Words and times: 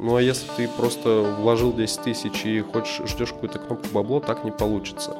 Ну 0.00 0.14
а 0.14 0.22
если 0.22 0.46
ты 0.56 0.68
просто 0.68 1.22
вложил 1.40 1.72
10 1.72 2.02
тысяч 2.02 2.44
и 2.44 2.60
хочешь, 2.60 3.02
ждешь 3.04 3.32
какую-то 3.32 3.58
кнопку 3.58 3.88
бабло, 3.92 4.20
так 4.20 4.44
не 4.44 4.52
получится. 4.52 5.16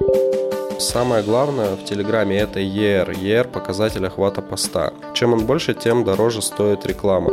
Самое 0.78 1.24
главное 1.24 1.74
в 1.74 1.84
Телеграме 1.84 2.38
это 2.38 2.60
ER. 2.60 3.10
ER– 3.10 3.48
показатель 3.52 4.06
охвата 4.06 4.40
поста. 4.40 4.92
Чем 5.14 5.32
он 5.32 5.46
больше, 5.46 5.74
тем 5.74 6.04
дороже 6.04 6.42
стоит 6.42 6.86
реклама. 6.86 7.32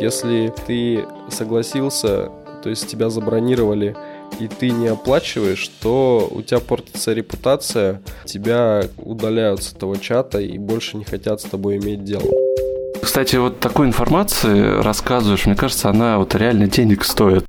Если 0.00 0.50
ты 0.66 1.04
согласился, 1.28 2.30
то 2.62 2.70
есть 2.70 2.88
тебя 2.88 3.10
забронировали, 3.10 3.94
и 4.40 4.48
ты 4.48 4.70
не 4.70 4.88
оплачиваешь, 4.88 5.68
то 5.82 6.26
у 6.30 6.40
тебя 6.40 6.60
портится 6.60 7.12
репутация, 7.12 8.00
тебя 8.24 8.84
удаляют 8.96 9.62
с 9.62 9.74
этого 9.74 9.98
чата 9.98 10.40
и 10.40 10.56
больше 10.56 10.96
не 10.96 11.04
хотят 11.04 11.42
с 11.42 11.44
тобой 11.44 11.76
иметь 11.76 12.04
дело. 12.04 12.45
Кстати, 13.06 13.36
вот 13.36 13.60
такой 13.60 13.86
информации 13.86 14.82
рассказываешь, 14.82 15.46
мне 15.46 15.54
кажется, 15.54 15.88
она 15.88 16.18
вот 16.18 16.34
реально 16.34 16.66
денег 16.66 17.04
стоит. 17.04 17.46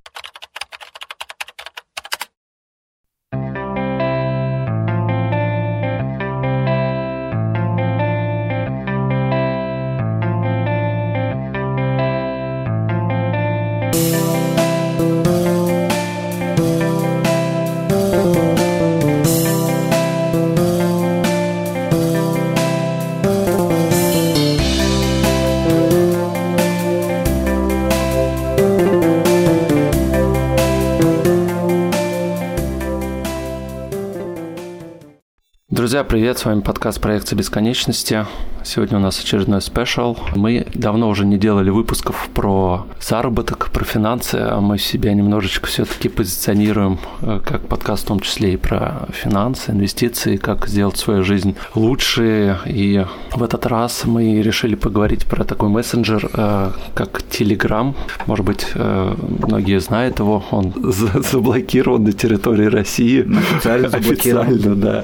Привет, 36.17 36.39
с 36.39 36.45
вами 36.45 36.61
подкаст 36.61 36.99
«Проекция 36.99 37.37
бесконечности». 37.37 38.25
Сегодня 38.63 38.97
у 38.97 38.99
нас 38.99 39.19
очередной 39.19 39.61
спешл. 39.61 40.17
Мы 40.35 40.65
давно 40.73 41.09
уже 41.09 41.27
не 41.27 41.37
делали 41.37 41.69
выпусков 41.69 42.29
про 42.33 42.87
заработок, 42.99 43.66
про 43.77 43.85
финансы, 43.85 44.37
а 44.37 44.59
мы 44.59 44.79
себя 44.79 45.13
немножечко 45.13 45.67
все-таки 45.67 46.09
позиционируем 46.09 46.97
э, 47.21 47.39
как 47.45 47.61
подкаст 47.67 48.05
в 48.05 48.07
том 48.07 48.19
числе 48.21 48.53
и 48.53 48.57
про 48.57 49.07
финансы, 49.11 49.69
инвестиции, 49.69 50.37
как 50.37 50.67
сделать 50.67 50.97
свою 50.97 51.21
жизнь 51.23 51.55
лучше. 51.75 52.57
И 52.65 53.05
в 53.35 53.43
этот 53.43 53.67
раз 53.67 54.05
мы 54.05 54.41
решили 54.41 54.73
поговорить 54.73 55.27
про 55.27 55.43
такой 55.43 55.69
мессенджер, 55.69 56.27
э, 56.33 56.71
как 56.95 57.21
Telegram. 57.29 57.93
Может 58.25 58.45
быть, 58.47 58.65
э, 58.73 59.15
многие 59.47 59.79
знают 59.79 60.17
его, 60.17 60.43
он 60.49 60.73
заблокирован 61.31 62.03
на 62.03 62.13
территории 62.13 62.65
России. 62.65 63.27
Официально 63.29 63.89
заблокирован. 63.89 64.47
Официально, 64.47 64.75
да. 64.75 65.03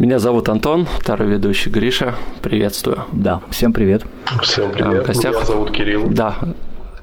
Меня 0.00 0.18
зовут 0.18 0.48
Антон, 0.48 0.88
второй 0.98 1.28
ведущий 1.28 1.70
Гриша. 1.70 2.16
Приветствую. 2.42 3.04
Да, 3.12 3.40
всем 3.50 3.72
привет. 3.72 4.02
Всем 4.42 4.72
привет. 4.72 5.08
А, 5.08 5.12
Меня 5.12 5.44
зовут 5.44 5.70
Кирилл. 5.70 6.08
Да, 6.08 6.36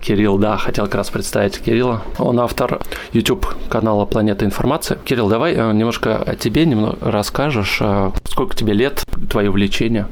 Кирилл, 0.07 0.37
да, 0.37 0.55
хотел 0.55 0.85
как 0.85 0.95
раз 0.95 1.09
представить 1.09 1.59
Кирилла. 1.59 2.01
Он 2.17 2.39
автор 2.39 2.79
YouTube 3.11 3.45
канала 3.67 4.05
«Планета 4.05 4.45
информации». 4.45 4.97
Кирилл, 5.03 5.27
давай 5.27 5.53
э, 5.53 5.73
немножко 5.73 6.15
о 6.15 6.37
тебе 6.37 6.65
немного 6.65 6.97
расскажешь. 7.01 7.79
Э, 7.81 8.11
сколько 8.23 8.55
тебе 8.55 8.71
лет, 8.71 9.03
твое 9.29 9.49
увлечение? 9.49 10.07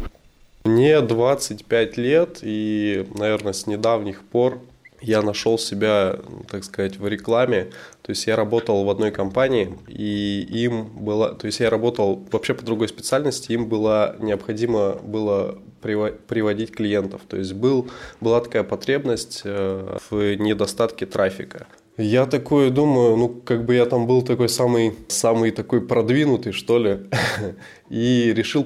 Мне 0.65 0.99
25 0.99 1.95
лет, 1.95 2.39
и, 2.41 3.07
наверное, 3.17 3.53
с 3.53 3.67
недавних 3.67 4.23
пор 4.23 4.59
я 5.05 5.21
нашел 5.21 5.57
себя, 5.57 6.17
так 6.49 6.63
сказать, 6.63 6.97
в 6.97 7.07
рекламе. 7.07 7.71
То 8.01 8.11
есть 8.11 8.27
я 8.27 8.35
работал 8.35 8.83
в 8.83 8.89
одной 8.89 9.11
компании, 9.11 9.73
и 9.87 10.47
им 10.51 10.85
было, 10.85 11.33
то 11.33 11.47
есть 11.47 11.59
я 11.59 11.69
работал 11.69 12.25
вообще 12.31 12.53
по 12.53 12.63
другой 12.63 12.87
специальности, 12.87 13.51
им 13.51 13.67
было 13.67 14.15
необходимо 14.19 14.93
было 14.93 15.57
приводить 15.81 16.71
клиентов. 16.71 17.21
То 17.27 17.37
есть 17.37 17.53
был, 17.53 17.87
была 18.19 18.41
такая 18.41 18.63
потребность 18.63 19.41
э, 19.43 19.97
в 20.09 20.35
недостатке 20.35 21.05
трафика. 21.05 21.67
Я 21.97 22.25
такой 22.25 22.71
думаю, 22.71 23.15
ну, 23.15 23.29
как 23.29 23.65
бы 23.65 23.75
я 23.75 23.85
там 23.85 24.07
был 24.07 24.21
такой 24.21 24.49
самый, 24.49 24.95
самый 25.07 25.51
такой 25.51 25.81
продвинутый, 25.81 26.51
что 26.51 26.79
ли, 26.79 26.99
и 27.89 28.33
решил 28.35 28.65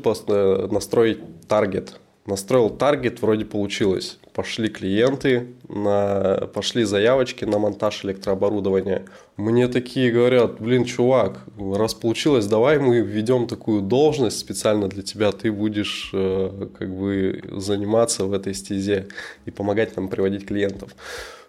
настроить 0.71 1.19
таргет 1.47 1.99
Настроил 2.29 2.69
таргет, 2.69 3.21
вроде 3.21 3.43
получилось. 3.43 4.19
Пошли 4.39 4.69
клиенты, 4.69 5.47
на, 5.67 6.47
пошли 6.53 6.85
заявочки 6.85 7.43
на 7.43 7.59
монтаж 7.59 8.05
электрооборудования. 8.05 9.03
Мне 9.35 9.67
такие 9.67 10.13
говорят, 10.13 10.61
блин, 10.61 10.85
чувак, 10.85 11.43
раз 11.57 11.93
получилось, 11.93 12.45
давай 12.45 12.79
мы 12.79 13.01
введем 13.01 13.47
такую 13.47 13.81
должность 13.81 14.39
специально 14.39 14.87
для 14.87 15.03
тебя, 15.03 15.33
ты 15.33 15.51
будешь 15.51 16.11
э, 16.13 16.69
как 16.79 16.89
бы 16.89 17.43
заниматься 17.51 18.23
в 18.23 18.31
этой 18.31 18.53
стезе 18.53 19.09
и 19.43 19.51
помогать 19.51 19.97
нам 19.97 20.07
приводить 20.07 20.47
клиентов. 20.47 20.95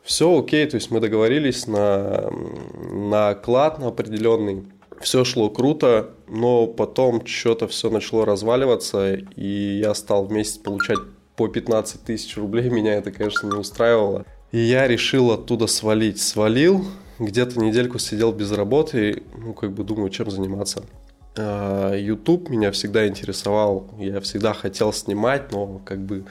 Все 0.02 0.36
окей, 0.36 0.66
то 0.66 0.74
есть 0.74 0.90
мы 0.90 0.98
договорились 0.98 1.68
на, 1.68 2.32
на 2.90 3.28
оклад 3.28 3.78
на 3.78 3.86
определенный 3.86 4.64
все 5.00 5.24
шло 5.24 5.48
круто, 5.48 6.10
но 6.28 6.66
потом 6.66 7.24
что-то 7.24 7.68
все 7.68 7.88
начало 7.88 8.26
разваливаться, 8.26 9.14
и 9.14 9.78
я 9.80 9.94
стал 9.94 10.26
в 10.26 10.32
месяц 10.32 10.58
получать 10.58 10.98
по 11.36 11.48
15 11.48 12.02
тысяч 12.02 12.36
рублей. 12.36 12.68
Меня 12.70 12.94
это, 12.94 13.10
конечно, 13.10 13.46
не 13.46 13.58
устраивало. 13.58 14.24
И 14.52 14.58
я 14.58 14.88
решил 14.88 15.30
оттуда 15.30 15.66
свалить. 15.66 16.20
Свалил, 16.20 16.84
где-то 17.18 17.60
недельку 17.60 17.98
сидел 17.98 18.32
без 18.32 18.50
работы, 18.52 19.22
ну, 19.36 19.52
как 19.52 19.72
бы 19.72 19.84
думаю, 19.84 20.10
чем 20.10 20.30
заниматься. 20.30 20.84
А, 21.36 21.94
YouTube 21.94 22.48
меня 22.48 22.72
всегда 22.72 23.06
интересовал, 23.06 23.88
я 23.98 24.20
всегда 24.20 24.52
хотел 24.52 24.92
снимать, 24.92 25.52
но 25.52 25.80
как 25.84 26.00
бы 26.00 26.24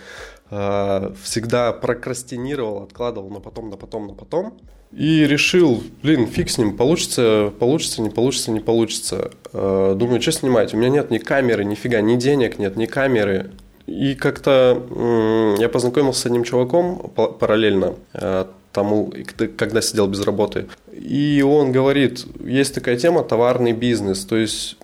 а, 0.49 1.13
всегда 1.23 1.71
прокрастинировал, 1.71 2.83
откладывал 2.83 3.29
на 3.29 3.39
потом, 3.39 3.69
на 3.69 3.77
потом, 3.77 4.07
на 4.07 4.13
потом. 4.13 4.57
И 4.91 5.25
решил, 5.25 5.83
блин, 6.01 6.25
фиг 6.25 6.49
с 6.49 6.57
ним, 6.57 6.75
получится, 6.75 7.53
получится, 7.59 8.01
не 8.01 8.09
получится, 8.09 8.51
не 8.51 8.59
получится. 8.59 9.31
А, 9.53 9.95
думаю, 9.95 10.21
что 10.21 10.31
снимать? 10.31 10.73
У 10.73 10.77
меня 10.77 10.89
нет 10.89 11.11
ни 11.11 11.19
камеры, 11.19 11.63
нифига, 11.63 12.01
ни 12.01 12.15
денег 12.15 12.59
нет, 12.59 12.75
ни 12.75 12.85
камеры. 12.85 13.51
И 13.89 14.13
как-то 14.13 15.55
я 15.59 15.67
познакомился 15.67 16.21
с 16.21 16.25
одним 16.27 16.43
чуваком 16.43 17.11
параллельно 17.39 17.95
а, 18.13 18.47
тому, 18.71 19.11
когда 19.57 19.81
сидел 19.81 20.07
без 20.07 20.21
работы. 20.21 20.67
И 20.93 21.43
он 21.45 21.71
говорит, 21.71 22.23
есть 22.39 22.75
такая 22.75 22.97
тема 22.97 23.23
товарный 23.23 23.73
бизнес. 23.73 24.25
То 24.25 24.37
есть 24.37 24.77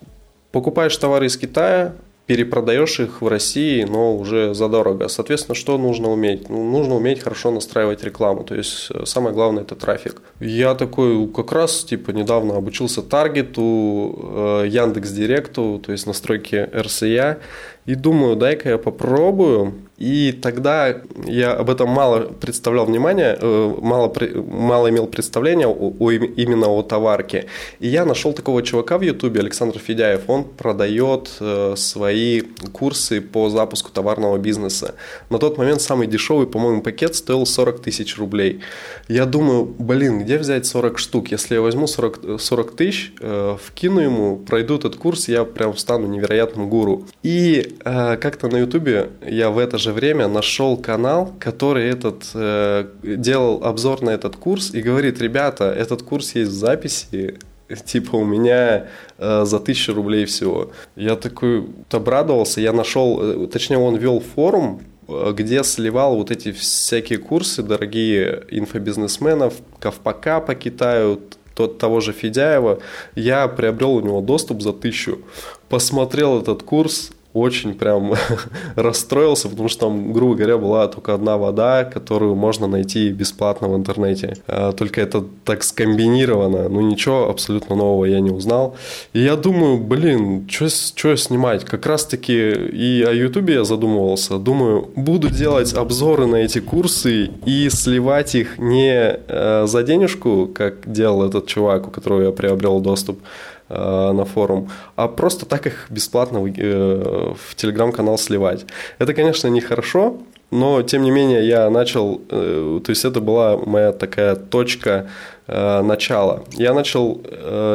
покупаешь 0.50 0.96
товары 0.96 1.26
из 1.26 1.36
Китая, 1.36 1.94
перепродаешь 2.26 2.98
их 3.00 3.22
в 3.22 3.28
России, 3.28 3.84
но 3.84 4.16
уже 4.16 4.52
задорого. 4.52 5.08
Соответственно, 5.08 5.54
что 5.54 5.78
нужно 5.78 6.10
уметь? 6.10 6.48
Ну, 6.48 6.70
нужно 6.70 6.96
уметь 6.96 7.20
хорошо 7.20 7.52
настраивать 7.52 8.02
рекламу. 8.02 8.42
То 8.42 8.56
есть 8.56 8.88
э, 8.90 9.06
самое 9.06 9.34
главное 9.34 9.62
это 9.62 9.76
трафик. 9.76 10.20
Я 10.40 10.74
такой 10.74 11.28
как 11.28 11.52
раз 11.52 11.84
типа 11.84 12.10
недавно 12.10 12.56
обучился 12.56 13.02
таргету, 13.02 14.62
э, 14.62 14.66
Яндекс 14.68 15.10
Директу, 15.10 15.80
то 15.84 15.92
есть 15.92 16.06
настройки 16.06 16.68
РСЯ. 16.74 17.38
И 17.86 17.94
думаю, 17.94 18.34
дай-ка 18.34 18.70
я 18.70 18.78
попробую. 18.78 19.74
И 19.98 20.32
тогда 20.32 20.94
я 21.24 21.52
об 21.52 21.70
этом 21.70 21.88
мало 21.88 22.20
представлял 22.20 22.84
внимания, 22.84 23.36
э, 23.40 23.74
мало, 23.80 24.12
мало 24.34 24.90
имел 24.90 25.06
представления 25.06 25.66
о, 25.66 25.94
о, 25.98 26.10
именно 26.10 26.68
о 26.68 26.82
товарке. 26.82 27.46
И 27.80 27.88
я 27.88 28.04
нашел 28.04 28.34
такого 28.34 28.62
чувака 28.62 28.98
в 28.98 29.02
Ютубе, 29.02 29.40
Александр 29.40 29.78
Федяев. 29.78 30.24
Он 30.28 30.44
продает 30.44 31.30
э, 31.40 31.74
свои 31.76 32.42
курсы 32.72 33.22
по 33.22 33.48
запуску 33.48 33.90
товарного 33.90 34.36
бизнеса. 34.36 34.94
На 35.30 35.38
тот 35.38 35.56
момент 35.56 35.80
самый 35.80 36.06
дешевый, 36.06 36.46
по-моему, 36.46 36.82
пакет 36.82 37.14
стоил 37.14 37.46
40 37.46 37.80
тысяч 37.80 38.18
рублей. 38.18 38.60
Я 39.08 39.24
думаю, 39.24 39.64
блин, 39.64 40.20
где 40.20 40.36
взять 40.36 40.66
40 40.66 40.98
штук? 40.98 41.28
Если 41.28 41.54
я 41.54 41.62
возьму 41.62 41.86
40, 41.86 42.38
40 42.38 42.76
тысяч, 42.76 43.14
э, 43.20 43.56
вкину 43.64 44.00
ему, 44.00 44.36
пройду 44.36 44.76
этот 44.76 44.96
курс, 44.96 45.28
я 45.28 45.44
прям 45.44 45.74
стану 45.76 46.06
невероятным 46.06 46.68
гуру. 46.68 47.06
И 47.22 47.76
как-то 47.82 48.48
на 48.48 48.58
Ютубе 48.58 49.10
я 49.26 49.50
в 49.50 49.58
это 49.58 49.78
же 49.78 49.85
время 49.92 50.28
нашел 50.28 50.76
канал, 50.76 51.34
который 51.38 51.88
этот 51.88 52.30
э, 52.34 52.86
делал 53.02 53.64
обзор 53.64 54.02
на 54.02 54.10
этот 54.10 54.36
курс 54.36 54.72
и 54.74 54.80
говорит, 54.80 55.20
ребята, 55.20 55.72
этот 55.72 56.02
курс 56.02 56.34
есть 56.34 56.50
в 56.50 56.54
записи, 56.54 57.38
типа 57.84 58.16
у 58.16 58.24
меня 58.24 58.86
э, 59.18 59.44
за 59.44 59.60
тысячу 59.60 59.94
рублей 59.94 60.24
всего. 60.24 60.70
Я 60.96 61.16
такой 61.16 61.66
обрадовался, 61.90 62.60
я 62.60 62.72
нашел, 62.72 63.20
э, 63.22 63.46
точнее 63.48 63.78
он 63.78 63.96
вел 63.96 64.20
форум, 64.20 64.82
э, 65.08 65.32
где 65.36 65.64
сливал 65.64 66.16
вот 66.16 66.30
эти 66.30 66.52
всякие 66.52 67.18
курсы 67.18 67.62
дорогие 67.62 68.44
инфобизнесменов, 68.50 69.54
Ковпака 69.80 70.40
по 70.40 70.54
Китаю, 70.54 71.20
тот, 71.54 71.78
того 71.78 72.00
же 72.00 72.12
Федяева. 72.12 72.80
Я 73.14 73.48
приобрел 73.48 73.94
у 73.94 74.00
него 74.00 74.20
доступ 74.20 74.62
за 74.62 74.72
тысячу, 74.72 75.20
посмотрел 75.68 76.40
этот 76.40 76.62
курс, 76.62 77.10
очень 77.36 77.74
прям 77.74 78.14
расстроился, 78.76 79.48
потому 79.48 79.68
что 79.68 79.80
там, 79.86 80.12
грубо 80.12 80.34
говоря, 80.34 80.56
была 80.56 80.88
только 80.88 81.14
одна 81.14 81.36
вода, 81.36 81.84
которую 81.84 82.34
можно 82.34 82.66
найти 82.66 83.10
бесплатно 83.10 83.68
в 83.68 83.76
интернете. 83.76 84.36
А, 84.46 84.72
только 84.72 85.00
это 85.00 85.24
так 85.44 85.62
скомбинировано, 85.62 86.68
ну 86.68 86.80
ничего 86.80 87.28
абсолютно 87.28 87.76
нового 87.76 88.06
я 88.06 88.20
не 88.20 88.30
узнал. 88.30 88.76
И 89.12 89.20
я 89.20 89.36
думаю, 89.36 89.78
блин, 89.78 90.48
что 90.48 91.16
снимать? 91.16 91.64
Как 91.64 91.86
раз 91.86 92.06
таки 92.06 92.32
и 92.32 93.02
о 93.02 93.12
Ютубе 93.12 93.54
я 93.54 93.64
задумывался. 93.64 94.38
Думаю, 94.38 94.88
буду 94.96 95.28
делать 95.28 95.74
обзоры 95.74 96.26
на 96.26 96.36
эти 96.36 96.60
курсы 96.60 97.30
и 97.44 97.68
сливать 97.70 98.34
их 98.34 98.58
не 98.58 99.18
э, 99.28 99.66
за 99.66 99.82
денежку, 99.82 100.48
как 100.54 100.90
делал 100.90 101.24
этот 101.24 101.46
чувак, 101.46 101.88
у 101.88 101.90
которого 101.90 102.22
я 102.22 102.30
приобрел 102.30 102.80
доступ, 102.80 103.20
на 103.68 104.24
форум, 104.24 104.70
а 104.94 105.08
просто 105.08 105.44
так 105.46 105.66
их 105.66 105.86
бесплатно 105.90 106.40
в, 106.40 106.46
э, 106.46 107.34
в 107.34 107.54
телеграм-канал 107.56 108.18
сливать. 108.18 108.64
Это, 108.98 109.12
конечно, 109.12 109.48
нехорошо, 109.48 110.18
но 110.50 110.82
тем 110.82 111.02
не 111.02 111.10
менее 111.10 111.46
я 111.46 111.68
начал, 111.70 112.20
э, 112.30 112.80
то 112.84 112.90
есть 112.90 113.04
это 113.04 113.20
была 113.20 113.56
моя 113.56 113.92
такая 113.92 114.36
точка 114.36 115.08
начала. 115.48 116.42
Я 116.54 116.74
начал 116.74 117.20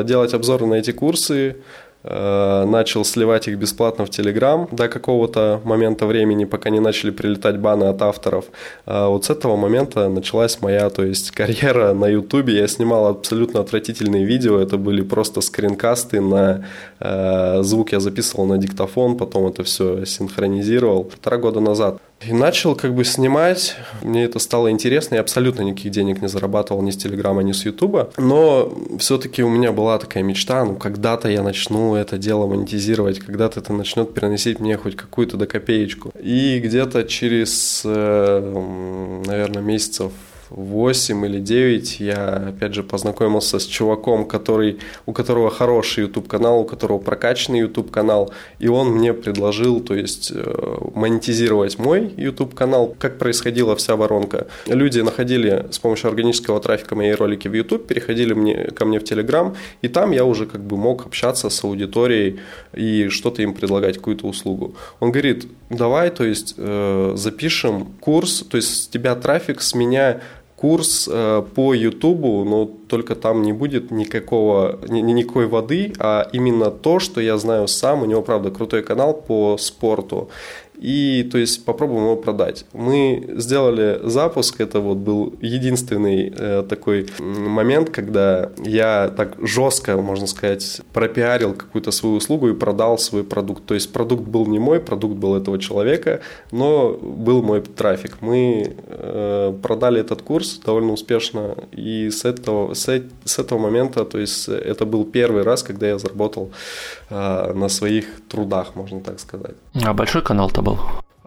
делать 0.03 0.33
обзоры 0.33 0.65
на 0.65 0.73
эти 0.73 0.91
курсы, 0.91 1.55
Э, 1.55 1.55
начал 2.03 3.05
сливать 3.05 3.47
их 3.47 3.57
бесплатно 3.57 4.05
в 4.05 4.09
Телеграм 4.09 4.67
до 4.71 4.87
какого-то 4.87 5.61
момента 5.63 6.05
времени, 6.05 6.45
пока 6.45 6.69
не 6.69 6.79
начали 6.79 7.11
прилетать 7.11 7.59
баны 7.59 7.85
от 7.85 8.01
авторов. 8.01 8.45
А 8.85 9.07
вот 9.07 9.25
с 9.25 9.29
этого 9.29 9.55
момента 9.55 10.09
началась 10.09 10.61
моя, 10.61 10.89
то 10.89 11.03
есть 11.03 11.31
карьера 11.41 11.93
на 11.93 12.07
Ютубе. 12.07 12.57
Я 12.57 12.67
снимал 12.67 13.07
абсолютно 13.07 13.59
отвратительные 13.59 14.25
видео, 14.25 14.59
это 14.59 14.77
были 14.77 15.01
просто 15.01 15.41
скринкасты 15.41 16.21
на 16.21 16.65
э, 16.99 17.63
звук 17.63 17.91
я 17.91 17.99
записывал 17.99 18.45
на 18.45 18.57
диктофон, 18.57 19.17
потом 19.17 19.47
это 19.47 19.63
все 19.63 20.05
синхронизировал 20.05 21.03
полтора 21.03 21.37
года 21.37 21.59
назад. 21.59 22.01
И 22.25 22.33
начал 22.33 22.75
как 22.75 22.93
бы 22.93 23.03
снимать, 23.03 23.75
мне 24.01 24.25
это 24.25 24.37
стало 24.37 24.69
интересно, 24.69 25.15
я 25.15 25.21
абсолютно 25.21 25.63
никаких 25.63 25.91
денег 25.91 26.21
не 26.21 26.27
зарабатывал 26.27 26.81
ни 26.83 26.91
с 26.91 26.97
Телеграма, 26.97 27.41
ни 27.41 27.51
с 27.51 27.65
Ютуба, 27.65 28.11
но 28.17 28.71
все-таки 28.99 29.41
у 29.41 29.49
меня 29.49 29.71
была 29.71 29.97
такая 29.97 30.23
мечта, 30.23 30.63
ну 30.63 30.75
когда-то 30.75 31.29
я 31.29 31.41
начну 31.41 31.95
это 31.95 32.19
дело 32.19 32.45
монетизировать, 32.45 33.19
когда-то 33.19 33.59
это 33.59 33.73
начнет 33.73 34.13
приносить 34.13 34.59
мне 34.59 34.77
хоть 34.77 34.95
какую-то 34.95 35.37
до 35.37 35.47
копеечку. 35.47 36.11
И 36.21 36.59
где-то 36.59 37.03
через, 37.05 37.81
э, 37.85 39.21
наверное, 39.25 39.63
месяцев 39.63 40.11
8 40.51 41.25
или 41.25 41.39
9 41.39 41.99
я, 41.99 42.49
опять 42.49 42.73
же, 42.73 42.83
познакомился 42.83 43.57
с 43.59 43.65
чуваком, 43.65 44.25
который, 44.25 44.79
у 45.05 45.13
которого 45.13 45.49
хороший 45.49 46.03
YouTube-канал, 46.03 46.59
у 46.61 46.65
которого 46.65 46.99
прокачанный 46.99 47.59
YouTube-канал, 47.59 48.33
и 48.59 48.67
он 48.67 48.89
мне 48.89 49.13
предложил, 49.13 49.79
то 49.79 49.95
есть, 49.95 50.31
э, 50.33 50.77
монетизировать 50.93 51.79
мой 51.79 52.13
YouTube-канал, 52.17 52.95
как 52.99 53.17
происходила 53.17 53.75
вся 53.75 53.95
воронка. 53.95 54.47
Люди 54.67 54.99
находили 54.99 55.67
с 55.71 55.79
помощью 55.79 56.09
органического 56.09 56.59
трафика 56.59 56.95
мои 56.95 57.11
ролики 57.11 57.47
в 57.47 57.53
YouTube, 57.53 57.87
переходили 57.87 58.33
мне, 58.33 58.65
ко 58.75 58.85
мне 58.85 58.99
в 58.99 59.03
Telegram, 59.03 59.55
и 59.81 59.87
там 59.87 60.11
я 60.11 60.25
уже 60.25 60.45
как 60.45 60.61
бы 60.61 60.75
мог 60.77 61.05
общаться 61.05 61.49
с 61.49 61.63
аудиторией 61.63 62.39
и 62.75 63.07
что-то 63.07 63.41
им 63.41 63.53
предлагать, 63.53 63.97
какую-то 63.97 64.27
услугу. 64.27 64.75
Он 64.99 65.11
говорит, 65.11 65.47
давай, 65.69 66.09
то 66.09 66.23
есть, 66.25 66.55
э, 66.57 67.13
запишем 67.15 67.85
курс, 67.99 68.43
то 68.49 68.57
есть, 68.57 68.83
с 68.83 68.87
тебя 68.87 69.15
трафик, 69.15 69.61
с 69.61 69.73
меня 69.73 70.19
курс 70.61 71.09
э, 71.11 71.43
по 71.55 71.73
Ютубу, 71.73 72.43
но 72.45 72.65
только 72.87 73.15
там 73.15 73.41
не 73.41 73.53
будет 73.53 73.91
никакого, 73.91 74.79
ни, 74.89 75.01
никакой 75.01 75.47
воды, 75.47 75.93
а 75.99 76.29
именно 76.33 76.69
то, 76.69 76.99
что 76.99 77.21
я 77.21 77.37
знаю 77.37 77.67
сам. 77.67 78.03
У 78.03 78.05
него, 78.05 78.21
правда, 78.21 78.51
крутой 78.51 78.83
канал 78.83 79.13
по 79.13 79.57
спорту 79.57 80.29
и 80.81 81.29
то 81.31 81.37
есть 81.37 81.63
попробуем 81.63 82.03
его 82.03 82.15
продать. 82.15 82.65
Мы 82.73 83.29
сделали 83.37 83.99
запуск, 84.03 84.59
это 84.61 84.79
вот 84.79 84.97
был 84.97 85.33
единственный 85.39 86.33
э, 86.35 86.63
такой 86.67 87.07
момент, 87.19 87.91
когда 87.91 88.49
я 88.65 89.13
так 89.15 89.35
жестко, 89.39 89.95
можно 89.97 90.25
сказать, 90.25 90.81
пропиарил 90.91 91.53
какую-то 91.53 91.91
свою 91.91 92.15
услугу 92.15 92.49
и 92.49 92.53
продал 92.53 92.97
свой 92.97 93.23
продукт. 93.23 93.63
То 93.65 93.75
есть 93.75 93.93
продукт 93.93 94.23
был 94.23 94.47
не 94.47 94.57
мой, 94.57 94.79
продукт 94.79 95.15
был 95.15 95.35
этого 95.35 95.59
человека, 95.59 96.21
но 96.51 96.97
был 97.01 97.43
мой 97.43 97.61
трафик. 97.61 98.17
Мы 98.21 98.75
э, 98.87 99.53
продали 99.61 100.01
этот 100.01 100.23
курс 100.23 100.59
довольно 100.65 100.93
успешно, 100.93 101.55
и 101.71 102.09
с 102.09 102.25
этого, 102.25 102.73
с, 102.73 103.03
с 103.25 103.39
этого 103.39 103.59
момента, 103.59 104.03
то 104.03 104.17
есть 104.17 104.49
это 104.49 104.85
был 104.85 105.05
первый 105.05 105.43
раз, 105.43 105.61
когда 105.61 105.87
я 105.87 105.99
заработал 105.99 106.51
э, 107.11 107.53
на 107.53 107.69
своих 107.69 108.05
трудах, 108.27 108.75
можно 108.75 108.99
так 109.01 109.19
сказать. 109.19 109.55
А 109.75 109.93
большой 109.93 110.23
канал-то 110.23 110.61
был? 110.63 110.70
Был? 110.71 110.79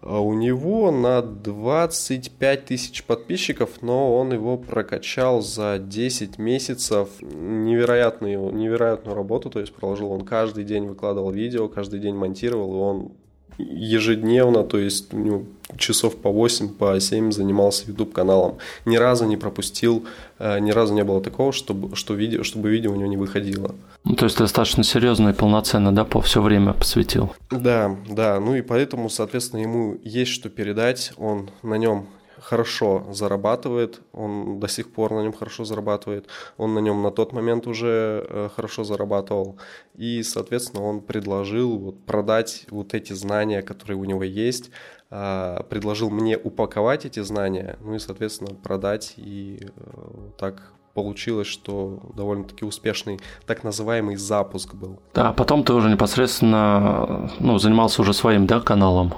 А 0.06 0.20
у 0.20 0.34
него 0.34 0.90
на 0.90 1.22
25 1.22 2.66
тысяч 2.66 3.04
подписчиков, 3.04 3.80
но 3.80 4.14
он 4.18 4.34
его 4.34 4.58
прокачал 4.58 5.40
за 5.40 5.78
10 5.78 6.36
месяцев. 6.36 7.08
Невероятную, 7.22 8.50
невероятную 8.52 9.14
работу, 9.14 9.48
то 9.48 9.60
есть 9.60 9.74
проложил 9.74 10.12
он 10.12 10.26
каждый 10.26 10.64
день 10.64 10.86
выкладывал 10.86 11.30
видео, 11.30 11.68
каждый 11.68 12.00
день 12.00 12.14
монтировал, 12.14 12.74
и 12.74 12.76
он 12.76 13.12
ежедневно, 13.58 14.64
то 14.64 14.78
есть 14.78 15.12
ну, 15.12 15.46
часов 15.78 16.16
по 16.16 16.30
8, 16.30 16.68
по 16.68 16.98
7 16.98 17.32
занимался 17.32 17.86
YouTube 17.86 18.12
каналом. 18.12 18.58
Ни 18.84 18.96
разу 18.96 19.24
не 19.24 19.36
пропустил, 19.36 20.04
э, 20.38 20.58
ни 20.60 20.70
разу 20.70 20.94
не 20.94 21.04
было 21.04 21.20
такого, 21.20 21.52
чтобы, 21.52 21.96
что 21.96 22.14
видео, 22.14 22.42
чтобы 22.42 22.70
видео 22.70 22.92
у 22.92 22.96
него 22.96 23.08
не 23.08 23.16
выходило. 23.16 23.74
Ну, 24.04 24.14
то 24.14 24.24
есть 24.24 24.38
достаточно 24.38 24.84
серьезно 24.84 25.30
и 25.30 25.32
полноценно, 25.32 25.94
да, 25.94 26.04
по 26.04 26.20
все 26.20 26.42
время 26.42 26.72
посвятил? 26.72 27.32
Да, 27.50 27.96
да, 28.08 28.40
ну 28.40 28.54
и 28.54 28.62
поэтому, 28.62 29.08
соответственно, 29.08 29.60
ему 29.60 29.98
есть 30.02 30.32
что 30.32 30.48
передать, 30.48 31.12
он 31.16 31.50
на 31.62 31.74
нем 31.74 32.06
хорошо 32.44 33.06
зарабатывает, 33.10 34.00
он 34.12 34.60
до 34.60 34.68
сих 34.68 34.92
пор 34.92 35.12
на 35.12 35.22
нем 35.22 35.32
хорошо 35.32 35.64
зарабатывает, 35.64 36.26
он 36.58 36.74
на 36.74 36.78
нем 36.80 37.02
на 37.02 37.10
тот 37.10 37.32
момент 37.32 37.66
уже 37.66 38.26
э, 38.28 38.48
хорошо 38.54 38.84
зарабатывал, 38.84 39.56
и, 39.94 40.22
соответственно, 40.22 40.84
он 40.84 41.00
предложил 41.00 41.78
вот 41.78 42.04
продать 42.04 42.66
вот 42.70 42.94
эти 42.94 43.14
знания, 43.14 43.62
которые 43.62 43.96
у 43.96 44.04
него 44.04 44.22
есть, 44.22 44.70
а, 45.10 45.62
предложил 45.64 46.10
мне 46.10 46.36
упаковать 46.36 47.06
эти 47.06 47.20
знания, 47.20 47.78
ну 47.80 47.94
и, 47.94 47.98
соответственно, 47.98 48.54
продать, 48.54 49.14
и 49.16 49.60
э, 49.62 50.30
так 50.38 50.72
получилось, 50.92 51.48
что 51.48 52.00
довольно-таки 52.14 52.64
успешный 52.64 53.20
так 53.46 53.64
называемый 53.64 54.16
запуск 54.16 54.74
был. 54.74 55.00
Да, 55.14 55.32
потом 55.32 55.64
ты 55.64 55.72
уже 55.72 55.88
непосредственно 55.88 57.30
ну, 57.40 57.58
занимался 57.58 58.02
уже 58.02 58.12
своим 58.12 58.46
да, 58.46 58.60
каналом 58.60 59.12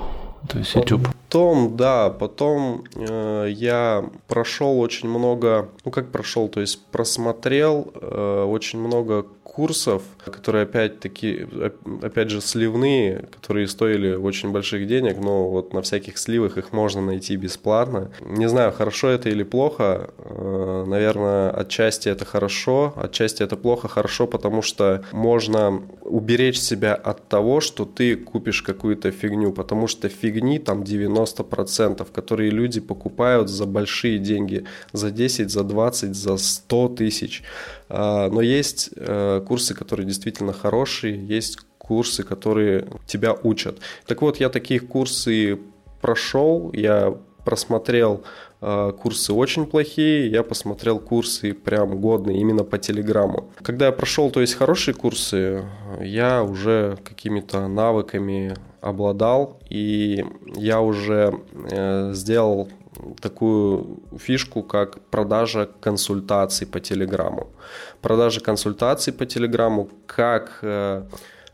то 0.46 0.58
есть 0.58 0.75
YouTube. 0.75 1.08
Потом, 1.08 1.76
да, 1.76 2.10
потом 2.10 2.84
э, 2.94 3.48
я 3.50 4.04
прошел 4.28 4.81
очень 4.81 5.08
много, 5.08 5.69
ну 5.84 5.90
как 5.90 6.10
прошел, 6.10 6.48
то 6.48 6.60
есть 6.60 6.84
просмотрел 6.87 7.93
э, 7.94 8.44
очень 8.48 8.78
много 8.78 9.25
курсов, 9.42 10.02
которые 10.30 10.64
опять-таки, 10.64 11.47
опять 12.02 12.30
же, 12.30 12.40
сливные, 12.40 13.26
которые 13.35 13.68
стоили 13.68 14.14
очень 14.14 14.50
больших 14.50 14.87
денег, 14.87 15.18
но 15.18 15.49
вот 15.49 15.73
на 15.73 15.83
всяких 15.83 16.18
сливах 16.18 16.59
их 16.59 16.73
можно 16.73 17.00
найти 17.00 17.37
бесплатно. 17.37 18.11
Не 18.21 18.49
знаю, 18.49 18.73
хорошо 18.73 19.09
это 19.09 19.28
или 19.28 19.42
плохо. 19.42 20.11
Э, 20.18 20.85
наверное, 20.87 21.50
отчасти 21.50 22.09
это 22.09 22.25
хорошо, 22.25 22.92
отчасти 22.97 23.42
это 23.42 23.56
плохо. 23.56 23.88
Хорошо, 23.88 24.26
потому 24.26 24.62
что 24.62 25.04
можно 25.12 25.83
уберечь 26.02 26.59
себя 26.59 26.95
от 26.95 27.28
того, 27.28 27.61
что 27.61 27.85
ты 27.85 28.16
купишь 28.16 28.62
какую-то 28.62 29.11
фигню, 29.11 29.52
потому 29.52 29.87
что 29.87 30.09
фигни 30.09 30.59
там 30.59 30.83
90%, 30.83 32.06
которые 32.12 32.50
люди 32.50 32.80
покупают 32.80 33.49
за 33.49 33.66
большие 33.66 34.18
деньги, 34.18 34.64
за 34.92 35.11
10, 35.11 35.50
за 35.50 35.64
20, 35.64 36.14
за 36.14 36.37
100 36.37 36.88
тысяч. 36.88 37.42
А, 37.88 38.28
но 38.30 38.40
есть 38.40 38.90
э, 38.97 39.42
курсы, 39.47 39.75
которые 39.75 40.06
действительно 40.16 40.52
хорошие, 40.52 41.14
есть 41.14 41.58
курсы, 41.78 42.23
которые 42.23 42.87
тебя 43.06 43.35
учат. 43.42 43.78
Так 44.06 44.23
вот, 44.23 44.40
я 44.40 44.49
таких 44.49 44.88
курсы 44.88 45.58
прошел, 46.00 46.70
я 46.73 47.14
просмотрел 47.44 48.25
э, 48.61 48.92
курсы 49.00 49.32
очень 49.32 49.66
плохие, 49.66 50.28
я 50.28 50.42
посмотрел 50.42 50.99
курсы 50.99 51.52
прям 51.52 52.00
годные 52.00 52.40
именно 52.40 52.64
по 52.64 52.78
телеграмму. 52.78 53.50
Когда 53.62 53.87
я 53.87 53.92
прошел, 53.92 54.30
то 54.30 54.40
есть 54.40 54.54
хорошие 54.54 54.94
курсы, 54.94 55.64
я 56.00 56.42
уже 56.42 56.99
какими-то 57.04 57.68
навыками 57.68 58.54
обладал, 58.80 59.61
и 59.70 60.25
я 60.56 60.80
уже 60.80 61.40
э, 61.70 62.12
сделал 62.14 62.68
такую 63.20 64.00
фишку, 64.18 64.62
как 64.62 65.00
продажа 65.10 65.68
консультаций 65.80 66.66
по 66.66 66.80
Телеграму. 66.80 67.48
Продажа 68.02 68.40
консультаций 68.40 69.12
по 69.12 69.26
Телеграму, 69.26 69.88
как, 70.06 70.58
э, 70.62 71.02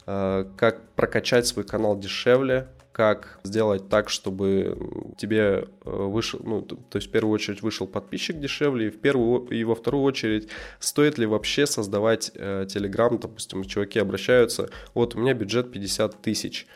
э, 0.07 0.45
как 0.57 0.81
прокачать 0.97 1.47
свой 1.47 1.65
канал 1.65 1.99
дешевле, 1.99 2.69
как 2.93 3.41
сделать 3.43 3.89
так, 3.89 4.11
чтобы 4.11 4.77
тебе 5.17 5.41
э, 5.41 5.65
вышел, 5.85 6.41
ну, 6.45 6.61
то 6.63 6.97
есть 6.99 7.09
в 7.09 7.11
первую 7.11 7.35
очередь 7.35 7.63
вышел 7.63 7.87
подписчик 7.87 8.39
дешевле, 8.39 8.89
и, 8.89 8.91
в 8.91 9.01
первую, 9.01 9.47
и 9.47 9.65
во 9.65 9.75
вторую 9.75 10.05
очередь, 10.05 10.49
стоит 10.79 11.17
ли 11.17 11.25
вообще 11.25 11.67
создавать 11.67 12.33
Telegram, 12.35 13.19
допустим, 13.19 13.65
чуваки 13.65 13.99
обращаются, 13.99 14.69
вот 14.93 15.15
у 15.15 15.19
меня 15.19 15.33
бюджет 15.33 15.73
50 15.73 16.21
тысяч, 16.21 16.67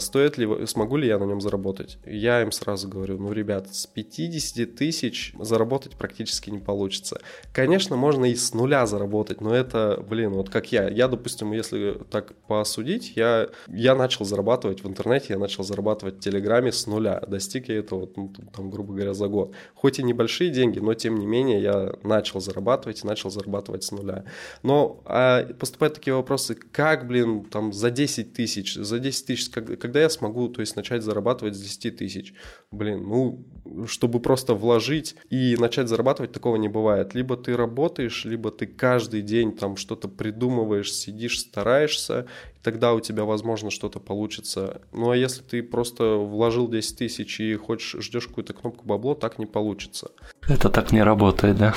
стоит 0.00 0.38
ли, 0.38 0.66
смогу 0.66 0.96
ли 0.96 1.08
я 1.08 1.18
на 1.18 1.24
нем 1.24 1.40
заработать? 1.40 1.98
Я 2.04 2.42
им 2.42 2.52
сразу 2.52 2.88
говорю, 2.88 3.18
ну, 3.18 3.32
ребят, 3.32 3.74
с 3.74 3.86
50 3.86 4.74
тысяч 4.74 5.34
заработать 5.40 5.96
практически 5.96 6.50
не 6.50 6.58
получится. 6.58 7.20
Конечно, 7.52 7.96
можно 7.96 8.26
и 8.26 8.34
с 8.34 8.54
нуля 8.54 8.86
заработать, 8.86 9.40
но 9.40 9.54
это, 9.54 10.04
блин, 10.08 10.32
вот 10.32 10.50
как 10.50 10.72
я. 10.72 10.88
Я, 10.88 11.08
допустим, 11.08 11.52
если 11.52 11.98
так 12.10 12.34
посудить, 12.46 13.12
я, 13.16 13.48
я 13.68 13.94
начал 13.94 14.24
зарабатывать 14.24 14.84
в 14.84 14.88
интернете, 14.88 15.26
я 15.30 15.38
начал 15.38 15.64
зарабатывать 15.64 16.16
в 16.16 16.20
Телеграме 16.20 16.72
с 16.72 16.86
нуля. 16.86 17.22
Достиг 17.26 17.68
я 17.68 17.78
этого, 17.78 18.08
ну, 18.16 18.32
там, 18.54 18.70
грубо 18.70 18.94
говоря, 18.94 19.14
за 19.14 19.28
год. 19.28 19.54
Хоть 19.74 19.98
и 19.98 20.02
небольшие 20.02 20.50
деньги, 20.50 20.78
но 20.78 20.94
тем 20.94 21.18
не 21.18 21.26
менее 21.26 21.62
я 21.62 21.94
начал 22.02 22.40
зарабатывать 22.40 23.04
и 23.04 23.06
начал 23.06 23.30
зарабатывать 23.30 23.84
с 23.84 23.92
нуля. 23.92 24.24
Но 24.62 25.02
а 25.06 25.44
поступают 25.58 25.94
такие 25.94 26.14
вопросы, 26.14 26.54
как, 26.54 27.06
блин, 27.06 27.44
там 27.44 27.72
за 27.72 27.90
10 27.90 28.32
тысяч, 28.32 28.74
за 28.74 28.98
10 28.98 29.26
тысяч, 29.26 29.50
когда 29.62 30.00
я 30.00 30.10
смогу, 30.10 30.48
то 30.48 30.60
есть 30.60 30.76
начать 30.76 31.02
зарабатывать 31.02 31.54
с 31.54 31.60
10 31.60 31.96
тысяч? 31.96 32.34
Блин, 32.70 33.02
ну, 33.08 33.44
чтобы 33.86 34.20
просто 34.20 34.54
вложить 34.54 35.16
и 35.30 35.56
начать 35.58 35.88
зарабатывать, 35.88 36.32
такого 36.32 36.56
не 36.56 36.68
бывает. 36.68 37.14
Либо 37.14 37.36
ты 37.36 37.56
работаешь, 37.56 38.24
либо 38.24 38.50
ты 38.50 38.66
каждый 38.66 39.22
день 39.22 39.52
там 39.56 39.76
что-то 39.76 40.08
придумываешь, 40.08 40.92
сидишь, 40.92 41.40
стараешься, 41.40 42.26
тогда 42.62 42.92
у 42.94 43.00
тебя, 43.00 43.24
возможно, 43.24 43.70
что-то 43.70 44.00
получится. 44.00 44.80
Ну 44.92 45.10
а 45.10 45.16
если 45.16 45.42
ты 45.42 45.62
просто 45.62 46.16
вложил 46.16 46.68
10 46.68 46.98
тысяч 46.98 47.40
и 47.40 47.54
хочешь, 47.56 47.96
ждешь 48.02 48.26
какую-то 48.26 48.52
кнопку 48.52 48.86
бабло, 48.86 49.14
так 49.14 49.38
не 49.38 49.46
получится. 49.46 50.10
Это 50.48 50.68
так 50.68 50.92
не 50.92 51.02
работает, 51.02 51.56
да? 51.56 51.74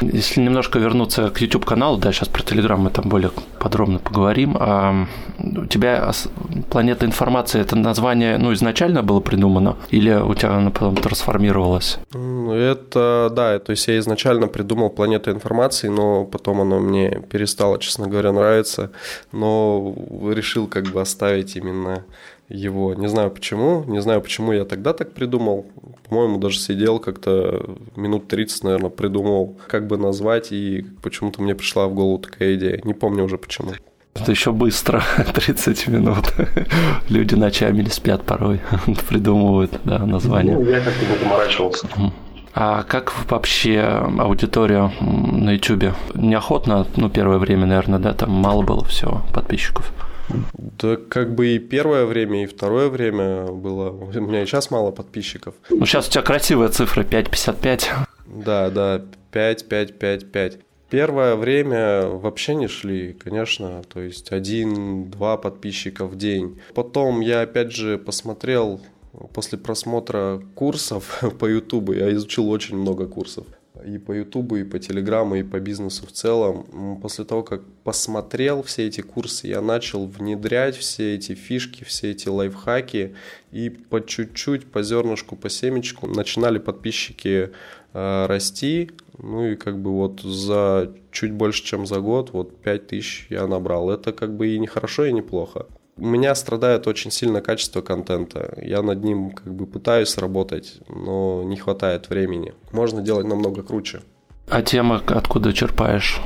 Если 0.00 0.40
немножко 0.40 0.78
вернуться 0.78 1.30
к 1.30 1.40
YouTube-каналу, 1.40 1.98
да, 1.98 2.12
сейчас 2.12 2.28
про 2.28 2.42
Telegram 2.42 2.76
мы 2.76 2.90
там 2.90 3.08
более 3.08 3.30
подробно 3.58 3.98
поговорим. 3.98 4.56
А 4.58 5.06
у 5.38 5.66
тебя 5.66 6.12
планета 6.70 7.06
информации, 7.06 7.60
это 7.60 7.76
название, 7.76 8.38
ну, 8.38 8.52
изначально 8.52 9.02
было 9.02 9.20
придумано, 9.20 9.76
или 9.90 10.12
у 10.12 10.34
тебя 10.34 10.56
оно 10.56 10.70
потом 10.70 10.96
трансформировалось? 10.96 11.98
Это, 12.12 13.30
да, 13.32 13.58
то 13.58 13.70
есть 13.70 13.88
я 13.88 13.98
изначально 13.98 14.48
придумал 14.48 14.90
планету 14.90 15.30
информации, 15.30 15.88
но 15.88 16.24
потом 16.24 16.60
оно 16.60 16.80
мне 16.80 17.22
перестало, 17.30 17.78
честно 17.78 18.08
говоря, 18.08 18.32
нравиться. 18.32 18.90
Но 19.32 19.94
решил 20.30 20.68
как 20.68 20.84
бы 20.84 21.00
оставить 21.00 21.56
именно 21.56 22.04
его. 22.48 22.94
Не 22.94 23.08
знаю 23.08 23.30
почему, 23.30 23.84
не 23.84 24.00
знаю 24.00 24.20
почему 24.20 24.52
я 24.52 24.64
тогда 24.64 24.92
так 24.92 25.12
придумал. 25.12 25.66
По-моему, 26.08 26.38
даже 26.38 26.58
сидел 26.58 26.98
как-то 26.98 27.76
минут 27.96 28.28
30, 28.28 28.64
наверное, 28.64 28.90
придумал, 28.90 29.56
как 29.66 29.86
бы 29.86 29.96
назвать, 29.96 30.52
и 30.52 30.84
почему-то 31.02 31.42
мне 31.42 31.54
пришла 31.54 31.88
в 31.88 31.94
голову 31.94 32.18
такая 32.18 32.54
идея. 32.54 32.80
Не 32.84 32.94
помню 32.94 33.24
уже 33.24 33.38
почему. 33.38 33.72
Это 34.14 34.30
еще 34.30 34.52
быстро, 34.52 35.02
30 35.34 35.88
минут. 35.88 36.34
Люди 37.08 37.34
ночами 37.34 37.82
не 37.82 37.90
спят 37.90 38.22
порой, 38.24 38.60
придумывают 39.08 39.80
да, 39.84 39.98
название. 40.00 40.58
Ну, 40.58 40.68
я 40.68 40.80
как-то 40.80 41.06
не 41.06 41.18
заморачивался. 41.18 41.88
А 42.54 42.82
как 42.82 43.14
вообще 43.30 43.80
аудитория 43.80 44.92
на 45.00 45.52
YouTube? 45.52 45.94
Неохотно, 46.14 46.86
ну, 46.96 47.08
первое 47.08 47.38
время, 47.38 47.64
наверное, 47.64 47.98
да, 47.98 48.12
там 48.12 48.30
мало 48.30 48.60
было 48.60 48.84
всего 48.84 49.22
подписчиков. 49.32 49.90
Да 50.52 50.96
как 50.96 51.34
бы 51.34 51.48
и 51.48 51.58
первое 51.58 52.06
время, 52.06 52.44
и 52.44 52.46
второе 52.46 52.88
время 52.88 53.46
было. 53.46 53.90
У 53.90 54.12
меня 54.20 54.42
и 54.42 54.46
сейчас 54.46 54.70
мало 54.70 54.90
подписчиков. 54.90 55.54
Ну 55.70 55.84
сейчас 55.86 56.08
у 56.08 56.10
тебя 56.10 56.22
красивая 56.22 56.68
цифра 56.68 57.02
5,55. 57.02 57.84
Да, 58.26 58.70
да, 58.70 59.02
5, 59.32 59.68
5, 59.68 59.98
5, 59.98 60.32
5. 60.32 60.58
Первое 60.90 61.36
время 61.36 62.06
вообще 62.06 62.54
не 62.54 62.68
шли, 62.68 63.14
конечно, 63.14 63.82
то 63.88 64.00
есть 64.00 64.30
один-два 64.30 65.38
подписчика 65.38 66.04
в 66.06 66.16
день. 66.16 66.60
Потом 66.74 67.20
я 67.20 67.40
опять 67.42 67.72
же 67.72 67.96
посмотрел 67.96 68.80
после 69.32 69.58
просмотра 69.58 70.42
курсов 70.54 71.22
по 71.38 71.46
Ютубу, 71.46 71.94
я 71.94 72.12
изучил 72.12 72.50
очень 72.50 72.76
много 72.76 73.06
курсов 73.06 73.46
и 73.86 73.98
по 73.98 74.12
Ютубу, 74.12 74.56
и 74.56 74.64
по 74.64 74.78
Телеграму, 74.78 75.36
и 75.36 75.42
по 75.42 75.60
бизнесу 75.60 76.06
в 76.06 76.12
целом. 76.12 76.98
После 77.00 77.24
того, 77.24 77.42
как 77.42 77.62
посмотрел 77.84 78.62
все 78.62 78.86
эти 78.86 79.00
курсы, 79.00 79.48
я 79.48 79.60
начал 79.60 80.06
внедрять 80.06 80.76
все 80.76 81.14
эти 81.14 81.34
фишки, 81.34 81.84
все 81.84 82.10
эти 82.10 82.28
лайфхаки, 82.28 83.14
и 83.50 83.70
по 83.70 84.04
чуть-чуть, 84.04 84.66
по 84.66 84.82
зернышку, 84.82 85.36
по 85.36 85.48
семечку 85.48 86.06
начинали 86.06 86.58
подписчики 86.58 87.50
э, 87.92 88.26
расти. 88.26 88.90
Ну 89.18 89.46
и 89.46 89.56
как 89.56 89.78
бы 89.78 89.92
вот 89.92 90.20
за 90.20 90.92
чуть 91.10 91.32
больше, 91.32 91.64
чем 91.64 91.86
за 91.86 92.00
год, 92.00 92.30
вот 92.32 92.60
5000 92.62 93.26
я 93.30 93.46
набрал. 93.46 93.90
Это 93.90 94.12
как 94.12 94.36
бы 94.36 94.48
и 94.48 94.58
не 94.58 94.66
хорошо, 94.66 95.04
и 95.04 95.12
не 95.12 95.22
плохо 95.22 95.66
у 95.96 96.06
меня 96.06 96.34
страдает 96.34 96.86
очень 96.86 97.10
сильно 97.10 97.40
качество 97.40 97.82
контента. 97.82 98.54
Я 98.60 98.82
над 98.82 99.04
ним 99.04 99.30
как 99.30 99.54
бы 99.54 99.66
пытаюсь 99.66 100.16
работать, 100.18 100.80
но 100.88 101.42
не 101.44 101.56
хватает 101.56 102.08
времени. 102.08 102.54
Можно 102.72 103.02
делать 103.02 103.26
намного 103.26 103.62
круче. 103.62 104.02
А 104.48 104.62
темы 104.62 105.00
откуда 105.06 105.52
черпаешь 105.52 106.20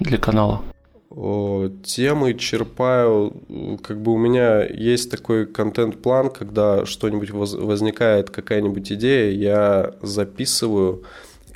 для 0.00 0.18
канала? 0.18 0.62
О, 1.10 1.68
темы 1.82 2.34
черпаю, 2.34 3.34
как 3.82 4.00
бы 4.00 4.12
у 4.12 4.16
меня 4.16 4.64
есть 4.64 5.10
такой 5.10 5.44
контент-план, 5.44 6.30
когда 6.30 6.86
что-нибудь 6.86 7.30
возникает, 7.30 8.30
какая-нибудь 8.30 8.92
идея, 8.92 9.32
я 9.32 9.94
записываю, 10.02 11.02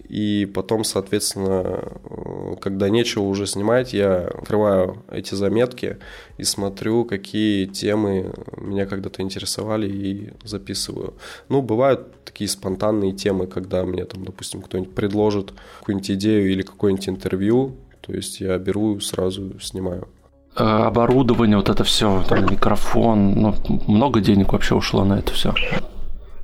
и 0.08 0.46
потом, 0.46 0.84
соответственно, 0.84 1.80
э, 2.04 2.56
когда 2.61 2.88
нечего 2.88 3.23
уже 3.25 3.46
снимать, 3.46 3.92
я 3.92 4.18
открываю 4.18 5.02
эти 5.11 5.34
заметки 5.34 5.96
и 6.37 6.44
смотрю, 6.44 7.04
какие 7.04 7.66
темы 7.66 8.32
меня 8.56 8.87
когда-то 8.87 9.23
интересовали 9.23 9.88
и 9.88 10.32
записываю. 10.44 11.14
Ну, 11.49 11.62
бывают 11.62 12.25
такие 12.25 12.49
спонтанные 12.49 13.12
темы, 13.12 13.46
когда 13.46 13.84
мне 13.84 14.04
там, 14.04 14.25
допустим, 14.25 14.61
кто-нибудь 14.61 14.94
предложит 14.94 15.54
какую-нибудь 15.80 16.11
идею 16.12 16.52
или 16.52 16.62
какое-нибудь 16.62 17.08
интервью, 17.08 17.76
то 18.02 18.12
есть 18.12 18.40
я 18.40 18.58
беру 18.58 19.00
сразу 19.00 19.58
снимаю 19.61 20.08
э, 20.56 20.62
оборудование, 20.62 21.56
вот 21.56 21.70
это 21.70 21.82
все, 21.82 22.23
там, 22.28 22.44
микрофон, 22.44 23.34
ну, 23.34 23.54
много 23.87 24.20
денег 24.20 24.52
вообще 24.52 24.75
ушло 24.75 25.04
на 25.04 25.14
это 25.14 25.32
все. 25.32 25.54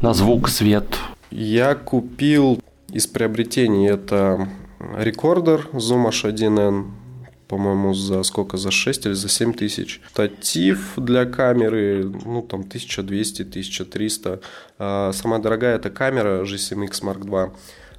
На 0.01 0.15
звук, 0.15 0.49
свет. 0.49 0.87
Я 1.31 1.75
купил 1.75 2.59
из 2.93 3.07
приобретений 3.07 3.89
это 3.89 4.49
рекордер 4.97 5.69
Zoom 5.73 6.09
H1N, 6.09 6.91
по-моему, 7.49 7.95
за 7.95 8.23
сколько? 8.23 8.57
За 8.57 8.71
6 8.71 9.07
или 9.07 9.13
за 9.13 9.29
7 9.29 9.53
тысяч. 9.53 10.01
Штатив 10.09 10.93
для 10.97 11.25
камеры, 11.25 12.05
ну, 12.25 12.43
там, 12.43 12.63
1200-1300. 12.63 14.43
А 14.79 15.13
самая 15.13 15.41
дорогая 15.41 15.77
это 15.77 15.91
камера 15.91 16.45
G7X 16.45 17.03
Mark 17.03 17.21
II. 17.21 17.53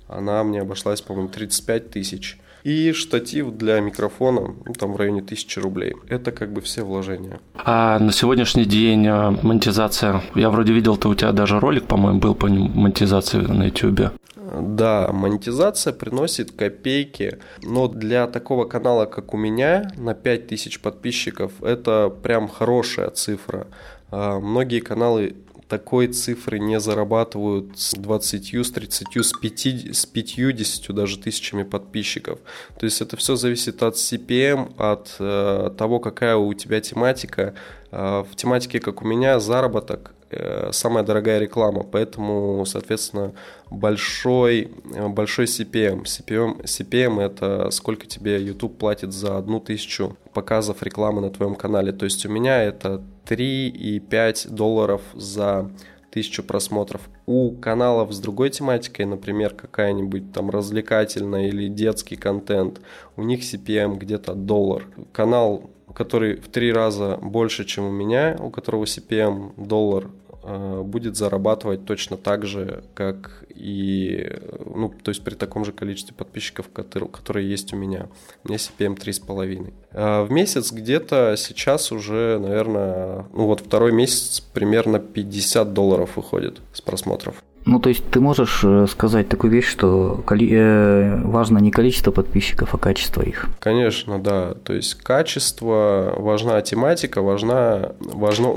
Она 0.07 0.43
мне 0.43 0.61
обошлась, 0.61 1.01
по-моему, 1.01 1.29
35 1.29 1.89
тысяч. 1.91 2.37
И 2.63 2.93
штатив 2.93 3.51
для 3.51 3.79
микрофона, 3.79 4.41
ну, 4.65 4.73
там 4.73 4.93
в 4.93 4.95
районе 4.97 5.21
1000 5.21 5.61
рублей. 5.61 5.93
Это 6.09 6.31
как 6.31 6.53
бы 6.53 6.61
все 6.61 6.83
вложения. 6.83 7.39
А 7.55 7.99
на 7.99 8.11
сегодняшний 8.11 8.65
день 8.65 9.07
а, 9.07 9.31
монетизация, 9.43 10.21
я 10.35 10.49
вроде 10.49 10.73
видел, 10.73 10.97
то 10.97 11.09
у 11.09 11.15
тебя 11.15 11.31
даже 11.31 11.59
ролик, 11.59 11.85
по-моему, 11.85 12.19
был 12.19 12.35
по 12.35 12.47
монетизации 12.47 13.39
на 13.39 13.65
YouTube. 13.65 14.11
Да, 14.59 15.09
монетизация 15.13 15.93
приносит 15.93 16.51
копейки, 16.51 17.39
но 17.63 17.87
для 17.87 18.27
такого 18.27 18.65
канала, 18.65 19.05
как 19.05 19.33
у 19.33 19.37
меня, 19.37 19.91
на 19.97 20.13
5000 20.13 20.79
подписчиков, 20.81 21.51
это 21.63 22.09
прям 22.09 22.47
хорошая 22.49 23.09
цифра. 23.11 23.67
А, 24.09 24.39
многие 24.39 24.81
каналы 24.81 25.35
такой 25.71 26.07
цифры 26.07 26.59
не 26.59 26.81
зарабатывают 26.81 27.79
с 27.79 27.93
20, 27.93 28.55
с 28.55 28.71
30, 28.71 29.25
с 29.25 29.33
5, 29.35 29.95
с 29.95 30.05
50 30.05 30.93
даже 30.93 31.17
тысячами 31.17 31.63
подписчиков. 31.63 32.39
То 32.77 32.85
есть 32.85 32.99
это 32.99 33.15
все 33.15 33.37
зависит 33.37 33.81
от 33.81 33.95
CPM, 33.95 34.73
от 34.77 35.15
э, 35.19 35.69
того, 35.77 35.99
какая 35.99 36.35
у 36.35 36.53
тебя 36.53 36.81
тематика. 36.81 37.53
Э, 37.91 38.25
в 38.29 38.35
тематике, 38.35 38.81
как 38.81 39.01
у 39.01 39.05
меня, 39.05 39.39
заработок 39.39 40.13
э, 40.29 40.71
самая 40.73 41.05
дорогая 41.05 41.39
реклама, 41.39 41.83
поэтому, 41.83 42.65
соответственно, 42.65 43.31
большой, 43.69 44.71
э, 44.93 45.07
большой 45.07 45.45
CPM. 45.45 46.03
CPM. 46.03 46.65
CPM– 46.65 47.21
это 47.21 47.69
сколько 47.71 48.07
тебе 48.07 48.43
YouTube 48.43 48.77
платит 48.77 49.13
за 49.13 49.37
одну 49.37 49.61
тысячу 49.61 50.17
показов 50.33 50.83
рекламы 50.83 51.21
на 51.21 51.29
твоем 51.29 51.55
канале. 51.55 51.93
То 51.93 52.03
есть 52.03 52.25
у 52.25 52.29
меня 52.29 52.61
это 52.61 53.01
3,5 53.27 54.49
долларов 54.49 55.01
за 55.13 55.69
тысячу 56.11 56.43
просмотров. 56.43 57.09
У 57.25 57.51
каналов 57.51 58.11
с 58.11 58.19
другой 58.19 58.49
тематикой, 58.49 59.05
например, 59.05 59.53
какая-нибудь 59.53 60.33
там 60.33 60.49
развлекательная 60.49 61.47
или 61.47 61.67
детский 61.67 62.17
контент, 62.17 62.81
у 63.15 63.23
них 63.23 63.41
CPM 63.41 63.97
где-то 63.97 64.33
доллар. 64.33 64.85
Канал, 65.13 65.69
который 65.93 66.35
в 66.35 66.49
три 66.49 66.71
раза 66.71 67.17
больше, 67.21 67.65
чем 67.65 67.85
у 67.85 67.91
меня, 67.91 68.35
у 68.39 68.49
которого 68.49 68.83
CPM 68.83 69.53
доллар, 69.57 70.09
э, 70.43 70.81
будет 70.83 71.15
зарабатывать 71.15 71.85
точно 71.85 72.17
так 72.17 72.45
же, 72.45 72.83
как 72.93 73.45
и, 73.61 74.27
ну, 74.65 74.89
то 74.89 75.09
есть 75.09 75.23
при 75.23 75.35
таком 75.35 75.65
же 75.65 75.71
количестве 75.71 76.15
подписчиков, 76.15 76.69
которые, 76.73 77.09
которые 77.09 77.47
есть 77.47 77.73
у 77.73 77.77
меня. 77.77 78.07
У 78.43 78.49
меня 78.49 78.57
CPM 78.57 78.97
3,5. 78.97 79.73
А 79.91 80.23
в 80.23 80.31
месяц 80.31 80.71
где-то 80.71 81.35
сейчас 81.37 81.91
уже, 81.91 82.39
наверное, 82.39 83.27
ну 83.33 83.45
вот 83.45 83.61
второй 83.61 83.91
месяц 83.91 84.39
примерно 84.39 84.97
50 84.97 85.73
долларов 85.73 86.15
выходит 86.15 86.59
с 86.73 86.81
просмотров. 86.81 87.43
Ну, 87.65 87.79
то 87.79 87.89
есть 87.89 88.03
ты 88.09 88.19
можешь 88.19 88.61
э, 88.63 88.87
сказать 88.89 89.29
такую 89.29 89.51
вещь, 89.51 89.67
что 89.67 90.23
э, 90.27 91.21
важно 91.23 91.59
не 91.59 91.69
количество 91.69 92.11
подписчиков, 92.11 92.73
а 92.73 92.77
качество 92.77 93.21
их. 93.21 93.49
Конечно, 93.59 94.19
да. 94.19 94.55
То 94.63 94.73
есть 94.73 94.95
качество, 94.95 96.13
важна 96.17 96.59
тематика, 96.61 97.21
важна, 97.21 97.91
важно, 97.99 98.47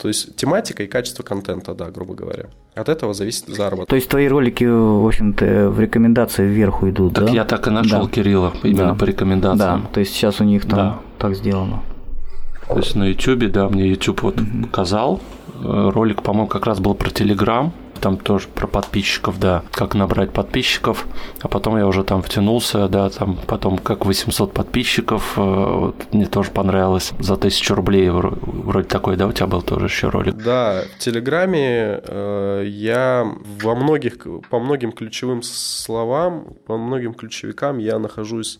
то 0.00 0.08
есть 0.08 0.36
тематика 0.36 0.84
и 0.84 0.86
качество 0.86 1.24
контента, 1.24 1.74
да, 1.74 1.90
грубо 1.90 2.14
говоря. 2.14 2.46
От 2.74 2.88
этого 2.88 3.14
зависит 3.14 3.48
заработок. 3.48 3.88
То 3.88 3.96
есть 3.96 4.08
твои 4.08 4.28
ролики, 4.28 4.64
в 4.64 5.06
общем-то, 5.06 5.70
в 5.70 5.80
рекомендации 5.80 6.46
вверху 6.46 6.88
идут, 6.88 7.14
так 7.14 7.26
да? 7.26 7.32
я 7.32 7.44
так 7.44 7.66
и 7.66 7.70
нашел 7.70 8.04
да. 8.04 8.10
Кирилла 8.10 8.52
именно 8.62 8.92
да. 8.92 8.94
по 8.94 9.04
рекомендациям. 9.04 9.82
Да, 9.82 9.88
то 9.92 10.00
есть 10.00 10.12
сейчас 10.12 10.40
у 10.40 10.44
них 10.44 10.62
там 10.62 10.78
да. 10.78 10.98
так 11.18 11.34
сделано. 11.34 11.82
То 12.68 12.78
есть 12.78 12.94
на 12.94 13.04
YouTube, 13.04 13.50
да, 13.50 13.68
мне 13.68 13.88
YouTube 13.88 14.22
вот 14.22 14.36
показал. 14.62 15.20
Э, 15.62 15.90
ролик, 15.92 16.22
по-моему, 16.22 16.46
как 16.46 16.64
раз 16.64 16.80
был 16.80 16.94
про 16.94 17.10
Telegram 17.10 17.70
там 18.02 18.18
тоже 18.18 18.48
про 18.48 18.66
подписчиков, 18.66 19.38
да, 19.38 19.62
как 19.70 19.94
набрать 19.94 20.32
подписчиков, 20.32 21.06
а 21.40 21.48
потом 21.48 21.78
я 21.78 21.86
уже 21.86 22.02
там 22.02 22.20
втянулся, 22.20 22.88
да, 22.88 23.08
там 23.08 23.38
потом 23.46 23.78
как 23.78 24.04
800 24.04 24.52
подписчиков, 24.52 25.38
э, 25.38 25.40
вот, 25.40 26.12
мне 26.12 26.26
тоже 26.26 26.50
понравилось, 26.50 27.12
за 27.20 27.36
тысячу 27.36 27.74
рублей 27.74 28.10
вроде 28.10 28.88
такой, 28.88 29.16
да, 29.16 29.28
у 29.28 29.32
тебя 29.32 29.46
был 29.46 29.62
тоже 29.62 29.86
еще 29.86 30.08
ролик? 30.08 30.34
Да, 30.34 30.82
в 30.96 30.98
Телеграме 30.98 32.00
э, 32.04 32.64
я 32.66 33.24
во 33.62 33.74
многих, 33.76 34.26
по 34.50 34.58
многим 34.58 34.90
ключевым 34.90 35.42
словам, 35.42 36.56
по 36.66 36.76
многим 36.76 37.14
ключевикам 37.14 37.78
я 37.78 38.00
нахожусь 38.00 38.58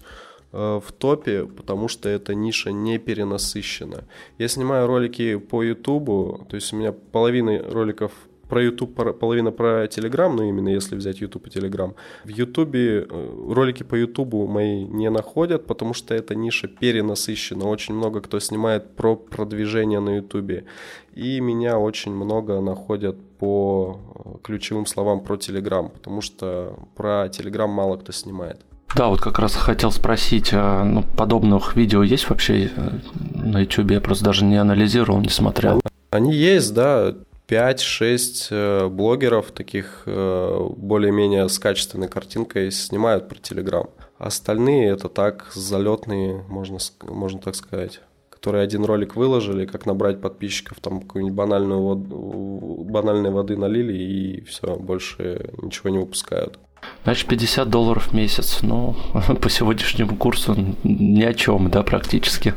э, 0.52 0.80
в 0.86 0.92
топе, 0.92 1.46
потому 1.46 1.88
что 1.88 2.08
эта 2.08 2.32
ниша 2.36 2.70
не 2.70 2.98
перенасыщена. 2.98 4.04
Я 4.38 4.46
снимаю 4.46 4.86
ролики 4.86 5.36
по 5.36 5.64
Ютубу, 5.64 6.46
то 6.48 6.54
есть 6.54 6.72
у 6.72 6.76
меня 6.76 6.92
половина 6.92 7.60
роликов 7.68 8.12
про 8.52 8.62
YouTube, 8.62 9.18
половина 9.18 9.50
про 9.50 9.86
Telegram, 9.86 10.28
ну 10.28 10.42
именно 10.42 10.68
если 10.68 10.94
взять 10.94 11.22
YouTube 11.22 11.46
и 11.46 11.50
Telegram. 11.58 11.94
В 12.24 12.28
YouTube 12.28 12.74
э, 12.74 13.06
ролики 13.48 13.82
по 13.82 13.94
YouTube 13.94 14.34
мои 14.46 14.84
не 14.84 15.08
находят, 15.08 15.66
потому 15.66 15.94
что 15.94 16.14
эта 16.14 16.34
ниша 16.34 16.68
перенасыщена. 16.68 17.66
Очень 17.66 17.94
много 17.94 18.20
кто 18.20 18.40
снимает 18.40 18.94
про 18.94 19.16
продвижение 19.16 20.00
на 20.00 20.16
YouTube. 20.16 20.64
И 21.14 21.40
меня 21.40 21.78
очень 21.78 22.12
много 22.12 22.60
находят 22.60 23.16
по 23.38 23.98
э, 24.14 24.30
ключевым 24.42 24.84
словам 24.84 25.20
про 25.20 25.36
Telegram, 25.36 25.88
потому 25.88 26.20
что 26.20 26.78
про 26.94 27.28
Telegram 27.28 27.68
мало 27.68 27.96
кто 27.96 28.12
снимает. 28.12 28.60
Да, 28.94 29.08
вот 29.08 29.22
как 29.22 29.38
раз 29.38 29.54
хотел 29.54 29.90
спросить, 29.90 30.50
а, 30.52 30.84
ну, 30.84 31.04
подобных 31.16 31.74
видео 31.74 32.02
есть 32.02 32.28
вообще 32.28 32.70
э, 32.76 32.90
на 33.34 33.60
YouTube? 33.60 33.92
Я 33.92 34.02
просто 34.02 34.26
даже 34.26 34.44
не 34.44 34.56
анализировал, 34.56 35.20
не 35.20 35.30
смотрел. 35.30 35.80
Они 36.10 36.34
есть, 36.34 36.74
да. 36.74 37.14
5-6 37.52 38.46
э, 38.50 38.88
блогеров 38.88 39.50
таких 39.50 40.04
э, 40.06 40.68
более-менее 40.74 41.50
с 41.50 41.58
качественной 41.58 42.08
картинкой 42.08 42.70
снимают 42.70 43.28
про 43.28 43.38
Телеграм. 43.38 43.90
Остальные 44.16 44.88
это 44.88 45.10
так 45.10 45.50
залетные, 45.52 46.44
можно, 46.48 46.78
можно 47.02 47.40
так 47.40 47.54
сказать 47.54 48.00
которые 48.30 48.64
один 48.64 48.84
ролик 48.84 49.14
выложили, 49.14 49.66
как 49.66 49.86
набрать 49.86 50.20
подписчиков, 50.20 50.80
там 50.80 51.02
какую-нибудь 51.02 51.36
банальную 51.36 51.80
воду, 51.80 52.84
банальной 52.90 53.30
воды 53.30 53.56
налили 53.56 53.92
и 53.92 54.40
все, 54.40 54.74
больше 54.74 55.52
ничего 55.62 55.90
не 55.90 55.98
выпускают. 55.98 56.58
Значит, 57.04 57.28
50 57.28 57.70
долларов 57.70 58.08
в 58.08 58.14
месяц, 58.14 58.58
ну, 58.62 58.96
по 59.40 59.48
сегодняшнему 59.48 60.16
курсу 60.16 60.56
ни 60.82 61.22
о 61.22 61.34
чем, 61.34 61.70
да, 61.70 61.84
практически. 61.84 62.52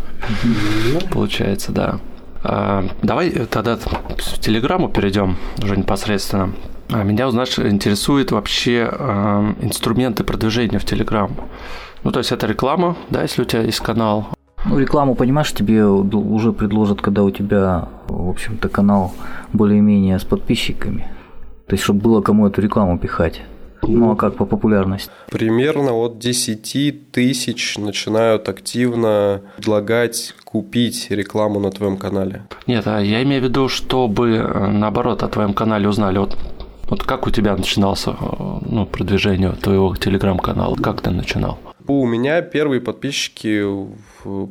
Получается, 1.11 1.71
да. 1.71 1.99
А, 2.47 2.85
давай 3.01 3.31
тогда 3.31 3.75
в 3.77 4.39
Телеграмму 4.39 4.89
перейдем 4.89 5.37
уже 5.63 5.75
непосредственно. 5.75 6.53
А, 6.91 7.03
меня, 7.03 7.29
знаешь, 7.31 7.57
интересует 7.57 8.31
вообще 8.31 8.87
а, 8.91 9.55
инструменты 9.61 10.23
продвижения 10.23 10.77
в 10.77 10.85
Телеграм. 10.85 11.31
Ну, 12.03 12.11
то 12.11 12.19
есть 12.19 12.31
это 12.31 12.45
реклама, 12.45 12.95
да, 13.09 13.23
если 13.23 13.41
у 13.41 13.45
тебя 13.45 13.63
есть 13.63 13.79
канал. 13.79 14.27
Ну, 14.63 14.77
рекламу, 14.77 15.15
понимаешь, 15.15 15.51
тебе 15.53 15.85
уже 15.85 16.53
предложат, 16.53 17.01
когда 17.01 17.23
у 17.23 17.31
тебя, 17.31 17.89
в 18.07 18.29
общем-то, 18.29 18.69
канал 18.69 19.13
более-менее 19.51 20.19
с 20.19 20.23
подписчиками. 20.23 21.07
То 21.67 21.73
есть, 21.73 21.83
чтобы 21.83 22.01
было 22.01 22.21
кому 22.21 22.47
эту 22.47 22.61
рекламу 22.61 22.99
пихать. 22.99 23.41
Ну 23.87 24.11
а 24.11 24.15
как 24.15 24.35
по 24.35 24.45
популярности? 24.45 25.09
Примерно 25.29 25.93
от 25.93 26.19
10 26.19 27.11
тысяч 27.11 27.77
начинают 27.77 28.49
активно 28.49 29.41
предлагать 29.57 30.33
купить 30.43 31.07
рекламу 31.09 31.59
на 31.59 31.71
твоем 31.71 31.97
канале. 31.97 32.43
Нет, 32.67 32.87
а 32.87 32.99
я 32.99 33.21
имею 33.23 33.41
в 33.41 33.45
виду, 33.45 33.67
чтобы 33.67 34.29
э, 34.37 34.67
наоборот 34.67 35.23
о 35.23 35.27
твоем 35.27 35.53
канале 35.53 35.87
узнали. 35.87 36.17
Вот 36.17 36.37
вот 36.87 37.03
как 37.03 37.25
у 37.25 37.31
тебя 37.31 37.55
начинался 37.55 38.11
э, 38.11 38.15
ну, 38.61 38.85
продвижение 38.85 39.51
твоего 39.51 39.95
телеграм-канала? 39.95 40.75
Как 40.75 41.01
ты 41.01 41.09
начинал? 41.09 41.57
У 41.87 42.05
меня 42.07 42.41
первые 42.41 42.81
подписчики 42.81 43.63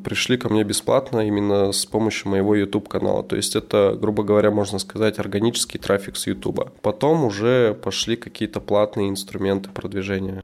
пришли 0.04 0.36
ко 0.36 0.48
мне 0.48 0.62
бесплатно 0.62 1.26
именно 1.26 1.72
с 1.72 1.84
помощью 1.84 2.30
моего 2.30 2.54
YouTube 2.54 2.88
канала. 2.88 3.24
То 3.24 3.36
есть 3.36 3.56
это, 3.56 3.96
грубо 4.00 4.22
говоря, 4.22 4.50
можно 4.50 4.78
сказать, 4.78 5.18
органический 5.18 5.80
трафик 5.80 6.16
с 6.16 6.26
YouTube. 6.26 6.70
Потом 6.80 7.24
уже 7.24 7.74
пошли 7.74 8.16
какие-то 8.16 8.60
платные 8.60 9.08
инструменты 9.08 9.70
продвижения. 9.70 10.42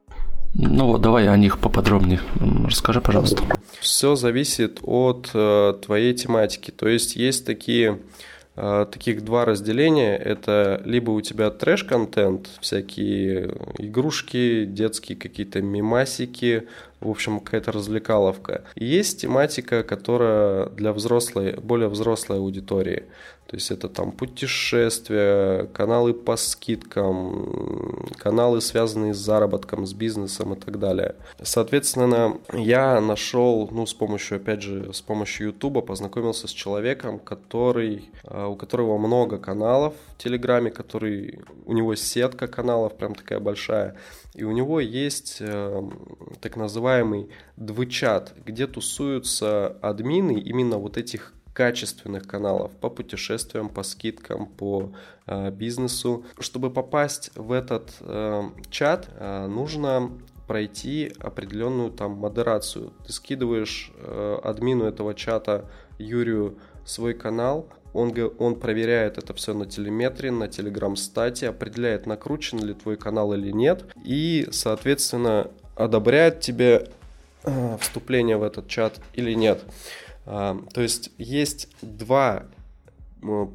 Ну 0.55 0.87
вот, 0.87 1.01
давай 1.01 1.29
о 1.29 1.37
них 1.37 1.59
поподробнее. 1.59 2.21
Расскажи, 2.67 3.01
пожалуйста. 3.01 3.45
Все 3.79 4.17
зависит 4.17 4.81
от 4.83 5.31
э, 5.33 5.75
твоей 5.85 6.13
тематики. 6.13 6.73
То 6.73 6.89
есть 6.89 7.15
есть 7.15 7.47
такие 7.47 8.01
таких 8.91 9.25
два 9.25 9.45
разделения. 9.45 10.17
Это 10.17 10.83
либо 10.85 11.11
у 11.13 11.21
тебя 11.21 11.51
трэш-контент, 11.51 12.49
всякие 12.61 13.55
игрушки, 13.79 14.65
детские 14.65 15.17
какие-то 15.17 15.63
мимасики, 15.63 16.69
в 17.01 17.09
общем, 17.09 17.41
какая-то 17.41 17.73
развлекаловка. 17.73 18.65
Есть 18.75 19.23
тематика, 19.23 19.83
которая 19.83 20.67
для 20.67 20.93
взрослой, 20.93 21.57
более 21.61 21.89
взрослой 21.89 22.39
аудитории. 22.39 23.07
То 23.51 23.57
есть 23.57 23.73
это 23.73 23.89
там 23.89 24.13
путешествия, 24.13 25.65
каналы 25.73 26.15
по 26.15 26.37
скидкам, 26.37 28.07
каналы, 28.17 28.61
связанные 28.61 29.13
с 29.13 29.17
заработком, 29.17 29.87
с 29.87 29.93
бизнесом 29.93 30.53
и 30.53 30.57
так 30.57 30.79
далее. 30.79 31.17
Соответственно, 31.43 32.39
я 32.53 33.01
нашел, 33.01 33.69
ну, 33.73 33.87
с 33.87 33.95
помощью, 33.95 34.37
опять 34.37 34.63
же, 34.63 34.93
с 34.93 35.01
помощью 35.01 35.49
YouTube 35.49 35.85
познакомился 35.85 36.47
с 36.47 36.53
человеком, 36.53 37.19
который, 37.19 38.09
а, 38.23 38.47
у 38.47 38.55
которого 38.55 38.99
много 38.99 39.37
каналов 39.37 39.95
в 40.15 40.23
Телеграме, 40.23 40.71
который, 40.71 41.41
у 41.67 41.73
него 41.73 41.97
сетка 41.97 42.47
каналов 42.47 42.97
прям 42.97 43.17
такая 43.17 43.41
большая, 43.41 43.97
и 44.35 44.45
у 44.45 44.53
него 44.53 44.81
есть 44.81 45.39
э, 45.41 45.83
так 46.41 46.57
называемый 46.57 47.31
двучат, 47.57 48.35
где 48.45 48.67
тусуются 48.67 49.77
админы 49.83 50.39
именно 50.39 50.79
вот 50.79 50.97
этих 50.97 51.35
качественных 51.53 52.29
каналов 52.29 52.71
по 52.73 52.89
путешествиям, 52.89 53.69
по 53.69 53.83
скидкам, 53.83 54.47
по 54.47 54.93
э, 55.27 55.51
бизнесу. 55.51 56.25
Чтобы 56.39 56.71
попасть 56.71 57.33
в 57.35 57.51
этот 57.53 57.93
э, 58.01 58.43
чат, 58.71 59.09
э, 59.17 59.47
нужно 59.47 60.13
пройти 60.47 61.13
определенную 61.19 61.91
там 61.91 62.13
модерацию. 62.13 62.93
Ты 63.07 63.13
скидываешь 63.13 63.93
э, 63.97 64.39
админу 64.43 64.85
этого 64.85 65.15
чата 65.15 65.69
Юрию 65.99 66.59
свой 66.85 67.15
канал, 67.15 67.69
он, 67.93 68.15
он 68.39 68.57
проверяет 68.57 69.19
это 69.19 69.35
все 69.35 69.55
на 69.55 69.67
телеметрии, 69.67 70.31
на 70.31 70.49
телеграм-стате, 70.49 71.49
определяет, 71.49 72.07
накручен 72.07 72.59
ли 72.59 72.75
твой 72.75 72.97
канал 72.97 73.33
или 73.35 73.51
нет, 73.51 73.85
и, 74.05 74.49
соответственно, 74.51 75.51
одобряет 75.77 76.41
тебе 76.41 76.89
э, 77.45 77.77
вступление 77.81 78.37
в 78.37 78.43
этот 78.43 78.69
чат 78.69 79.01
или 79.15 79.33
нет. 79.35 79.63
А, 80.27 80.57
то 80.73 80.81
есть 80.81 81.11
есть 81.19 81.69
два 81.83 82.47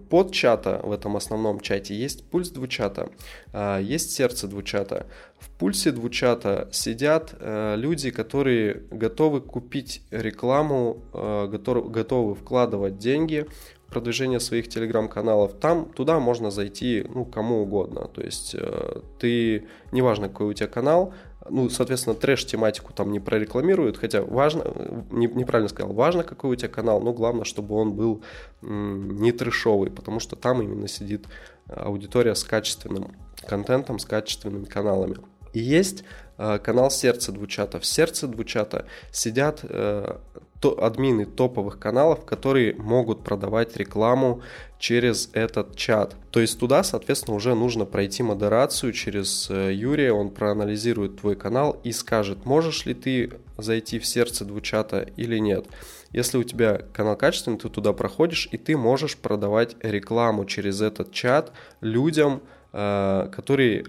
под 0.10 0.32
чата 0.32 0.80
в 0.84 0.92
этом 0.92 1.16
основном 1.18 1.60
чате 1.60 1.96
есть 1.96 2.24
пульс 2.30 2.50
двучата, 2.50 3.10
а, 3.52 3.80
есть 3.80 4.12
сердце 4.12 4.48
двучата. 4.48 5.08
В 5.40 5.50
пульсе 5.50 5.92
двучата 5.92 6.70
сидят 6.72 7.34
э, 7.40 7.76
люди, 7.78 8.10
которые 8.10 8.84
готовы 8.92 9.42
купить 9.42 10.02
рекламу, 10.12 11.02
э, 11.14 11.48
готовы 11.48 12.36
вкладывать 12.36 12.98
деньги 12.98 13.48
продвижение 13.96 14.42
своих 14.42 14.68
телеграм-каналов. 14.68 15.54
Там, 15.54 15.86
туда 15.86 16.20
можно 16.20 16.52
зайти, 16.52 17.06
ну, 17.16 17.24
кому 17.24 17.62
угодно. 17.62 18.10
То 18.14 18.22
есть 18.22 18.54
э, 18.54 19.00
ты, 19.20 19.68
неважно, 19.94 20.28
какой 20.28 20.48
у 20.48 20.54
тебя 20.54 20.68
канал, 20.68 21.14
ну, 21.50 21.70
соответственно, 21.70 22.14
трэш-тематику 22.14 22.92
там 22.92 23.14
не 23.14 23.22
прорекламируют, 23.22 23.98
хотя 23.98 24.22
важно, 24.22 24.66
не, 25.12 25.28
неправильно 25.28 25.70
сказал, 25.70 25.94
важно, 25.94 26.24
какой 26.24 26.52
у 26.52 26.56
тебя 26.56 26.68
канал, 26.68 27.00
но 27.00 27.14
главное, 27.14 27.46
чтобы 27.46 27.76
он 27.76 27.94
был 27.94 28.22
не 28.62 29.32
трэшовый, 29.32 29.92
потому 29.92 30.20
что 30.20 30.36
там 30.36 30.62
именно 30.62 30.90
сидит 30.90 31.26
аудитория 31.68 32.36
с 32.36 32.44
качественным 32.44 33.16
контентом, 33.48 34.00
с 34.00 34.06
качественными 34.06 34.66
каналами. 34.66 35.16
И 35.54 35.60
есть 35.60 36.04
э, 36.38 36.60
канал 36.60 36.92
сердца 36.92 37.32
двучата. 37.32 37.80
В 37.80 37.86
сердце 37.86 38.28
двучата 38.28 38.88
сидят 39.14 39.62
э, 39.64 40.18
то, 40.66 40.84
админы 40.84 41.28
топовых 41.28 41.78
каналов, 41.78 42.26
которые 42.26 42.74
могут 42.74 43.24
продавать 43.24 43.78
рекламу 43.78 44.42
через 44.80 45.30
этот 45.34 45.76
чат. 45.76 46.16
То 46.32 46.40
есть 46.40 46.60
туда, 46.60 46.82
соответственно, 46.82 47.38
уже 47.38 47.54
нужно 47.54 47.86
пройти 47.86 48.24
модерацию 48.24 48.92
через 48.92 49.48
э, 49.52 49.72
Юрия, 49.76 50.12
он 50.12 50.32
проанализирует 50.32 51.20
твой 51.22 51.36
канал 51.36 51.80
и 51.84 51.92
скажет, 51.92 52.46
можешь 52.46 52.88
ли 52.88 52.96
ты 52.96 53.34
зайти 53.60 54.00
в 54.00 54.08
сердце 54.08 54.44
двучата 54.44 55.08
или 55.18 55.38
нет. 55.38 55.68
Если 56.12 56.40
у 56.40 56.44
тебя 56.44 56.82
канал 56.94 57.16
качественный, 57.16 57.60
ты 57.60 57.70
туда 57.70 57.94
проходишь, 57.94 58.50
и 58.52 58.58
ты 58.58 58.76
можешь 58.76 59.18
продавать 59.18 59.76
рекламу 59.84 60.46
через 60.46 60.82
этот 60.82 61.12
чат 61.12 61.52
людям, 61.80 62.42
э, 62.74 63.30
которые 63.32 63.86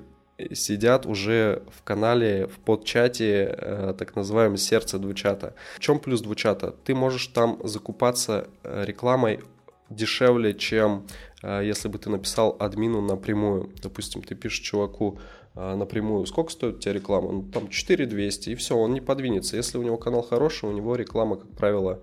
сидят 0.52 1.06
уже 1.06 1.62
в 1.70 1.82
канале, 1.82 2.46
в 2.46 2.58
подчате, 2.58 3.54
э, 3.56 3.94
так 3.96 4.16
называемом 4.16 4.56
сердце 4.56 4.98
двучата. 4.98 5.54
В 5.76 5.80
чем 5.80 5.98
плюс 5.98 6.20
двучата? 6.20 6.74
Ты 6.84 6.94
можешь 6.94 7.28
там 7.28 7.58
закупаться 7.64 8.48
э, 8.62 8.84
рекламой 8.84 9.40
дешевле, 9.88 10.54
чем 10.54 11.06
э, 11.42 11.62
если 11.64 11.88
бы 11.88 11.98
ты 11.98 12.10
написал 12.10 12.56
админу 12.58 13.00
напрямую. 13.00 13.72
Допустим, 13.82 14.22
ты 14.22 14.34
пишешь 14.34 14.60
чуваку 14.60 15.18
напрямую, 15.54 16.26
сколько 16.26 16.52
стоит 16.52 16.76
у 16.76 16.78
тебя 16.80 16.92
реклама? 16.92 17.32
Ну, 17.32 17.42
там 17.42 17.70
4200, 17.70 18.50
и 18.50 18.54
все, 18.56 18.76
он 18.76 18.92
не 18.92 19.00
подвинется. 19.00 19.56
Если 19.56 19.78
у 19.78 19.82
него 19.82 19.96
канал 19.96 20.20
хороший, 20.20 20.68
у 20.68 20.72
него 20.72 20.96
реклама, 20.96 21.36
как 21.36 21.50
правило, 21.52 22.02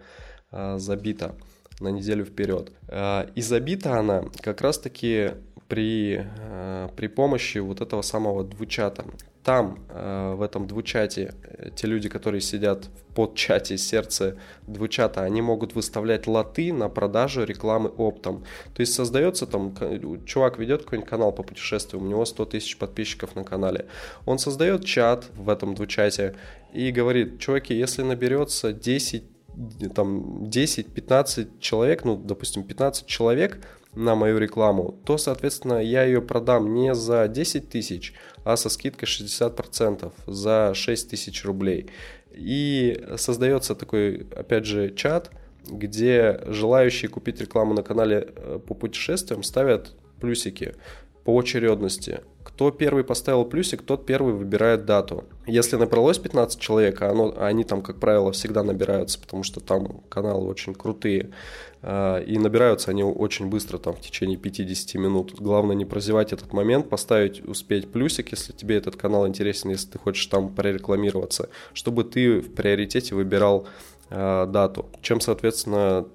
забита 0.77 1.35
на 1.79 1.89
неделю 1.89 2.25
вперед. 2.25 2.71
И 3.35 3.41
забита 3.43 3.99
она 3.99 4.25
как 4.41 4.61
раз-таки 4.61 5.33
при, 5.73 6.23
э, 6.39 6.89
при 6.95 7.07
помощи 7.07 7.57
вот 7.57 7.81
этого 7.81 8.03
самого 8.03 8.43
двучата. 8.43 9.05
Там, 9.43 9.79
э, 9.89 10.35
в 10.37 10.43
этом 10.43 10.67
двучате, 10.67 11.33
э, 11.43 11.71
те 11.75 11.87
люди, 11.87 12.09
которые 12.09 12.41
сидят 12.41 12.85
в 12.85 13.15
подчате 13.15 13.77
сердце 13.77 14.35
двучата, 14.67 15.23
они 15.23 15.41
могут 15.41 15.73
выставлять 15.73 16.27
лоты 16.27 16.71
на 16.71 16.89
продажу 16.89 17.43
рекламы 17.43 17.89
оптом. 17.89 18.43
То 18.75 18.81
есть 18.81 18.93
создается 18.93 19.47
там, 19.47 19.73
чувак 20.25 20.59
ведет 20.59 20.83
какой-нибудь 20.83 21.09
канал 21.09 21.31
по 21.31 21.41
путешествию, 21.41 22.03
у 22.03 22.07
него 22.07 22.23
100 22.23 22.45
тысяч 22.45 22.77
подписчиков 22.77 23.35
на 23.35 23.43
канале. 23.43 23.87
Он 24.27 24.37
создает 24.37 24.85
чат 24.85 25.25
в 25.35 25.49
этом 25.49 25.73
двучате 25.73 26.35
и 26.71 26.91
говорит, 26.91 27.39
чуваки, 27.39 27.73
если 27.73 28.03
наберется 28.03 28.73
10 28.73 29.23
там 29.95 30.43
10-15 30.43 31.59
человек, 31.59 32.05
ну, 32.05 32.15
допустим, 32.15 32.63
15 32.63 33.05
человек 33.05 33.59
на 33.95 34.15
мою 34.15 34.39
рекламу, 34.39 34.99
то, 35.05 35.17
соответственно, 35.17 35.83
я 35.83 36.03
ее 36.03 36.21
продам 36.21 36.73
не 36.73 36.95
за 36.95 37.27
10 37.27 37.69
тысяч, 37.69 38.13
а 38.43 38.57
со 38.57 38.69
скидкой 38.69 39.07
60% 39.07 40.11
за 40.27 40.73
6 40.73 41.09
тысяч 41.09 41.45
рублей. 41.45 41.89
И 42.31 43.03
создается 43.17 43.75
такой, 43.75 44.27
опять 44.35 44.65
же, 44.65 44.93
чат, 44.95 45.29
где 45.67 46.41
желающие 46.47 47.09
купить 47.09 47.39
рекламу 47.39 47.73
на 47.73 47.83
канале 47.83 48.27
э, 48.35 48.59
по 48.65 48.73
путешествиям 48.73 49.43
ставят 49.43 49.93
плюсики 50.19 50.73
по 51.23 51.39
очередности. 51.39 52.21
Кто 52.43 52.71
первый 52.71 53.03
поставил 53.03 53.45
плюсик, 53.45 53.81
тот 53.81 54.05
первый 54.05 54.33
выбирает 54.33 54.85
дату. 54.85 55.23
Если 55.45 55.75
набралось 55.75 56.19
15 56.19 56.59
человек, 56.59 57.01
а 57.01 57.11
а 57.13 57.47
они 57.47 57.63
там, 57.63 57.81
как 57.81 57.99
правило, 57.99 58.31
всегда 58.31 58.63
набираются, 58.63 59.19
потому 59.19 59.43
что 59.43 59.59
там 59.59 60.01
каналы 60.09 60.47
очень 60.47 60.73
крутые, 60.73 61.31
а, 61.81 62.19
и 62.19 62.37
набираются 62.37 62.91
они 62.91 63.03
очень 63.03 63.47
быстро, 63.47 63.77
там, 63.77 63.93
в 63.93 64.01
течение 64.01 64.37
50 64.37 64.95
минут. 64.95 65.35
Главное 65.39 65.75
не 65.75 65.85
прозевать 65.85 66.33
этот 66.33 66.53
момент, 66.53 66.89
поставить, 66.89 67.45
успеть 67.47 67.91
плюсик, 67.91 68.31
если 68.31 68.53
тебе 68.53 68.77
этот 68.77 68.95
канал 68.95 69.27
интересен, 69.27 69.69
если 69.69 69.91
ты 69.91 69.99
хочешь 69.99 70.25
там 70.27 70.49
прорекламироваться, 70.49 71.49
чтобы 71.73 72.03
ты 72.03 72.41
в 72.41 72.53
приоритете 72.53 73.15
выбирал 73.15 73.67
Э, 73.67 73.92
дату. 74.13 74.85
Чем, 75.01 75.19
соответственно, 75.19 76.05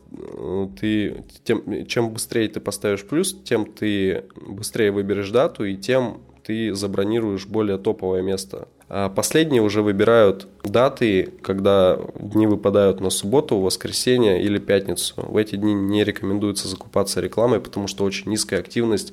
ты, 0.80 1.24
тем, 1.42 1.86
чем 1.86 2.10
быстрее 2.10 2.48
ты 2.48 2.60
поставишь 2.60 3.04
плюс, 3.04 3.36
тем 3.42 3.66
ты 3.66 4.24
быстрее 4.36 4.92
выберешь 4.92 5.30
дату 5.30 5.64
и 5.64 5.76
тем 5.76 6.20
ты 6.44 6.74
забронируешь 6.74 7.46
более 7.46 7.76
топовое 7.76 8.22
место. 8.22 8.68
А 8.88 9.08
последние 9.10 9.60
уже 9.60 9.82
выбирают 9.82 10.48
даты, 10.64 11.34
когда 11.42 11.98
дни 12.18 12.46
выпадают 12.46 13.00
на 13.00 13.10
субботу, 13.10 13.58
воскресенье 13.58 14.42
или 14.42 14.58
пятницу. 14.58 15.14
В 15.16 15.36
эти 15.36 15.56
дни 15.56 15.74
не 15.74 16.04
рекомендуется 16.04 16.68
закупаться 16.68 17.20
рекламой, 17.20 17.60
потому 17.60 17.86
что 17.86 18.04
очень 18.04 18.30
низкая 18.30 18.60
активность 18.60 19.12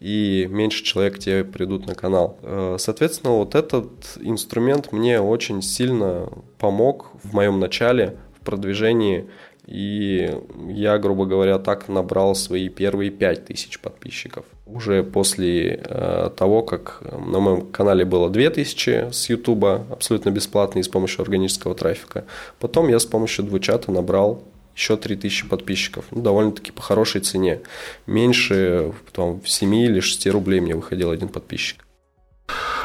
и 0.00 0.46
меньше 0.50 0.84
человек 0.84 1.18
тебе 1.18 1.44
придут 1.44 1.86
на 1.86 1.94
канал. 1.94 2.38
Э, 2.42 2.76
соответственно, 2.78 3.34
вот 3.34 3.54
этот 3.54 3.88
инструмент 4.20 4.92
мне 4.92 5.20
очень 5.20 5.62
сильно 5.62 6.28
помог 6.58 7.10
в 7.22 7.32
моем 7.32 7.60
начале 7.60 8.16
в 8.38 8.44
продвижении 8.44 9.28
и 9.66 10.30
я, 10.68 10.98
грубо 10.98 11.24
говоря, 11.24 11.58
так 11.58 11.88
набрал 11.88 12.34
свои 12.34 12.68
первые 12.68 13.10
5000 13.10 13.80
подписчиков. 13.80 14.44
Уже 14.66 15.02
после 15.02 15.82
э, 15.84 16.30
того, 16.36 16.62
как 16.62 17.02
на 17.12 17.38
моем 17.38 17.66
канале 17.66 18.06
было 18.06 18.30
2000 18.30 19.12
с 19.12 19.28
YouTube, 19.28 19.64
абсолютно 19.90 20.30
бесплатно 20.30 20.78
и 20.78 20.82
с 20.82 20.88
помощью 20.88 21.20
органического 21.20 21.74
трафика. 21.74 22.24
Потом 22.58 22.88
я 22.88 22.98
с 22.98 23.04
помощью 23.04 23.44
двучата 23.44 23.92
набрал 23.92 24.42
еще 24.74 24.96
3000 24.96 25.48
подписчиков. 25.48 26.06
Ну, 26.10 26.22
довольно-таки 26.22 26.72
по 26.72 26.82
хорошей 26.82 27.20
цене. 27.20 27.60
Меньше 28.06 28.92
там, 29.12 29.40
7 29.44 29.74
или 29.74 30.00
6 30.00 30.26
рублей 30.28 30.60
мне 30.60 30.74
выходил 30.74 31.10
один 31.10 31.28
подписчик. 31.28 31.84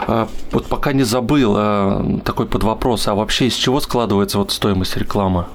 А, 0.08 0.28
вот 0.52 0.68
пока 0.68 0.94
не 0.94 1.04
забыл 1.04 1.54
а, 1.58 2.20
такой 2.24 2.46
под 2.46 2.64
вопрос, 2.64 3.08
а 3.08 3.16
вообще 3.16 3.48
из 3.48 3.56
чего 3.56 3.80
складывается 3.80 4.38
вот 4.38 4.52
стоимость 4.52 4.98
рекламы? 4.98 5.46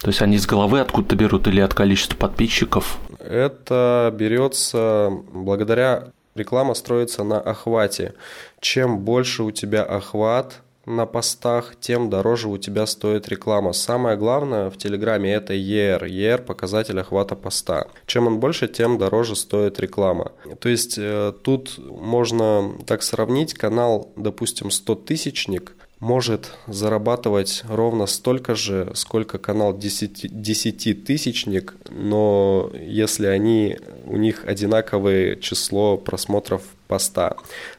То 0.00 0.08
есть 0.08 0.22
они 0.22 0.36
из 0.36 0.46
головы 0.46 0.80
откуда-то 0.80 1.16
берут 1.16 1.48
или 1.48 1.60
от 1.60 1.74
количества 1.74 2.16
подписчиков? 2.16 2.98
Это 3.18 4.14
берется 4.16 5.10
благодаря 5.32 6.12
реклама 6.38 6.74
строится 6.74 7.24
на 7.24 7.40
охвате. 7.40 8.14
Чем 8.60 9.00
больше 9.00 9.42
у 9.42 9.50
тебя 9.50 9.82
охват 9.82 10.60
на 10.86 11.04
постах, 11.04 11.74
тем 11.78 12.08
дороже 12.08 12.48
у 12.48 12.56
тебя 12.56 12.86
стоит 12.86 13.28
реклама. 13.28 13.72
Самое 13.72 14.16
главное 14.16 14.70
в 14.70 14.78
Телеграме 14.78 15.34
это 15.34 15.52
ER. 15.52 16.02
ER– 16.08 16.38
показатель 16.46 16.98
охвата 16.98 17.36
поста. 17.36 17.88
Чем 18.06 18.26
он 18.26 18.40
больше, 18.40 18.68
тем 18.68 18.96
дороже 18.96 19.36
стоит 19.36 19.78
реклама. 19.80 20.32
То 20.60 20.68
есть 20.70 20.96
э, 20.96 21.34
тут 21.42 21.78
можно 21.78 22.72
так 22.86 23.02
сравнить 23.02 23.52
канал, 23.52 24.12
допустим, 24.16 24.70
100 24.70 24.94
тысячник– 24.94 25.74
может 26.00 26.52
зарабатывать 26.66 27.62
ровно 27.68 28.06
столько 28.06 28.54
же, 28.54 28.92
сколько 28.94 29.38
канал 29.38 29.76
10-тысячник, 29.76 31.74
но 31.90 32.70
если 32.74 33.26
они, 33.26 33.78
у 34.04 34.16
них 34.16 34.44
одинаковое 34.46 35.36
число 35.36 35.96
просмотров 35.96 36.62
поста. 36.86 37.36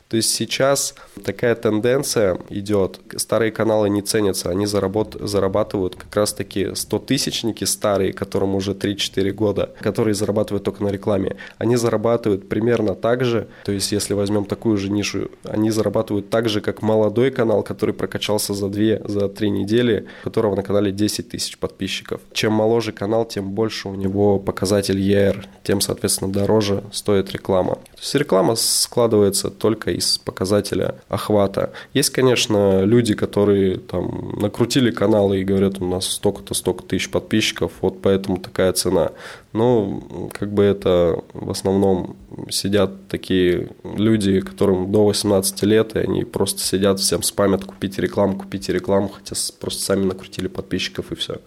То 0.10 0.18
есть 0.18 0.34
сейчас 0.34 0.96
такая 1.24 1.54
тенденция 1.54 2.40
идет. 2.50 3.00
Старые 3.16 3.52
каналы 3.52 3.92
не 3.92 4.02
ценятся, 4.02 4.50
они 4.50 4.66
заработ, 4.66 5.16
зарабатывают 5.20 5.96
как 5.96 6.16
раз-таки 6.16 6.66
100-тысячники 6.66 7.64
старые, 7.64 8.12
которым 8.12 8.56
уже 8.56 8.74
3-4 8.74 9.32
года, 9.32 9.70
которые 9.80 10.16
зарабатывают 10.16 10.64
только 10.64 10.84
на 10.84 10.90
рекламе. 10.90 11.38
Они 11.60 11.76
зарабатывают 11.76 12.50
примерно 12.50 12.96
так 12.96 13.24
же, 13.24 13.48
то 13.66 13.72
есть 13.72 13.92
если 13.92 14.16
возьмем 14.16 14.46
такую 14.46 14.78
же 14.78 14.90
нишу, 14.90 15.30
они 15.44 15.70
зарабатывают 15.70 16.32
так 16.32 16.50
же, 16.50 16.62
как 16.62 16.82
молодой 16.82 17.30
канал, 17.30 17.62
который 17.62 17.94
прокачался 17.94 18.56
за 18.56 18.68
2, 18.68 19.08
за 19.08 19.30
3 19.30 19.50
недели, 19.52 20.08
у 20.22 20.24
которого 20.24 20.56
на 20.56 20.64
канале 20.64 20.92
10 20.92 21.30
тысяч 21.30 21.60
подписчиков. 21.60 22.22
Чем 22.34 22.54
моложе 22.54 22.94
канал, 22.94 23.26
тем 23.26 23.52
больше 23.52 23.88
у 23.90 23.94
него 23.94 24.40
показатель 24.40 25.00
ER, 25.00 25.46
тем, 25.64 25.82
соответственно, 25.82 26.32
дороже 26.34 26.84
стоит 26.92 27.32
реклама. 27.32 27.76
То 27.76 28.02
есть 28.02 28.16
реклама 28.16 28.56
складывается 28.56 29.52
только 29.52 29.99
из 30.00 30.18
показателя 30.18 30.96
охвата. 31.08 31.72
Есть, 31.94 32.10
конечно, 32.10 32.84
люди, 32.84 33.14
которые 33.14 33.78
там 33.78 34.34
накрутили 34.40 34.92
каналы 34.92 35.40
и 35.42 35.44
говорят, 35.44 35.82
у 35.82 35.86
нас 35.86 36.08
столько-то, 36.08 36.54
столько 36.54 36.84
тысяч 36.84 37.10
подписчиков, 37.10 37.72
вот 37.82 38.02
поэтому 38.02 38.38
такая 38.38 38.74
цена. 38.74 39.12
Но 39.54 40.02
как 40.34 40.52
бы 40.52 40.64
это 40.64 41.24
в 41.34 41.52
основном 41.52 42.16
сидят 42.50 43.08
такие 43.08 43.70
люди, 43.84 44.42
которым 44.42 44.92
до 44.92 45.06
18 45.06 45.64
лет, 45.64 45.96
и 45.96 46.00
они 46.00 46.24
просто 46.24 46.62
сидят, 46.62 47.00
всем 47.00 47.24
спамят, 47.24 47.66
купите 47.66 48.02
рекламу, 48.02 48.38
купите 48.38 48.74
рекламу, 48.74 49.10
хотя 49.10 49.36
просто 49.60 49.84
сами 49.84 50.06
накрутили 50.06 50.48
подписчиков 50.48 51.12
и 51.12 51.16
все. 51.16 51.38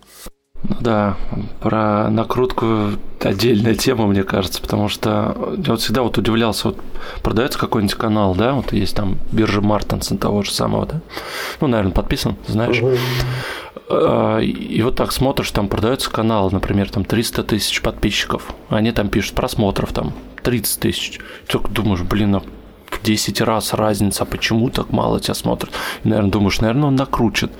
Ну 0.64 0.77
да, 0.81 1.16
про 1.61 2.09
накрутку 2.09 2.90
отдельная 3.20 3.75
тема, 3.75 4.07
мне 4.07 4.22
кажется, 4.22 4.62
потому 4.62 4.88
что 4.88 5.55
я 5.59 5.72
вот 5.72 5.81
всегда 5.81 6.03
вот 6.03 6.18
удивлялся, 6.18 6.68
вот 6.68 6.79
продается 7.22 7.59
какой-нибудь 7.59 7.96
канал, 7.96 8.35
да, 8.37 8.53
вот 8.53 8.72
есть 8.72 8.94
там 8.94 9.18
биржа 9.33 9.61
Мартинсон 9.61 10.18
того 10.18 10.42
же 10.42 10.53
самого, 10.53 10.87
да, 10.87 11.01
ну, 11.61 11.66
наверное, 11.66 11.92
подписан, 11.92 12.37
знаешь, 12.46 12.81
а, 13.88 14.38
и 14.38 14.83
вот 14.83 14.96
так 14.96 15.12
смотришь, 15.12 15.51
там 15.51 15.68
продается 15.68 16.11
канал, 16.11 16.51
например, 16.51 16.90
там 16.90 17.05
300 17.05 17.42
тысяч 17.42 17.83
подписчиков, 17.83 18.55
они 18.68 18.92
там 18.92 19.09
пишут 19.09 19.35
просмотров 19.35 19.92
там 19.92 20.14
30 20.42 20.81
тысяч. 20.81 21.20
Только 21.46 21.70
думаешь, 21.70 22.03
блин, 22.03 22.37
а 22.37 22.42
в 22.87 23.03
10 23.03 23.40
раз 23.40 23.75
разница, 23.75 24.22
а 24.22 24.27
почему 24.27 24.70
так 24.70 24.90
мало 24.90 25.20
тебя 25.20 25.35
смотрят? 25.35 25.72
И, 26.05 26.09
наверное, 26.09 26.31
думаешь, 26.31 26.61
наверное, 26.61 26.88
он 26.88 26.96
накручен. 26.96 27.51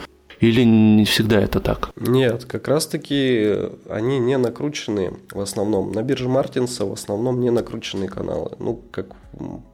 Или 0.42 0.64
не 0.64 1.05
всегда 1.05 1.40
это 1.40 1.61
так? 1.61 1.90
Нет, 1.94 2.46
как 2.46 2.66
раз-таки 2.66 3.70
они 3.88 4.18
не 4.18 4.37
накрученные 4.37 5.14
в 5.31 5.38
основном. 5.38 5.92
На 5.92 6.02
бирже 6.02 6.28
Мартинса 6.28 6.85
в 6.85 6.92
основном 6.92 7.40
не 7.40 7.50
накрученные 7.50 8.09
каналы. 8.09 8.50
Ну, 8.59 8.83
как 8.90 9.07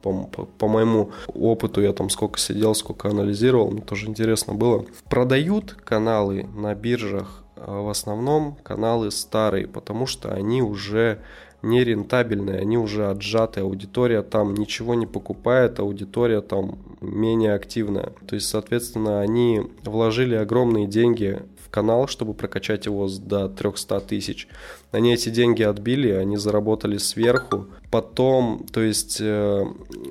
по, 0.03 0.13
по, 0.25 0.45
по 0.45 0.67
моему 0.67 1.09
опыту, 1.27 1.81
я 1.81 1.91
там 1.91 2.11
сколько 2.11 2.37
сидел, 2.37 2.75
сколько 2.75 3.09
анализировал, 3.09 3.71
мне 3.71 3.81
тоже 3.81 4.05
интересно 4.05 4.53
было. 4.53 4.85
Продают 5.09 5.73
каналы 5.73 6.47
на 6.55 6.75
биржах 6.75 7.43
а 7.61 7.81
в 7.81 7.89
основном 7.89 8.55
каналы 8.63 9.11
старые, 9.11 9.67
потому 9.67 10.05
что 10.05 10.31
они 10.31 10.61
уже 10.61 11.19
нерентабельные, 11.61 12.59
они 12.59 12.77
уже 12.77 13.09
отжаты, 13.09 13.61
аудитория 13.61 14.21
там 14.21 14.53
ничего 14.53 14.95
не 14.95 15.05
покупает, 15.05 15.79
аудитория 15.79 16.41
там 16.41 16.79
менее 17.01 17.53
активная. 17.53 18.13
То 18.27 18.35
есть, 18.35 18.47
соответственно, 18.47 19.21
они 19.21 19.61
вложили 19.83 20.35
огромные 20.35 20.87
деньги 20.87 21.39
в 21.65 21.69
канал, 21.69 22.07
чтобы 22.07 22.33
прокачать 22.33 22.85
его 22.85 23.07
до 23.07 23.49
300 23.49 23.99
тысяч. 24.01 24.47
Они 24.91 25.13
эти 25.13 25.29
деньги 25.29 25.63
отбили, 25.63 26.09
они 26.11 26.37
заработали 26.37 26.97
сверху. 26.97 27.67
Потом, 27.91 28.65
то 28.71 28.81
есть, 28.81 29.17
э, 29.19 29.65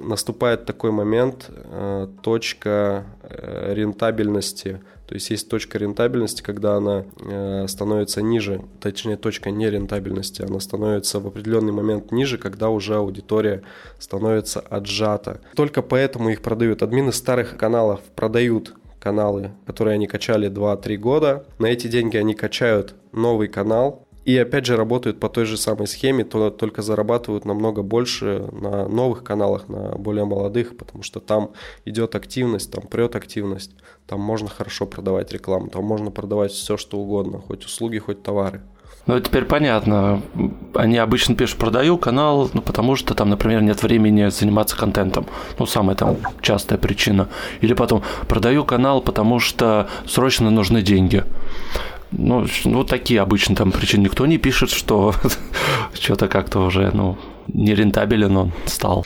наступает 0.05 0.67
такой 0.67 0.93
момент, 0.93 1.51
э, 1.51 2.09
точка 2.23 3.07
э, 3.23 3.75
рентабельности 3.75 4.81
то 5.09 5.15
есть 5.15 5.31
есть 5.31 5.49
точка 5.49 5.79
рентабельности, 5.79 6.43
когда 6.43 6.77
она 6.77 7.07
э, 7.19 7.67
становится 7.67 8.21
ниже, 8.21 8.61
точнее 8.79 9.17
точка 9.17 9.51
нерентабельности, 9.51 10.43
она 10.43 10.61
становится 10.61 11.19
в 11.19 11.27
определенный 11.27 11.73
момент 11.73 12.13
ниже, 12.13 12.37
когда 12.37 12.69
уже 12.69 12.97
аудитория 12.97 13.63
становится 13.99 14.61
отжата. 14.61 15.41
Только 15.57 15.81
поэтому 15.81 16.29
их 16.29 16.43
продают. 16.43 16.83
Админы 16.83 17.13
старых 17.13 17.57
каналов 17.57 18.01
продают 18.15 18.75
каналы, 19.01 19.53
которые 19.65 19.95
они 19.95 20.07
качали 20.07 20.51
2-3 20.51 20.97
года. 20.99 21.47
На 21.59 21.67
эти 21.67 21.87
деньги 21.87 22.19
они 22.19 22.35
качают 22.35 22.95
новый 23.13 23.49
канал, 23.49 24.07
и 24.29 24.37
опять 24.37 24.67
же 24.67 24.77
работают 24.77 25.21
по 25.21 25.31
той 25.31 25.47
же 25.47 25.57
самой 25.57 25.87
схеме, 25.87 26.23
то 26.23 26.51
только 26.51 26.83
зарабатывают 26.83 27.47
намного 27.47 27.83
больше 27.83 28.47
на 28.53 28.87
новых 28.87 29.25
каналах, 29.25 29.71
на 29.71 29.97
более 29.97 30.27
молодых, 30.27 30.77
потому 30.77 31.03
что 31.03 31.21
там 31.21 31.53
идет 31.87 32.15
активность, 32.15 32.71
там 32.71 32.83
прет 32.87 33.17
активность, 33.17 33.71
там 34.07 34.21
можно 34.21 34.51
хорошо 34.51 34.85
продавать 34.85 35.33
рекламу, 35.33 35.69
там 35.69 35.83
можно 35.83 36.11
продавать 36.11 36.53
все, 36.53 36.77
что 36.77 36.99
угодно, 36.99 37.41
хоть 37.41 37.65
услуги, 37.65 37.97
хоть 37.97 38.23
товары. 38.23 38.61
Ну, 39.07 39.19
теперь 39.19 39.47
понятно. 39.47 40.21
Они 40.75 40.99
обычно 40.99 41.35
пишут 41.35 41.57
«продаю 41.57 41.97
канал», 41.97 42.51
ну, 42.53 42.61
потому 42.61 42.97
что 42.97 43.15
там, 43.15 43.31
например, 43.31 43.63
нет 43.63 43.83
времени 43.83 44.29
заниматься 44.29 44.77
контентом. 44.77 45.25
Ну, 45.59 45.65
самая 45.65 45.97
там 45.97 46.19
частая 46.43 46.79
причина. 46.79 47.31
Или 47.63 47.73
потом 47.73 48.03
«продаю 48.29 48.67
канал, 48.67 49.01
потому 49.01 49.39
что 49.39 49.89
срочно 50.07 50.51
нужны 50.51 50.83
деньги». 50.83 51.25
Ну, 52.11 52.47
ну, 52.65 52.85
такие 52.85 53.21
обычно 53.21 53.55
там 53.55 53.71
причины. 53.73 54.05
Никто 54.05 54.27
не 54.27 54.39
пишет, 54.39 54.71
что 54.71 55.15
что-то 55.93 56.29
как-то 56.29 56.61
уже, 56.61 56.91
ну, 56.93 57.19
нерентабелен 57.49 58.37
он 58.37 58.53
стал. 58.67 59.05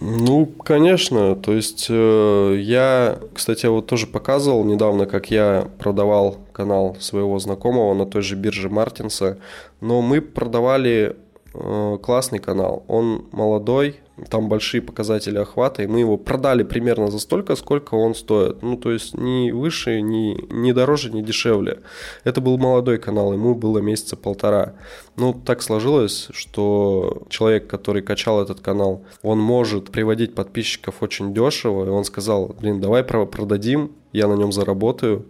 Ну, 0.00 0.46
конечно. 0.46 1.34
То 1.34 1.52
есть 1.52 1.86
э, 1.90 2.56
я, 2.60 3.18
кстати, 3.34 3.66
вот 3.66 3.86
тоже 3.86 4.06
показывал 4.06 4.64
недавно, 4.64 5.06
как 5.06 5.30
я 5.30 5.68
продавал 5.78 6.38
канал 6.52 6.96
своего 7.00 7.38
знакомого 7.38 7.94
на 7.94 8.06
той 8.06 8.22
же 8.22 8.36
бирже 8.36 8.68
Мартинса. 8.68 9.38
Но 9.80 10.00
мы 10.00 10.20
продавали 10.20 11.16
классный 11.52 12.38
канал. 12.38 12.84
Он 12.88 13.26
молодой, 13.32 14.00
там 14.30 14.48
большие 14.48 14.82
показатели 14.82 15.38
охвата, 15.38 15.82
и 15.82 15.86
мы 15.86 16.00
его 16.00 16.16
продали 16.16 16.62
примерно 16.62 17.10
за 17.10 17.18
столько, 17.18 17.56
сколько 17.56 17.94
он 17.94 18.14
стоит. 18.14 18.62
Ну, 18.62 18.76
то 18.76 18.90
есть 18.90 19.14
ни 19.14 19.50
выше, 19.50 20.00
ни, 20.00 20.36
ни 20.52 20.72
дороже, 20.72 21.10
ни 21.10 21.22
дешевле. 21.22 21.80
Это 22.24 22.40
был 22.40 22.58
молодой 22.58 22.98
канал, 22.98 23.32
ему 23.32 23.54
было 23.54 23.78
месяца 23.78 24.16
полтора. 24.16 24.74
Ну, 25.16 25.32
так 25.32 25.62
сложилось, 25.62 26.28
что 26.32 27.22
человек, 27.28 27.66
который 27.66 28.02
качал 28.02 28.42
этот 28.42 28.60
канал, 28.60 29.04
он 29.22 29.38
может 29.38 29.90
приводить 29.90 30.34
подписчиков 30.34 31.02
очень 31.02 31.32
дешево, 31.32 31.86
и 31.86 31.88
он 31.88 32.04
сказал, 32.04 32.54
блин, 32.60 32.80
давай 32.80 33.04
продадим, 33.04 33.92
я 34.12 34.26
на 34.26 34.34
нем 34.34 34.52
заработаю, 34.52 35.26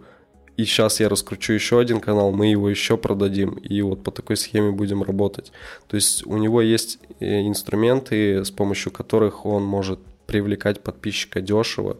и 0.59 0.65
сейчас 0.65 0.99
я 0.99 1.07
раскручу 1.07 1.53
еще 1.53 1.79
один 1.79 2.01
канал, 2.01 2.33
мы 2.33 2.47
его 2.47 2.69
еще 2.69 2.97
продадим, 2.97 3.51
и 3.51 3.81
вот 3.81 4.03
по 4.03 4.11
такой 4.11 4.35
схеме 4.35 4.71
будем 4.71 5.03
работать. 5.03 5.53
То 5.87 5.95
есть 5.95 6.27
у 6.27 6.35
него 6.35 6.61
есть 6.61 6.99
э, 7.21 7.47
инструменты, 7.47 8.43
с 8.43 8.51
помощью 8.51 8.91
которых 8.91 9.45
он 9.45 9.63
может 9.63 9.99
привлекать 10.27 10.81
подписчика 10.81 11.39
дешево, 11.39 11.95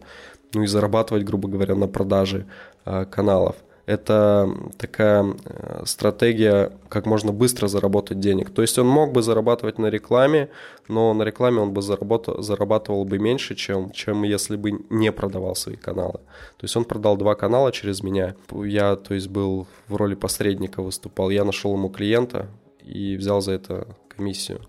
ну 0.52 0.62
и 0.62 0.66
зарабатывать, 0.66 1.24
грубо 1.24 1.48
говоря, 1.48 1.74
на 1.74 1.88
продаже 1.88 2.44
э, 2.84 3.06
каналов 3.06 3.56
это 3.90 4.48
такая 4.78 5.34
э, 5.44 5.82
стратегия, 5.84 6.70
как 6.88 7.06
можно 7.06 7.32
быстро 7.32 7.66
заработать 7.66 8.20
денег. 8.20 8.50
То 8.50 8.62
есть 8.62 8.78
он 8.78 8.86
мог 8.86 9.12
бы 9.12 9.20
зарабатывать 9.20 9.78
на 9.78 9.86
рекламе, 9.86 10.48
но 10.86 11.12
на 11.12 11.24
рекламе 11.24 11.60
он 11.60 11.72
бы 11.72 11.82
заработал, 11.82 12.40
зарабатывал 12.40 13.04
бы 13.04 13.18
меньше, 13.18 13.56
чем, 13.56 13.90
чем 13.90 14.22
если 14.22 14.56
бы 14.56 14.70
не 14.90 15.10
продавал 15.10 15.56
свои 15.56 15.74
каналы. 15.74 16.20
То 16.56 16.64
есть 16.64 16.76
он 16.76 16.84
продал 16.84 17.16
два 17.16 17.34
канала 17.34 17.72
через 17.72 18.02
меня. 18.02 18.36
Я, 18.52 18.94
то 18.94 19.14
есть, 19.14 19.28
был 19.28 19.66
в 19.88 19.96
роли 19.96 20.14
посредника 20.14 20.82
выступал. 20.82 21.30
Я 21.30 21.44
нашел 21.44 21.74
ему 21.74 21.88
клиента 21.88 22.46
и 22.84 23.16
взял 23.16 23.40
за 23.40 23.52
это 23.52 23.88
комиссию. 24.16 24.60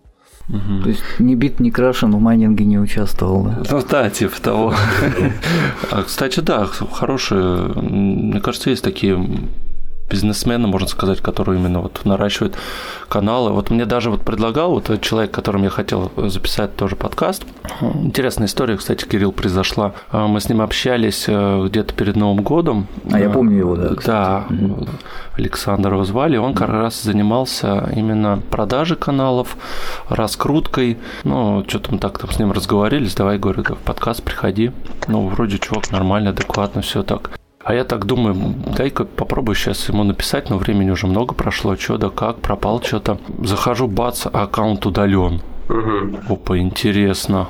Угу. 0.49 0.83
То 0.83 0.89
есть 0.89 1.03
ни 1.19 1.35
бит, 1.35 1.59
ни 1.59 1.69
крашен 1.69 2.11
в 2.11 2.19
майнинге 2.19 2.65
не 2.65 2.79
участвовал, 2.79 3.43
да? 3.43 3.63
Ну 3.69 3.83
да, 3.89 4.09
типа 4.09 4.41
того. 4.41 4.73
А, 5.91 6.03
кстати, 6.03 6.39
да, 6.39 6.65
хорошие, 6.65 7.73
мне 7.75 8.39
кажется, 8.39 8.69
есть 8.69 8.83
такие 8.83 9.19
бизнесмены, 10.11 10.67
можно 10.67 10.87
сказать, 10.87 11.21
которые 11.21 11.59
именно 11.59 11.79
вот 11.79 12.01
наращивают 12.03 12.55
каналы. 13.07 13.51
Вот 13.51 13.69
мне 13.69 13.85
даже 13.85 14.11
вот 14.11 14.21
предлагал 14.21 14.71
вот 14.71 15.01
человек, 15.01 15.31
которым 15.31 15.63
я 15.63 15.69
хотел 15.69 16.11
записать 16.17 16.75
тоже 16.75 16.95
подкаст. 16.95 17.43
Интересная 17.81 18.47
история, 18.47 18.77
кстати, 18.77 19.05
Кирилл 19.05 19.31
произошла. 19.31 19.93
А, 20.11 20.27
мы 20.27 20.39
с 20.39 20.49
ним 20.49 20.61
общались 20.61 21.25
э, 21.27 21.65
где-то 21.67 21.93
перед 21.93 22.15
Новым 22.15 22.43
годом. 22.43 22.87
А 23.11 23.19
я 23.19 23.29
помню 23.29 23.57
его, 23.57 23.75
да. 23.75 23.95
Кстати. 23.95 24.07
Да, 24.07 24.45
угу. 24.49 24.87
Александр 25.37 25.93
его 25.93 26.03
звали. 26.03 26.37
Он 26.37 26.53
как 26.53 26.69
раз 26.69 27.01
занимался 27.01 27.89
именно 27.95 28.41
продажей 28.49 28.97
каналов, 28.97 29.55
раскруткой. 30.09 30.97
Ну, 31.23 31.63
что-то 31.67 31.93
мы 31.93 31.99
так 31.99 32.19
там 32.19 32.31
с 32.31 32.39
ним 32.39 32.51
разговорились. 32.51 33.15
Давай, 33.15 33.37
говорю, 33.37 33.63
в 33.63 33.77
подкаст 33.85 34.23
приходи. 34.23 34.71
Ну, 35.07 35.27
вроде 35.27 35.57
чувак 35.57 35.91
нормально, 35.91 36.31
адекватно, 36.31 36.81
все 36.81 37.03
так. 37.03 37.40
А 37.63 37.73
я 37.73 37.83
так 37.83 38.05
думаю, 38.05 38.35
дай-ка 38.77 39.05
попробую 39.05 39.55
сейчас 39.55 39.87
ему 39.89 40.03
написать, 40.03 40.49
но 40.49 40.57
времени 40.57 40.89
уже 40.89 41.07
много 41.07 41.33
прошло, 41.35 41.75
что 41.75 41.97
да 41.97 42.09
как, 42.09 42.37
пропал 42.37 42.81
что-то. 42.81 43.19
Захожу, 43.43 43.87
бац, 43.87 44.25
аккаунт 44.25 44.85
удален. 44.85 45.41
Угу. 45.69 46.33
Опа, 46.33 46.57
интересно, 46.57 47.47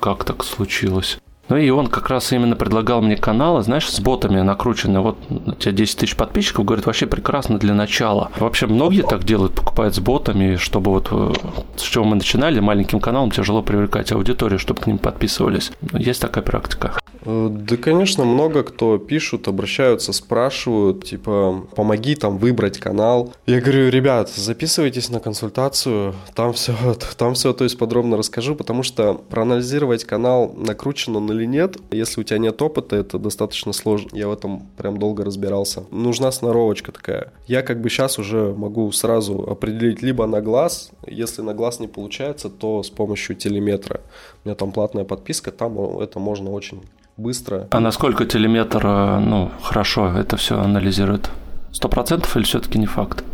как 0.00 0.24
так 0.24 0.44
случилось. 0.44 1.18
Ну 1.52 1.58
и 1.58 1.68
он 1.68 1.88
как 1.88 2.08
раз 2.08 2.32
именно 2.32 2.56
предлагал 2.56 3.02
мне 3.02 3.14
каналы, 3.14 3.62
знаешь, 3.62 3.86
с 3.86 4.00
ботами 4.00 4.40
накрученные. 4.40 5.00
Вот 5.02 5.18
у 5.28 5.52
тебя 5.52 5.72
10 5.72 5.98
тысяч 5.98 6.16
подписчиков, 6.16 6.64
говорит, 6.64 6.86
вообще 6.86 7.04
прекрасно 7.04 7.58
для 7.58 7.74
начала. 7.74 8.30
Вообще 8.38 8.66
многие 8.66 9.02
так 9.02 9.24
делают, 9.24 9.52
покупают 9.52 9.94
с 9.94 10.00
ботами, 10.00 10.56
чтобы 10.56 10.92
вот 10.92 11.08
э, 11.10 11.34
с 11.76 11.82
чего 11.82 12.04
мы 12.04 12.16
начинали, 12.16 12.58
маленьким 12.58 13.00
каналом 13.00 13.30
тяжело 13.30 13.60
привлекать 13.62 14.12
аудиторию, 14.12 14.58
чтобы 14.58 14.80
к 14.80 14.86
ним 14.86 14.96
подписывались. 14.96 15.72
Есть 15.92 16.22
такая 16.22 16.42
практика. 16.42 16.94
Э, 17.24 17.48
да, 17.50 17.76
конечно, 17.76 18.24
много 18.24 18.62
кто 18.62 18.98
пишут, 18.98 19.48
обращаются, 19.48 20.12
спрашивают, 20.12 21.04
типа, 21.04 21.66
помоги 21.74 22.14
там 22.14 22.38
выбрать 22.38 22.78
канал. 22.78 23.32
Я 23.46 23.60
говорю, 23.60 23.88
ребят, 23.90 24.30
записывайтесь 24.30 25.08
на 25.10 25.20
консультацию, 25.20 26.14
там 26.34 26.52
все, 26.52 26.74
там 27.16 27.34
все, 27.34 27.52
то 27.52 27.64
есть 27.64 27.78
подробно 27.78 28.16
расскажу, 28.16 28.54
потому 28.54 28.82
что 28.82 29.14
проанализировать 29.14 30.04
канал, 30.04 30.52
накручен 30.56 31.16
он 31.16 31.30
или 31.30 31.41
нет, 31.46 31.76
если 31.90 32.20
у 32.20 32.24
тебя 32.24 32.38
нет 32.38 32.60
опыта, 32.62 32.96
это 32.96 33.18
достаточно 33.18 33.72
сложно. 33.72 34.10
Я 34.12 34.28
в 34.28 34.32
этом 34.32 34.66
прям 34.76 34.98
долго 34.98 35.24
разбирался. 35.24 35.84
Нужна 35.90 36.32
сноровочка 36.32 36.92
такая. 36.92 37.32
Я 37.46 37.62
как 37.62 37.80
бы 37.80 37.90
сейчас 37.90 38.18
уже 38.18 38.54
могу 38.56 38.90
сразу 38.92 39.48
определить 39.48 40.02
либо 40.02 40.26
на 40.26 40.40
глаз, 40.40 40.90
если 41.06 41.42
на 41.42 41.54
глаз 41.54 41.80
не 41.80 41.88
получается, 41.88 42.50
то 42.50 42.82
с 42.82 42.90
помощью 42.90 43.36
телеметра. 43.36 44.00
У 44.44 44.48
меня 44.48 44.54
там 44.54 44.72
платная 44.72 45.04
подписка, 45.04 45.50
там 45.50 45.78
это 46.00 46.18
можно 46.18 46.50
очень 46.50 46.82
быстро. 47.16 47.68
А 47.70 47.80
насколько 47.80 48.24
телеметр, 48.24 48.86
э, 48.86 49.18
ну, 49.20 49.50
хорошо 49.62 50.08
это 50.16 50.36
все 50.36 50.58
анализирует? 50.58 51.30
Сто 51.72 51.88
процентов 51.88 52.36
или 52.36 52.44
все-таки 52.44 52.78
не 52.78 52.86
факт? 52.86 53.24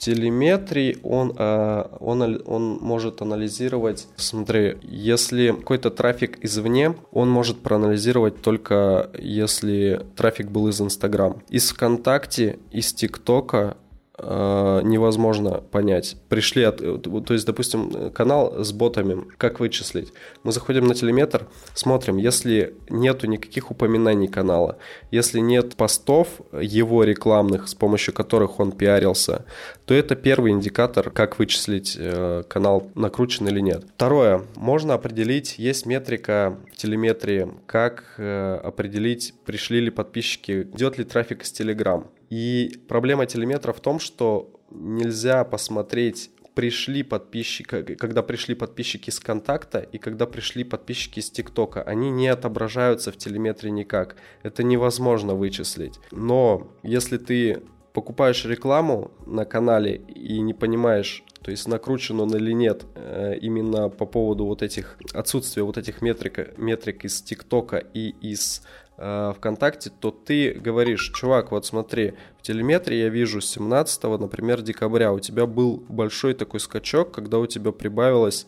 Телеметрии 0.00 0.96
он, 1.02 1.34
э, 1.36 1.84
он, 2.00 2.42
он 2.46 2.78
может 2.80 3.20
анализировать, 3.20 4.08
смотри, 4.16 4.78
если 4.80 5.52
какой-то 5.52 5.90
трафик 5.90 6.42
извне, 6.42 6.94
он 7.12 7.28
может 7.28 7.60
проанализировать 7.60 8.40
только 8.40 9.10
если 9.18 10.06
трафик 10.16 10.50
был 10.50 10.68
из 10.68 10.80
Инстаграм. 10.80 11.42
Из 11.50 11.70
ВКонтакте, 11.70 12.58
из 12.70 12.94
ТикТока 12.94 13.76
невозможно 14.22 15.62
понять. 15.70 16.16
Пришли 16.28 16.64
от... 16.64 16.78
То 16.78 17.32
есть, 17.34 17.46
допустим, 17.46 18.10
канал 18.10 18.62
с 18.64 18.72
ботами, 18.72 19.24
как 19.36 19.60
вычислить? 19.60 20.12
Мы 20.42 20.52
заходим 20.52 20.86
на 20.86 20.94
телеметр, 20.94 21.46
смотрим, 21.74 22.16
если 22.16 22.74
нету 22.88 23.26
никаких 23.26 23.70
упоминаний 23.70 24.28
канала, 24.28 24.78
если 25.10 25.40
нет 25.40 25.76
постов 25.76 26.28
его 26.52 27.04
рекламных, 27.04 27.68
с 27.68 27.74
помощью 27.74 28.14
которых 28.14 28.60
он 28.60 28.72
пиарился, 28.72 29.44
то 29.86 29.94
это 29.94 30.16
первый 30.16 30.52
индикатор, 30.52 31.10
как 31.10 31.38
вычислить 31.38 31.96
э, 31.98 32.44
канал 32.48 32.90
накручен 32.94 33.48
или 33.48 33.60
нет. 33.60 33.84
Второе, 33.96 34.42
можно 34.56 34.94
определить, 34.94 35.58
есть 35.58 35.86
метрика 35.86 36.58
телеметрии, 36.76 37.48
как 37.66 38.14
э, 38.18 38.60
определить, 38.62 39.34
пришли 39.44 39.80
ли 39.80 39.90
подписчики, 39.90 40.62
идет 40.62 40.98
ли 40.98 41.04
трафик 41.04 41.42
из 41.42 41.52
Telegram. 41.52 42.06
И 42.30 42.80
проблема 42.88 43.26
телеметра 43.26 43.72
в 43.72 43.80
том, 43.80 43.98
что 43.98 44.60
нельзя 44.70 45.44
посмотреть 45.44 46.30
пришли 46.54 47.02
подписчики, 47.02 47.94
когда 47.94 48.22
пришли 48.22 48.54
подписчики 48.54 49.10
с 49.10 49.20
контакта 49.20 49.78
и 49.78 49.98
когда 49.98 50.26
пришли 50.26 50.64
подписчики 50.64 51.20
с 51.20 51.30
ТикТока, 51.30 51.82
они 51.82 52.10
не 52.10 52.28
отображаются 52.28 53.12
в 53.12 53.16
телеметре 53.16 53.70
никак. 53.70 54.16
Это 54.42 54.62
невозможно 54.62 55.34
вычислить. 55.34 55.98
Но 56.10 56.68
если 56.82 57.18
ты 57.18 57.62
покупаешь 57.92 58.44
рекламу 58.44 59.10
на 59.26 59.44
канале 59.44 59.96
и 59.96 60.40
не 60.40 60.54
понимаешь, 60.54 61.24
то 61.42 61.50
есть 61.50 61.66
накручен 61.66 62.20
он 62.20 62.34
или 62.36 62.52
нет, 62.52 62.84
э, 62.94 63.36
именно 63.40 63.88
по 63.88 64.06
поводу 64.06 64.44
вот 64.44 64.62
этих 64.62 64.98
отсутствия 65.12 65.62
вот 65.62 65.78
этих 65.78 66.02
метрик, 66.02 66.58
метрик 66.58 67.04
из 67.04 67.22
ТикТока 67.22 67.78
и 67.78 68.10
из 68.20 68.62
э, 69.00 69.32
ВКонтакте, 69.36 69.90
то 69.90 70.10
ты 70.10 70.52
говоришь, 70.52 71.10
чувак, 71.14 71.50
вот 71.50 71.66
смотри, 71.66 72.14
в 72.38 72.42
телеметре 72.42 73.00
я 73.00 73.08
вижу 73.08 73.40
17, 73.40 74.02
например, 74.20 74.62
декабря 74.62 75.12
у 75.12 75.18
тебя 75.18 75.46
был 75.46 75.82
большой 75.88 76.34
такой 76.34 76.60
скачок, 76.60 77.12
когда 77.12 77.38
у 77.38 77.46
тебя 77.46 77.72
прибавилось 77.72 78.46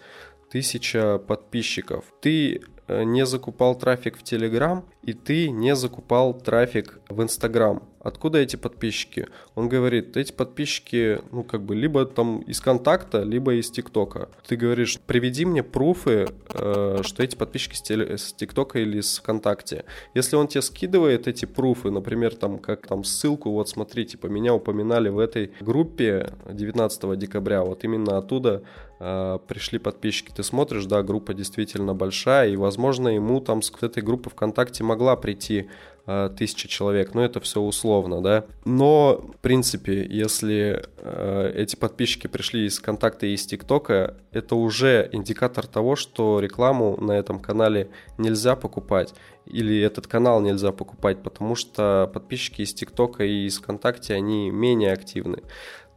тысяча 0.50 1.18
подписчиков. 1.18 2.04
Ты 2.20 2.62
э, 2.86 3.04
не 3.04 3.24
закупал 3.24 3.74
трафик 3.74 4.18
в 4.18 4.22
Телеграм, 4.22 4.84
и 5.02 5.12
ты 5.12 5.50
не 5.50 5.74
закупал 5.74 6.34
трафик 6.34 7.00
в 7.08 7.22
Инстаграм. 7.22 7.82
Откуда 8.02 8.38
эти 8.38 8.56
подписчики? 8.56 9.28
Он 9.54 9.68
говорит, 9.68 10.16
эти 10.16 10.32
подписчики, 10.32 11.20
ну, 11.30 11.44
как 11.44 11.62
бы, 11.62 11.76
либо 11.76 12.04
там 12.04 12.40
из 12.40 12.60
контакта, 12.60 13.22
либо 13.22 13.54
из 13.54 13.70
ТикТока. 13.70 14.28
Ты 14.46 14.56
говоришь, 14.56 14.98
приведи 15.06 15.44
мне 15.44 15.62
пруфы, 15.62 16.28
э, 16.52 17.00
что 17.02 17.22
эти 17.22 17.36
подписчики 17.36 17.76
с, 17.76 18.32
ТикТока 18.32 18.80
или 18.80 19.00
с 19.00 19.18
ВКонтакте. 19.18 19.84
Если 20.14 20.34
он 20.34 20.48
тебе 20.48 20.62
скидывает 20.62 21.28
эти 21.28 21.44
пруфы, 21.44 21.90
например, 21.90 22.34
там, 22.34 22.58
как 22.58 22.88
там 22.88 23.04
ссылку, 23.04 23.50
вот 23.50 23.68
смотри, 23.68 24.04
типа, 24.04 24.26
меня 24.26 24.52
упоминали 24.52 25.08
в 25.08 25.20
этой 25.20 25.52
группе 25.60 26.32
19 26.50 27.16
декабря, 27.16 27.62
вот 27.62 27.84
именно 27.84 28.18
оттуда 28.18 28.64
э, 28.98 29.38
пришли 29.46 29.78
подписчики. 29.78 30.32
Ты 30.34 30.42
смотришь, 30.42 30.86
да, 30.86 31.04
группа 31.04 31.34
действительно 31.34 31.94
большая, 31.94 32.50
и, 32.50 32.56
возможно, 32.56 33.08
ему 33.08 33.40
там 33.40 33.62
с 33.62 33.72
этой 33.80 34.02
группы 34.02 34.28
ВКонтакте 34.28 34.82
могла 34.92 35.16
прийти 35.16 35.68
э, 36.06 36.30
тысяча 36.36 36.68
человек, 36.68 37.14
но 37.14 37.24
это 37.24 37.40
все 37.40 37.60
условно, 37.60 38.20
да. 38.20 38.44
Но, 38.64 39.32
в 39.34 39.40
принципе, 39.40 40.04
если 40.04 40.84
э, 40.98 41.52
эти 41.56 41.76
подписчики 41.76 42.26
пришли 42.26 42.66
из 42.66 42.78
контакта 42.78 43.26
и 43.26 43.34
из 43.34 43.46
ТикТока, 43.46 44.16
это 44.32 44.54
уже 44.54 45.08
индикатор 45.12 45.66
того, 45.66 45.96
что 45.96 46.40
рекламу 46.40 46.96
на 47.00 47.12
этом 47.12 47.40
канале 47.40 47.88
нельзя 48.18 48.54
покупать 48.54 49.14
или 49.46 49.80
этот 49.80 50.06
канал 50.06 50.40
нельзя 50.40 50.72
покупать, 50.72 51.22
потому 51.22 51.54
что 51.54 52.10
подписчики 52.12 52.62
из 52.62 52.74
ТикТока 52.74 53.24
и 53.24 53.46
из 53.46 53.58
ВКонтакте, 53.58 54.14
они 54.14 54.50
менее 54.50 54.92
активны. 54.92 55.38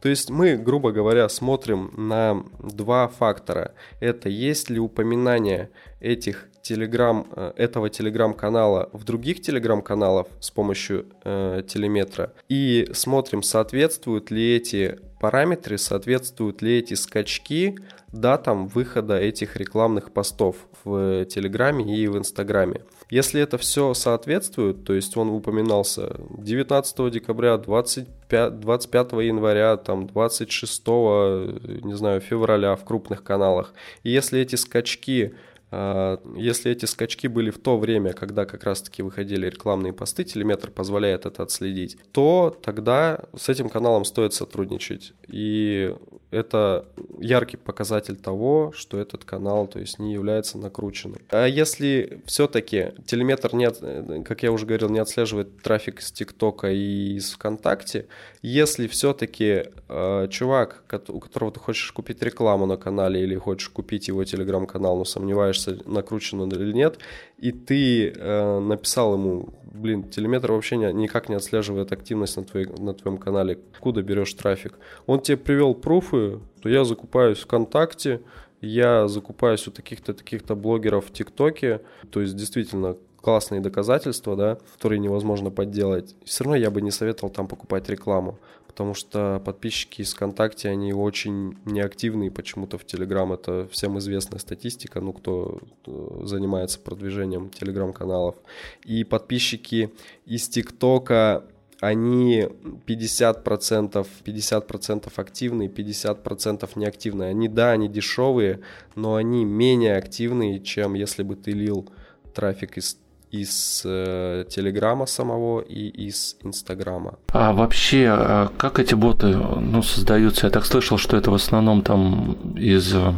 То 0.00 0.08
есть 0.08 0.30
мы, 0.30 0.56
грубо 0.56 0.92
говоря, 0.92 1.28
смотрим 1.28 1.92
на 1.96 2.44
два 2.60 3.08
фактора. 3.08 3.74
Это 4.00 4.28
есть 4.28 4.70
ли 4.70 4.78
упоминание 4.78 5.70
этих 6.00 6.48
телеграм, 6.66 7.26
э, 7.36 7.52
этого 7.56 7.88
телеграм-канала 7.88 8.90
в 8.92 9.04
других 9.04 9.40
телеграм-каналов 9.40 10.26
с 10.40 10.50
помощью 10.50 11.06
э, 11.24 11.62
телеметра 11.66 12.32
и 12.48 12.88
смотрим, 12.92 13.42
соответствуют 13.42 14.32
ли 14.32 14.56
эти 14.56 14.98
параметры, 15.20 15.78
соответствуют 15.78 16.62
ли 16.62 16.78
эти 16.78 16.94
скачки 16.94 17.76
датам 18.12 18.66
выхода 18.66 19.16
этих 19.18 19.56
рекламных 19.56 20.12
постов 20.12 20.56
в 20.84 21.24
Телеграме 21.26 21.96
и 21.96 22.06
в 22.08 22.18
Инстаграме. 22.18 22.82
Если 23.10 23.40
это 23.40 23.56
все 23.58 23.94
соответствует, 23.94 24.84
то 24.84 24.92
есть 24.92 25.16
он 25.16 25.30
упоминался 25.30 26.16
19 26.30 27.10
декабря, 27.12 27.56
25, 27.56 28.60
25 28.60 29.12
января, 29.12 29.76
там 29.76 30.06
26, 30.06 30.86
не 30.86 31.94
знаю, 31.94 32.20
февраля 32.20 32.74
в 32.76 32.84
крупных 32.84 33.22
каналах, 33.22 33.72
и 34.02 34.10
если 34.10 34.40
эти 34.40 34.56
скачки 34.56 35.34
если 35.72 36.70
эти 36.70 36.84
скачки 36.84 37.26
были 37.26 37.50
в 37.50 37.58
то 37.58 37.76
время, 37.76 38.12
когда 38.12 38.46
как 38.46 38.64
раз-таки 38.64 39.02
выходили 39.02 39.46
рекламные 39.46 39.92
посты, 39.92 40.22
телеметр 40.24 40.70
позволяет 40.70 41.26
это 41.26 41.42
отследить, 41.42 41.98
то 42.12 42.56
тогда 42.62 43.24
с 43.36 43.48
этим 43.48 43.68
каналом 43.68 44.04
стоит 44.04 44.32
сотрудничать. 44.32 45.12
И 45.26 45.94
это 46.30 46.86
яркий 47.18 47.56
показатель 47.56 48.16
того, 48.16 48.72
что 48.74 48.98
этот 48.98 49.24
канал, 49.24 49.66
то 49.66 49.78
есть 49.78 49.98
не 49.98 50.12
является 50.12 50.58
накрученным. 50.58 51.20
А 51.30 51.46
если 51.46 52.20
все-таки 52.26 52.92
телеметр 53.06 53.54
не, 53.54 54.22
как 54.22 54.42
я 54.42 54.52
уже 54.52 54.66
говорил, 54.66 54.88
не 54.88 54.98
отслеживает 54.98 55.62
трафик 55.62 56.00
с 56.00 56.10
ТикТока 56.12 56.70
и 56.70 57.16
из 57.16 57.32
ВКонтакте, 57.32 58.06
если 58.42 58.86
все-таки 58.86 59.64
э, 59.88 60.28
чувак, 60.30 60.84
у 61.08 61.20
которого 61.20 61.52
ты 61.52 61.60
хочешь 61.60 61.92
купить 61.92 62.22
рекламу 62.22 62.66
на 62.66 62.76
канале 62.76 63.22
или 63.22 63.36
хочешь 63.36 63.68
купить 63.68 64.08
его 64.08 64.24
телеграм-канал, 64.24 64.98
но 64.98 65.04
сомневаешься, 65.04 65.78
накручен 65.86 66.40
он 66.40 66.50
или 66.50 66.72
нет, 66.72 66.98
и 67.38 67.52
ты 67.52 68.10
э, 68.10 68.58
написал 68.60 69.14
ему, 69.14 69.50
блин, 69.64 70.04
телеметр 70.04 70.52
вообще 70.52 70.76
не, 70.76 70.92
никак 70.92 71.28
не 71.28 71.34
отслеживает 71.34 71.92
активность 71.92 72.36
на, 72.36 72.44
твоей, 72.44 72.66
на 72.66 72.94
твоем 72.94 73.18
канале, 73.18 73.58
откуда 73.72 74.02
берешь 74.02 74.32
трафик. 74.34 74.78
Он 75.06 75.20
тебе 75.20 75.36
привел 75.36 75.74
пруфы, 75.74 76.40
то 76.62 76.68
я 76.68 76.84
закупаюсь 76.84 77.38
ВКонтакте, 77.38 78.22
я 78.60 79.06
закупаюсь 79.06 79.66
у 79.68 79.70
таких-то 79.70 80.14
таких-то 80.14 80.54
блогеров 80.54 81.06
в 81.06 81.12
ТикТоке, 81.12 81.82
то 82.10 82.20
есть 82.20 82.34
действительно 82.36 82.96
классные 83.20 83.60
доказательства, 83.60 84.36
да, 84.36 84.58
которые 84.74 84.98
невозможно 84.98 85.50
подделать. 85.50 86.14
Все 86.24 86.44
равно 86.44 86.56
я 86.56 86.70
бы 86.70 86.80
не 86.80 86.90
советовал 86.90 87.30
там 87.30 87.48
покупать 87.48 87.88
рекламу 87.88 88.38
потому 88.76 88.92
что 88.92 89.40
подписчики 89.42 90.02
из 90.02 90.12
ВКонтакте, 90.12 90.68
они 90.68 90.92
очень 90.92 91.56
неактивные 91.64 92.30
почему-то 92.30 92.76
в 92.76 92.84
Телеграм. 92.84 93.32
Это 93.32 93.66
всем 93.72 93.98
известная 93.98 94.38
статистика, 94.38 95.00
ну, 95.00 95.14
кто 95.14 95.60
э, 95.86 96.20
занимается 96.24 96.78
продвижением 96.78 97.48
Телеграм-каналов. 97.48 98.36
И 98.84 99.02
подписчики 99.02 99.94
из 100.26 100.46
ТикТока, 100.50 101.46
они 101.80 102.48
50%, 102.86 104.06
50% 104.26 105.12
активные, 105.16 105.70
50% 105.70 106.70
неактивные. 106.74 107.30
Они, 107.30 107.48
да, 107.48 107.70
они 107.70 107.88
дешевые, 107.88 108.60
но 108.94 109.14
они 109.14 109.46
менее 109.46 109.96
активные, 109.96 110.60
чем 110.60 110.92
если 110.92 111.22
бы 111.22 111.34
ты 111.34 111.52
лил 111.52 111.88
трафик 112.34 112.76
из 112.76 112.98
из 113.30 113.82
э, 113.84 114.44
Телеграма 114.48 115.06
самого 115.06 115.60
и 115.60 115.88
из 115.88 116.36
Инстаграма. 116.42 117.18
А 117.32 117.52
вообще, 117.52 118.06
а 118.08 118.50
как 118.56 118.78
эти 118.78 118.94
боты 118.94 119.26
ну, 119.26 119.82
создаются? 119.82 120.46
Я 120.46 120.50
так 120.50 120.64
слышал, 120.64 120.98
что 120.98 121.16
это 121.16 121.30
в 121.30 121.34
основном 121.34 121.82
там 121.82 122.32
из 122.56 122.94
э, 122.94 123.12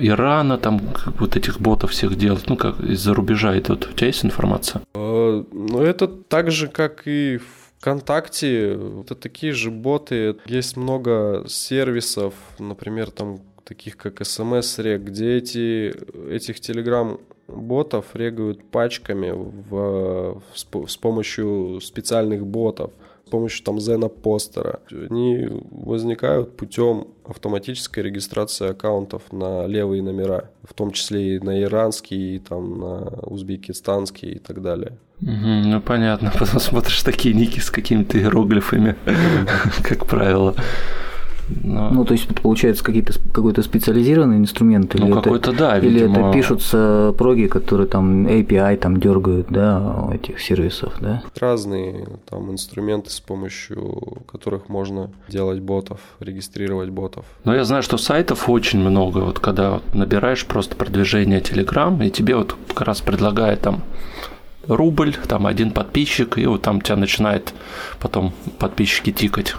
Ирана, 0.00 0.58
там 0.58 0.80
вот 1.18 1.36
этих 1.36 1.60
ботов 1.60 1.90
всех 1.90 2.16
делают, 2.16 2.48
ну 2.48 2.56
как 2.56 2.80
из-за 2.80 3.14
рубежа 3.14 3.58
идут. 3.58 3.88
У 3.90 3.92
тебя 3.92 4.08
есть 4.08 4.24
информация? 4.24 4.82
Э, 4.94 5.44
ну 5.52 5.80
это 5.80 6.06
так 6.06 6.50
же, 6.50 6.68
как 6.68 7.06
и 7.06 7.40
ВКонтакте, 7.78 8.78
это 9.00 9.14
такие 9.14 9.52
же 9.52 9.70
боты. 9.70 10.36
Есть 10.46 10.76
много 10.76 11.44
сервисов, 11.48 12.34
например, 12.58 13.10
там 13.10 13.40
таких 13.64 13.96
как 13.96 14.20
SMS-рек, 14.20 15.02
где 15.02 15.36
эти, 15.36 15.92
этих 16.30 16.56
Telegram 16.56 17.18
ботов 17.54 18.06
регают 18.14 18.64
пачками 18.64 19.30
в, 19.30 20.40
в, 20.52 20.88
с 20.88 20.96
помощью 20.96 21.80
специальных 21.80 22.46
ботов, 22.46 22.90
с 23.26 23.30
помощью 23.30 23.64
там 23.64 23.80
Зена 23.80 24.08
постера. 24.08 24.80
Они 24.90 25.48
возникают 25.70 26.56
путем 26.56 27.08
автоматической 27.24 28.02
регистрации 28.02 28.70
аккаунтов 28.70 29.22
на 29.32 29.66
левые 29.66 30.02
номера, 30.02 30.50
в 30.68 30.74
том 30.74 30.90
числе 30.92 31.36
и 31.36 31.38
на 31.38 31.60
иранский, 31.62 32.36
и 32.36 32.38
там 32.38 32.78
на 32.78 32.98
узбекистанский 33.22 34.32
и 34.32 34.38
так 34.38 34.60
далее. 34.62 34.98
Угу, 35.20 35.68
ну 35.68 35.80
понятно, 35.80 36.32
потом 36.38 36.60
смотришь 36.60 37.02
такие 37.02 37.34
ники 37.34 37.60
с 37.60 37.70
какими-то 37.70 38.18
иероглифами, 38.18 38.96
как 39.82 40.06
правило. 40.06 40.54
Но... 41.62 41.90
Ну, 41.90 42.04
то 42.04 42.12
есть 42.12 42.30
это 42.30 42.40
получается 42.40 42.84
какие-то 42.84 43.14
какой-то 43.32 43.62
специализированный 43.62 44.36
инструмент? 44.36 44.94
Ну, 44.94 45.10
какой-то, 45.14 45.52
да, 45.52 45.78
Или 45.78 45.88
видимо... 45.88 46.28
это 46.28 46.32
пишутся 46.32 47.14
проги, 47.16 47.46
которые 47.46 47.86
там 47.86 48.26
API 48.26 48.76
там 48.76 49.00
дергают, 49.00 49.48
да, 49.48 50.08
этих 50.12 50.40
сервисов, 50.40 50.94
да? 51.00 51.22
Разные 51.38 52.06
там 52.28 52.50
инструменты, 52.50 53.10
с 53.10 53.20
помощью 53.20 54.18
которых 54.30 54.68
можно 54.68 55.10
делать 55.28 55.60
ботов, 55.60 56.00
регистрировать 56.20 56.90
ботов. 56.90 57.24
Но 57.44 57.54
я 57.54 57.64
знаю, 57.64 57.82
что 57.82 57.96
сайтов 57.96 58.48
очень 58.48 58.80
много. 58.80 59.18
Вот 59.18 59.38
когда 59.38 59.80
набираешь 59.92 60.46
просто 60.46 60.76
продвижение 60.76 61.40
Telegram, 61.40 62.04
и 62.04 62.10
тебе 62.10 62.36
вот 62.36 62.56
как 62.68 62.86
раз 62.86 63.00
предлагает 63.00 63.60
там 63.60 63.82
рубль, 64.66 65.14
там 65.28 65.46
один 65.46 65.70
подписчик, 65.70 66.38
и 66.38 66.46
вот 66.46 66.62
там 66.62 66.80
тебя 66.80 66.96
начинает 66.96 67.52
потом 67.98 68.32
подписчики 68.58 69.12
тикать 69.12 69.54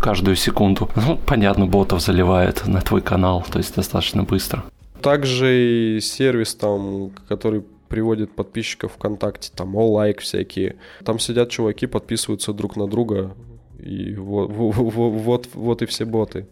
каждую 0.00 0.36
секунду. 0.36 0.88
Ну, 0.96 1.18
понятно, 1.26 1.66
ботов 1.66 2.00
заливает 2.00 2.66
на 2.66 2.80
твой 2.80 3.00
канал, 3.00 3.44
то 3.50 3.58
есть 3.58 3.74
достаточно 3.74 4.22
быстро. 4.22 4.64
Также 5.00 5.96
и 5.96 6.00
сервис 6.00 6.54
там, 6.54 7.10
который 7.28 7.62
приводит 7.88 8.34
подписчиков 8.34 8.92
ВКонтакте, 8.92 9.52
там 9.54 9.76
all 9.76 9.90
лайк 9.90 10.20
всякие. 10.20 10.76
Там 11.04 11.18
сидят 11.18 11.50
чуваки, 11.50 11.86
подписываются 11.86 12.52
друг 12.52 12.76
на 12.76 12.88
друга, 12.88 13.36
и 13.78 14.14
вот, 14.14 14.50
вот, 14.50 14.74
вот, 14.74 15.48
вот 15.54 15.82
и 15.82 15.86
все 15.86 16.04
боты. 16.04 16.46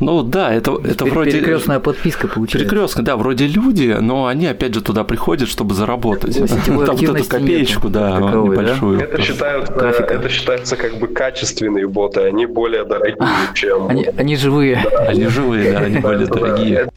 Ну 0.00 0.22
да, 0.22 0.52
это, 0.52 0.76
это 0.84 1.04
вроде... 1.04 1.32
Перекрестная 1.32 1.78
подписка 1.78 2.26
получается. 2.26 2.68
Перекрестная, 2.68 3.04
да, 3.04 3.16
вроде 3.16 3.46
люди, 3.46 3.96
но 4.00 4.26
они 4.26 4.46
опять 4.46 4.74
же 4.74 4.82
туда 4.82 5.04
приходят, 5.04 5.48
чтобы 5.48 5.74
заработать. 5.74 6.36
Там 6.66 6.76
вот 6.76 7.02
эту 7.02 7.24
копеечку, 7.24 7.88
да, 7.88 8.20
таковой, 8.20 8.56
небольшую. 8.56 8.98
Да? 8.98 9.04
Это, 9.04 9.22
считаются, 9.22 9.72
это 9.72 10.28
считается 10.28 10.76
как 10.76 10.98
бы 10.98 11.06
качественные 11.06 11.86
боты, 11.86 12.20
они 12.22 12.46
более 12.46 12.84
дорогие, 12.84 13.28
чем... 13.54 13.88
Они, 13.88 14.04
они 14.04 14.36
живые. 14.36 14.84
Да, 14.90 14.98
они 15.08 15.26
живые, 15.26 15.72
да, 15.72 15.78
они 15.78 15.98
более 15.98 16.26
дорогие 16.26 16.88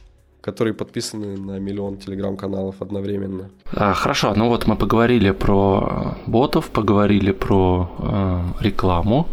которые 0.47 0.73
подписаны 0.73 1.35
на 1.37 1.59
миллион 1.59 1.97
телеграм-каналов 1.97 2.75
одновременно. 2.79 3.49
А, 3.73 3.93
хорошо, 3.93 4.33
ну 4.33 4.47
вот 4.47 4.65
мы 4.65 4.77
поговорили 4.77 5.31
про 5.31 6.15
ботов, 6.25 6.69
поговорили 6.69 7.33
про 7.33 7.91
э, 7.99 8.63
рекламу. 8.63 9.27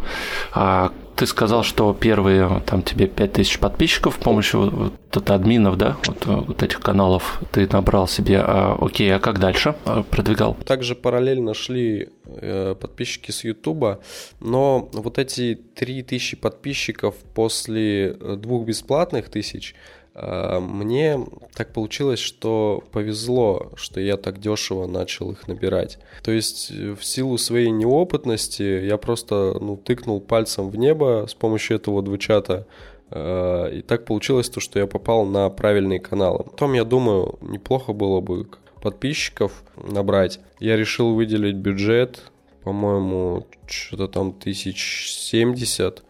А 0.52 0.90
ты 1.16 1.26
сказал, 1.26 1.62
что 1.62 1.92
первые 1.94 2.62
там 2.66 2.82
тебе 2.82 3.06
5000 3.06 3.58
подписчиков 3.58 4.14
с 4.14 4.22
помощью 4.22 4.70
вот, 4.70 4.92
вот 5.12 5.30
админов, 5.30 5.76
да, 5.76 5.96
вот, 6.06 6.26
вот 6.26 6.62
этих 6.62 6.80
каналов 6.80 7.40
ты 7.52 7.68
набрал 7.70 8.08
себе. 8.08 8.40
А, 8.40 8.76
окей, 8.80 9.14
а 9.14 9.20
как 9.20 9.38
дальше 9.38 9.74
а, 9.84 10.02
продвигал? 10.02 10.54
Также 10.66 10.94
параллельно 10.94 11.54
шли 11.54 12.08
э, 12.26 12.74
подписчики 12.80 13.30
с 13.30 13.44
Ютуба, 13.44 14.00
но 14.40 14.88
вот 14.92 15.18
эти 15.18 15.54
3000 15.54 16.36
подписчиков 16.36 17.14
после 17.34 18.16
э, 18.20 18.36
двух 18.36 18.66
бесплатных 18.66 19.28
тысяч– 19.28 19.74
мне 20.14 21.18
так 21.54 21.72
получилось, 21.72 22.20
что 22.20 22.84
повезло, 22.92 23.72
что 23.74 24.00
я 24.00 24.16
так 24.16 24.40
дешево 24.40 24.86
начал 24.86 25.32
их 25.32 25.48
набирать. 25.48 25.98
То 26.22 26.30
есть 26.30 26.70
э, 26.70 26.94
в 26.94 27.04
силу 27.04 27.36
своей 27.36 27.70
неопытности 27.70 28.62
я 28.62 28.96
просто 28.96 29.56
ну, 29.60 29.76
тыкнул 29.76 30.20
пальцем 30.20 30.70
в 30.70 30.76
небо 30.76 31.26
с 31.28 31.34
помощью 31.34 31.76
этого 31.76 32.00
двучата. 32.00 32.66
А, 33.10 33.66
и 33.66 33.82
так 33.82 34.04
получилось 34.04 34.48
то, 34.48 34.60
что 34.60 34.78
я 34.78 34.86
попал 34.86 35.24
на 35.24 35.50
правильные 35.50 35.98
каналы. 35.98 36.44
Потом 36.44 36.74
я 36.74 36.84
думаю, 36.84 37.38
неплохо 37.40 37.92
было 37.92 38.20
бы 38.20 38.48
подписчиков 38.80 39.64
набрать. 39.76 40.38
Я 40.60 40.76
решил 40.76 41.14
выделить 41.14 41.56
бюджет, 41.56 42.30
по-моему, 42.62 43.46
что-то 43.66 44.08
там 44.08 44.32
тысяч 44.32 45.10
семьдесят 45.10 46.04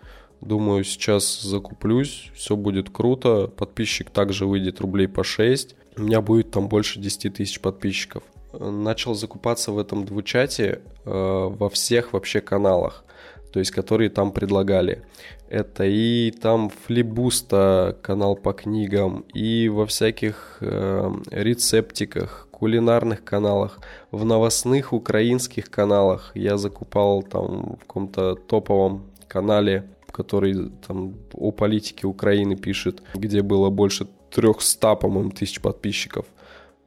Думаю, 0.45 0.85
сейчас 0.85 1.41
закуплюсь, 1.41 2.31
все 2.35 2.55
будет 2.55 2.91
круто. 2.91 3.47
Подписчик 3.47 4.11
также 4.11 4.45
выйдет 4.45 4.79
рублей 4.79 5.09
по 5.09 5.25
6. 5.25 5.75
У 5.97 6.03
меня 6.03 6.21
будет 6.21 6.51
там 6.51 6.69
больше 6.69 7.01
10 7.01 7.33
тысяч 7.33 7.61
подписчиков. 7.61 8.23
Начал 8.53 9.15
закупаться 9.15 9.73
в 9.73 9.79
этом 9.79 10.05
двучате 10.05 10.83
э, 11.07 11.11
во 11.11 11.71
всех 11.71 12.13
вообще 12.13 12.43
каналах, 12.43 13.05
то 13.53 13.59
есть 13.59 13.71
которые 13.71 14.11
там 14.11 14.33
предлагали. 14.33 15.03
Это 15.49 15.85
и 15.85 16.31
там 16.31 16.71
Флибуста, 16.87 17.97
канал 18.03 18.37
по 18.37 18.53
книгам, 18.53 19.25
и 19.33 19.71
во 19.71 19.87
всяких 19.87 20.59
э, 20.61 21.11
рецептиках, 21.31 22.49
кулинарных 22.51 23.25
каналах, 23.25 23.79
в 24.11 24.27
новостных 24.27 24.93
украинских 24.93 25.71
каналах. 25.71 26.33
Я 26.35 26.59
закупал 26.59 27.23
там 27.23 27.77
в 27.77 27.87
каком-то 27.87 28.35
топовом 28.35 29.07
канале 29.27 29.85
который 30.15 30.71
там 30.87 31.15
о 31.33 31.51
политике 31.51 32.07
Украины 32.07 32.57
пишет, 32.57 33.03
где 33.15 33.43
было 33.43 33.69
больше 33.69 34.07
300, 34.31 34.95
по-моему, 34.95 35.31
тысяч 35.31 35.61
подписчиков. 35.61 36.27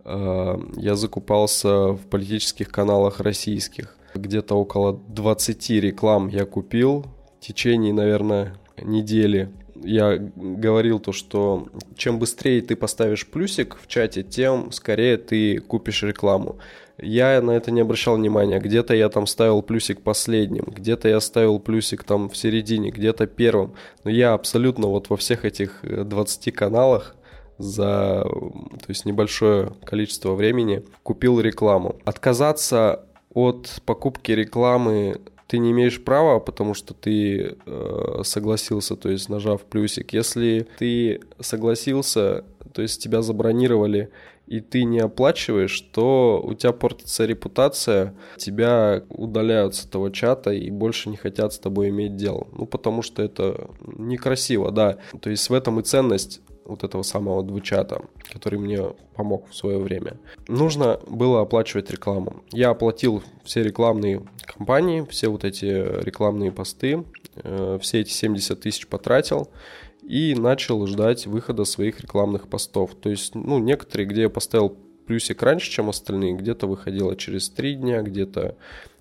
А, 0.06 0.60
я 0.78 0.96
закупался 0.96 1.90
в 1.90 2.08
политических 2.10 2.70
каналах 2.70 3.20
российских. 3.20 3.98
Где-то 4.16 4.56
около 4.56 4.94
20 5.10 5.70
реклам 5.82 6.30
я 6.30 6.46
купил 6.46 7.06
в 7.40 7.46
течение, 7.46 7.94
наверное, 7.94 8.56
недели. 8.82 9.50
Я 9.76 10.18
говорил 10.18 11.00
то, 11.00 11.12
что 11.12 11.68
чем 11.96 12.20
быстрее 12.20 12.62
ты 12.62 12.76
поставишь 12.76 13.28
плюсик 13.28 13.78
в 13.80 13.88
чате, 13.88 14.24
тем 14.24 14.72
скорее 14.72 15.18
ты 15.18 15.60
купишь 15.60 16.04
рекламу 16.04 16.58
я 17.00 17.42
на 17.42 17.52
это 17.52 17.72
не 17.72 17.82
обращал 17.82 18.16
внимания. 18.16 18.60
Где-то 18.60 18.96
я 18.96 19.10
там 19.10 19.28
ставил 19.28 19.62
плюсик 19.62 20.02
последним, 20.02 20.66
где-то 20.66 21.08
я 21.08 21.20
ставил 21.20 21.60
плюсик 21.60 22.04
там 22.04 22.30
в 22.30 22.36
середине, 22.36 22.90
где-то 22.90 23.28
первым. 23.28 23.74
Но 24.04 24.12
я 24.12 24.34
абсолютно 24.34 24.88
вот 24.88 25.10
во 25.10 25.18
всех 25.18 25.46
этих 25.46 25.80
20 25.84 26.48
э, 26.48 26.52
каналах 26.52 27.16
за 27.58 28.24
то 28.24 28.90
есть 28.90 29.06
небольшое 29.06 29.74
количество 29.84 30.34
времени 30.34 30.84
купил 31.04 31.40
рекламу. 31.40 31.98
Отказаться 32.06 33.06
от 33.34 33.82
покупки 33.86 34.32
рекламы 34.32 35.22
ты 35.48 35.60
не 35.60 35.72
имеешь 35.72 36.04
права, 36.04 36.40
потому 36.40 36.74
что 36.74 36.94
ты 36.94 37.56
э, 37.66 38.22
согласился, 38.24 38.96
то 38.96 39.10
есть 39.10 39.30
нажав 39.30 39.64
плюсик. 39.64 40.14
Если 40.14 40.68
ты 40.78 41.22
согласился, 41.40 42.44
то 42.74 42.82
есть 42.82 43.02
тебя 43.02 43.22
забронировали 43.22 44.10
и 44.48 44.62
ты 44.62 44.84
не 44.86 45.00
оплачиваешь, 45.00 45.80
то 45.82 46.42
у 46.44 46.54
тебя 46.54 46.72
портится 46.72 47.26
репутация, 47.26 48.16
тебя 48.38 49.04
удаляют 49.10 49.76
с 49.76 49.86
этого 49.86 50.12
чата 50.12 50.52
и 50.52 50.72
больше 50.72 51.10
не 51.10 51.18
хотят 51.18 51.54
с 51.54 51.60
тобой 51.60 51.90
иметь 51.90 52.16
дело. 52.16 52.48
Ну, 52.54 52.66
потому 52.66 53.02
что 53.02 53.22
это 53.22 53.70
некрасиво, 53.86 54.72
да. 54.72 54.98
То 55.22 55.30
есть 55.30 55.50
в 55.50 55.54
этом 55.54 55.80
и 55.80 55.84
ценность 55.84 56.42
вот 56.68 56.84
этого 56.84 57.02
самого 57.04 57.44
двучата, 57.44 58.02
который 58.32 58.60
мне 58.60 58.82
помог 59.16 59.50
в 59.50 59.56
свое 59.56 59.80
время. 59.80 60.18
Нужно 60.48 61.00
было 61.08 61.42
оплачивать 61.42 61.90
рекламу. 61.90 62.44
Я 62.52 62.72
оплатил 62.72 63.24
все 63.44 63.64
рекламные 63.64 64.24
кампании, 64.46 65.06
все 65.10 65.30
вот 65.30 65.46
эти 65.46 65.66
рекламные 65.66 66.52
посты, 66.52 67.06
э, 67.36 67.80
все 67.82 68.02
эти 68.02 68.12
70 68.12 68.60
тысяч 68.60 68.88
потратил 68.88 69.50
и 70.08 70.36
начал 70.36 70.88
ждать 70.88 71.28
выхода 71.28 71.66
своих 71.66 72.00
рекламных 72.00 72.48
постов. 72.48 72.96
То 72.96 73.10
есть, 73.10 73.36
ну, 73.36 73.60
некоторые, 73.60 74.08
где 74.08 74.22
я 74.22 74.30
поставил 74.30 74.78
плюсик 75.06 75.44
раньше, 75.44 75.70
чем 75.70 75.90
остальные, 75.90 76.36
где-то 76.36 76.66
выходило 76.66 77.16
через 77.18 77.50
3 77.50 77.76
дня, 77.76 78.02
где-то 78.02 78.56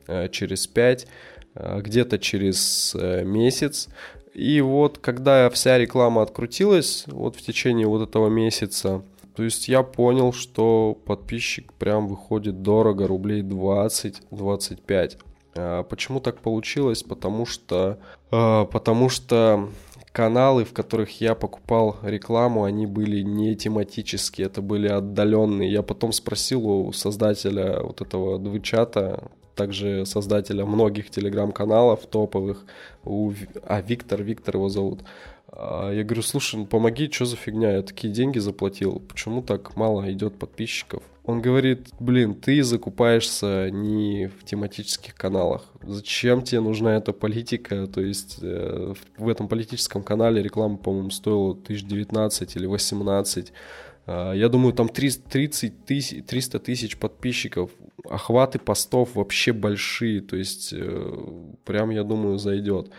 э, 0.09 0.29
через 0.31 0.67
5, 0.67 1.07
э, 1.55 1.81
где-то 1.81 2.19
через 2.19 2.97
э, 2.99 3.23
месяц. 3.25 3.89
И 4.35 4.61
вот, 4.61 4.99
когда 4.99 5.49
вся 5.51 5.79
реклама 5.79 6.23
открутилась, 6.23 7.05
вот 7.07 7.37
в 7.37 7.43
течение 7.43 7.87
вот 7.87 8.07
этого 8.09 8.29
месяца, 8.29 9.03
то 9.37 9.45
есть 9.45 9.69
я 9.69 9.85
понял, 9.85 10.33
что 10.33 10.99
подписчик 11.07 11.73
прям 11.75 12.09
выходит 12.09 12.63
дорого, 12.63 13.07
рублей 13.07 13.43
20-25. 13.43 15.19
А 15.55 15.83
почему 15.85 16.19
так 16.19 16.41
получилось? 16.41 17.03
Потому 17.03 17.47
что, 17.47 17.99
потому 18.31 19.09
что 19.09 19.69
каналы, 20.17 20.65
в 20.65 20.73
которых 20.73 21.21
я 21.21 21.35
покупал 21.35 21.99
рекламу, 22.03 22.65
они 22.65 22.87
были 22.87 23.21
не 23.21 23.55
тематические, 23.55 24.47
это 24.47 24.63
были 24.63 24.89
отдаленные. 24.89 25.71
Я 25.71 25.83
потом 25.83 26.13
спросил 26.13 26.67
у 26.67 26.91
создателя 26.93 27.83
вот 27.83 28.01
этого 28.01 28.39
двучата, 28.39 29.31
также 29.55 30.07
создателя 30.07 30.65
многих 30.65 31.11
телеграм-каналов 31.11 32.07
топовых, 32.07 32.65
у, 33.05 33.31
а 33.63 33.83
Виктор, 33.83 34.23
Виктор 34.23 34.57
его 34.57 34.71
зовут, 34.71 35.01
а, 35.49 35.93
я 35.93 36.03
говорю, 36.03 36.23
слушай, 36.23 36.57
ну 36.57 36.65
помоги, 36.65 37.11
что 37.13 37.27
за 37.27 37.37
фигня, 37.37 37.73
я 37.73 37.83
такие 37.83 38.11
деньги 38.11 38.39
заплатил, 38.39 39.03
почему 39.07 39.43
так 39.43 39.77
мало 39.77 40.11
идет 40.11 40.39
подписчиков? 40.39 41.03
Он 41.27 41.43
говорит, 41.43 41.89
блин, 41.99 42.37
ты 42.37 42.63
закупаешься 42.63 43.69
не 43.73 44.29
в 44.29 44.45
тематических 44.45 45.13
каналах. 45.17 45.65
Зачем 45.83 46.43
тебе 46.43 46.61
нужна 46.61 46.97
эта 46.97 47.13
политика? 47.13 47.89
То 47.89 48.01
есть 48.01 48.39
э, 48.43 48.95
в 49.19 49.29
этом 49.29 49.49
политическом 49.49 50.05
канале 50.05 50.41
реклама, 50.41 50.77
по-моему, 50.77 51.11
стоила 51.11 51.51
1019 51.51 52.57
или 52.57 52.67
18. 52.67 53.53
Э, 54.07 54.33
я 54.37 54.49
думаю, 54.49 54.73
там 54.73 54.89
30 54.89 55.25
тысяч, 55.85 56.25
300 56.25 56.61
тысяч 56.61 56.97
подписчиков. 56.97 57.73
Охваты 58.09 58.61
постов 58.61 59.17
вообще 59.17 59.53
большие. 59.53 60.21
То 60.21 60.37
есть 60.37 60.73
э, 60.73 61.13
прям, 61.65 61.91
я 61.91 62.05
думаю, 62.05 62.39
зайдет. 62.39 62.93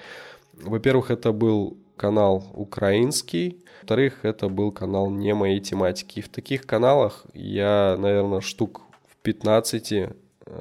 Во-первых, 0.52 1.12
это 1.12 1.32
был 1.32 1.78
канал 1.96 2.44
украинский, 2.54 3.64
во-вторых, 3.82 4.20
это 4.24 4.50
был 4.50 4.72
канал 4.72 5.10
не 5.10 5.34
моей 5.34 5.60
тематики. 5.60 6.20
И 6.20 6.22
в 6.22 6.30
таких 6.30 6.66
каналах 6.66 7.26
я, 7.34 7.96
наверное, 7.98 8.42
штук 8.42 8.82
в 9.08 9.16
15 9.18 9.92
э, 9.92 10.10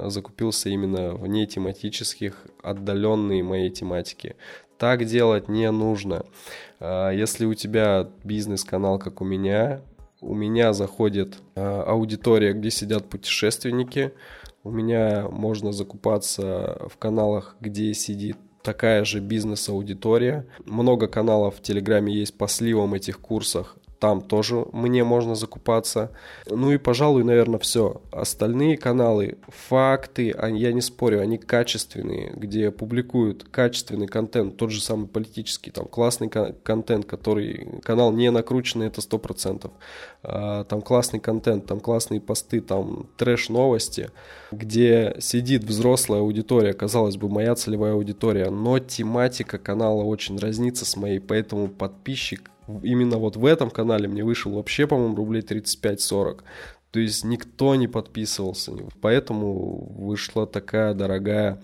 закупился 0.07 0.69
именно 0.69 1.15
вне 1.15 1.47
тематических, 1.47 2.47
отдаленные 2.63 3.43
моей 3.43 3.71
тематики. 3.71 4.37
Так 4.79 5.05
делать 5.05 5.49
не 5.49 5.71
нужно. 5.71 6.25
А, 6.81 7.11
если 7.11 7.47
у 7.47 7.55
тебя 7.55 8.09
бизнес-канал, 8.25 8.99
как 8.99 9.21
у 9.21 9.25
меня, 9.25 9.81
у 10.21 10.35
меня 10.35 10.73
заходит 10.73 11.39
а, 11.55 11.85
аудитория, 11.85 12.53
где 12.53 12.71
сидят 12.71 13.09
путешественники, 13.09 14.13
у 14.65 14.71
меня 14.71 15.29
можно 15.31 15.73
закупаться 15.73 16.89
в 16.93 16.97
каналах, 16.99 17.57
где 17.61 17.95
сидит 17.95 18.37
такая 18.67 19.05
же 19.05 19.21
бизнес-аудитория. 19.21 20.45
Много 20.65 21.07
каналов 21.07 21.57
в 21.57 21.63
Телеграме 21.63 22.13
есть 22.13 22.37
по 22.37 22.49
сливам 22.49 22.95
этих 22.95 23.21
курсах 23.21 23.77
там 23.99 24.21
тоже 24.21 24.67
мне 24.73 25.05
можно 25.05 25.35
закупаться. 25.35 26.11
Ну 26.47 26.73
и, 26.73 26.77
пожалуй, 26.77 27.25
наверное, 27.25 27.59
все. 27.59 28.03
Остальные 28.13 28.77
каналы, 28.77 29.39
факты, 29.49 30.33
они, 30.33 30.61
я 30.61 30.73
не 30.73 30.83
спорю, 30.83 31.21
они 31.21 31.39
качественные, 31.39 32.33
где 32.37 32.71
публикуют 32.71 33.45
качественный 33.45 34.07
контент, 34.07 34.57
тот 34.57 34.71
же 34.71 34.83
самый 34.83 35.09
политический, 35.09 35.71
там 35.71 35.87
классный 35.87 36.29
контент, 36.29 37.07
который, 37.07 37.81
канал 37.83 38.13
не 38.13 38.31
накрученный, 38.31 38.89
это 38.89 39.01
100%. 39.01 39.71
А, 40.23 40.65
там 40.65 40.83
классный 40.83 41.21
контент, 41.21 41.67
там 41.67 41.81
классные 41.81 42.21
посты, 42.21 42.61
там 42.61 43.09
трэш-новости, 43.17 44.11
где 44.53 45.17
сидит 45.21 45.65
взрослая 45.65 46.21
аудитория, 46.21 46.75
казалось 46.75 47.17
бы, 47.17 47.29
моя 47.29 47.55
целевая 47.55 47.95
аудитория, 47.95 48.51
но 48.51 48.79
тематика 48.79 49.59
канала 49.59 50.03
очень 50.03 50.39
разнится 50.39 50.85
с 50.85 50.97
моей, 50.97 51.19
поэтому 51.19 51.69
подписчик 51.69 52.51
именно 52.83 53.19
вот 53.19 53.37
в 53.37 53.45
этом 53.45 53.71
канале 53.71 54.09
мне 54.09 54.25
вышел 54.25 54.53
вообще, 54.53 54.87
по-моему, 54.87 55.17
рублей 55.17 55.43
35-40. 55.43 56.43
То 56.91 57.01
есть 57.01 57.25
никто 57.25 57.75
не 57.75 57.89
подписывался. 57.89 58.73
Поэтому 59.01 59.93
вышла 59.99 60.47
такая 60.47 60.95
дорогая 60.95 61.61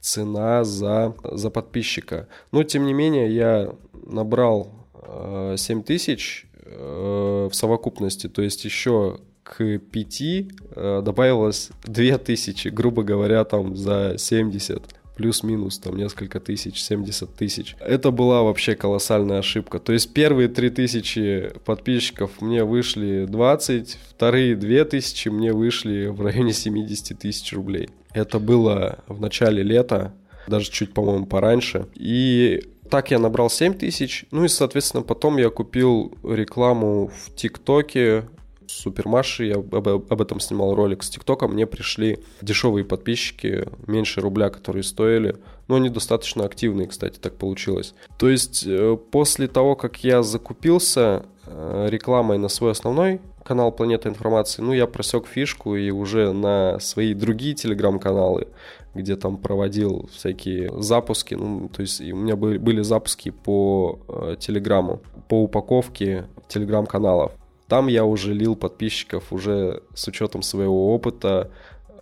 цена 0.00 0.64
за, 0.64 1.14
за 1.24 1.50
подписчика. 1.50 2.28
Но, 2.52 2.62
тем 2.62 2.86
не 2.86 2.94
менее, 2.94 3.34
я 3.34 3.74
набрал 3.92 4.72
э, 4.94 5.56
7 5.58 5.82
тысяч 5.82 6.46
э, 6.64 7.48
в 7.50 7.54
совокупности. 7.54 8.28
То 8.28 8.42
есть 8.42 8.64
еще 8.64 9.20
к 9.42 9.78
5 9.78 10.20
э, 10.20 11.02
добавилось 11.04 11.70
2 11.84 12.18
тысячи, 12.18 12.68
грубо 12.68 13.02
говоря, 13.02 13.44
там 13.44 13.76
за 13.76 14.14
70 14.16 14.99
плюс-минус 15.20 15.78
там 15.78 15.96
несколько 15.96 16.40
тысяч, 16.40 16.82
70 16.82 17.34
тысяч. 17.34 17.76
Это 17.78 18.10
была 18.10 18.42
вообще 18.42 18.74
колоссальная 18.74 19.40
ошибка. 19.40 19.78
То 19.78 19.92
есть 19.92 20.14
первые 20.14 20.48
3000 20.48 21.58
подписчиков 21.66 22.40
мне 22.40 22.64
вышли 22.64 23.26
20, 23.28 23.98
вторые 24.08 24.56
2000 24.56 25.28
мне 25.28 25.52
вышли 25.52 26.06
в 26.06 26.22
районе 26.22 26.54
70 26.54 27.18
тысяч 27.18 27.52
рублей. 27.52 27.90
Это 28.14 28.38
было 28.38 29.00
в 29.08 29.20
начале 29.20 29.62
лета, 29.62 30.14
даже 30.46 30.70
чуть, 30.70 30.94
по-моему, 30.94 31.26
пораньше. 31.26 31.86
И 31.94 32.62
так 32.88 33.10
я 33.10 33.18
набрал 33.18 33.50
7 33.50 33.74
тысяч. 33.74 34.24
Ну 34.30 34.46
и, 34.46 34.48
соответственно, 34.48 35.02
потом 35.02 35.36
я 35.36 35.50
купил 35.50 36.14
рекламу 36.24 37.08
в 37.08 37.36
ТикТоке, 37.36 38.24
Супермаши, 38.70 39.46
я 39.46 39.56
об, 39.56 39.88
об 39.88 40.22
этом 40.22 40.40
снимал 40.40 40.74
ролик 40.74 41.02
с 41.02 41.10
ТикТока, 41.10 41.48
мне 41.48 41.66
пришли 41.66 42.20
дешевые 42.40 42.84
подписчики, 42.84 43.66
меньше 43.86 44.20
рубля, 44.20 44.48
которые 44.48 44.84
стоили, 44.84 45.36
но 45.68 45.76
они 45.76 45.88
достаточно 45.88 46.44
активные, 46.44 46.86
кстати, 46.86 47.18
так 47.18 47.36
получилось. 47.36 47.94
То 48.18 48.28
есть 48.28 48.64
э, 48.66 48.96
после 49.10 49.48
того, 49.48 49.76
как 49.76 50.04
я 50.04 50.22
закупился 50.22 51.26
э, 51.46 51.88
рекламой 51.90 52.38
на 52.38 52.48
свой 52.48 52.72
основной 52.72 53.20
канал 53.44 53.72
Планета 53.72 54.08
Информации, 54.08 54.62
ну, 54.62 54.72
я 54.72 54.86
просек 54.86 55.26
фишку 55.26 55.74
и 55.74 55.90
уже 55.90 56.32
на 56.32 56.78
свои 56.78 57.14
другие 57.14 57.54
телеграм-каналы, 57.54 58.48
где 58.94 59.16
там 59.16 59.36
проводил 59.36 60.08
всякие 60.12 60.70
запуски, 60.80 61.34
ну, 61.34 61.68
то 61.68 61.82
есть 61.82 62.00
у 62.00 62.16
меня 62.16 62.36
были, 62.36 62.58
были 62.58 62.82
запуски 62.82 63.30
по 63.30 63.98
э, 64.08 64.36
телеграмму, 64.38 65.00
по 65.28 65.42
упаковке 65.42 66.26
телеграм-каналов. 66.48 67.32
Там 67.70 67.86
я 67.86 68.04
уже 68.04 68.34
лил 68.34 68.56
подписчиков 68.56 69.32
уже 69.32 69.84
с 69.94 70.08
учетом 70.08 70.42
своего 70.42 70.92
опыта 70.92 71.52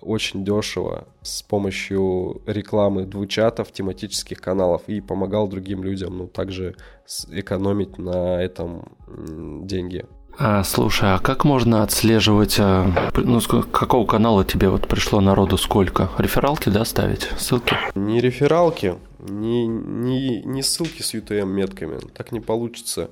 очень 0.00 0.42
дешево 0.42 1.06
с 1.20 1.42
помощью 1.42 2.40
рекламы 2.46 3.04
двучатов, 3.04 3.70
тематических 3.70 4.40
каналов 4.40 4.82
и 4.86 5.02
помогал 5.02 5.46
другим 5.46 5.82
людям, 5.84 6.16
ну, 6.16 6.26
также 6.26 6.74
экономить 7.30 7.98
на 7.98 8.42
этом 8.42 8.88
деньги. 9.66 10.06
А, 10.38 10.64
слушай, 10.64 11.12
а 11.12 11.18
как 11.18 11.44
можно 11.44 11.82
отслеживать, 11.82 12.56
а, 12.58 13.10
ну, 13.14 13.38
какого 13.40 14.06
канала 14.06 14.46
тебе 14.46 14.70
вот 14.70 14.88
пришло 14.88 15.20
народу 15.20 15.58
сколько? 15.58 16.08
Рефералки, 16.16 16.70
да, 16.70 16.86
ставить? 16.86 17.28
Ссылки? 17.36 17.76
Не 17.94 18.22
рефералки, 18.22 18.94
не, 19.18 19.66
не, 19.66 20.42
не 20.44 20.62
ссылки 20.62 21.02
с 21.02 21.12
UTM-метками, 21.12 21.98
так 22.14 22.32
не 22.32 22.40
получится. 22.40 23.10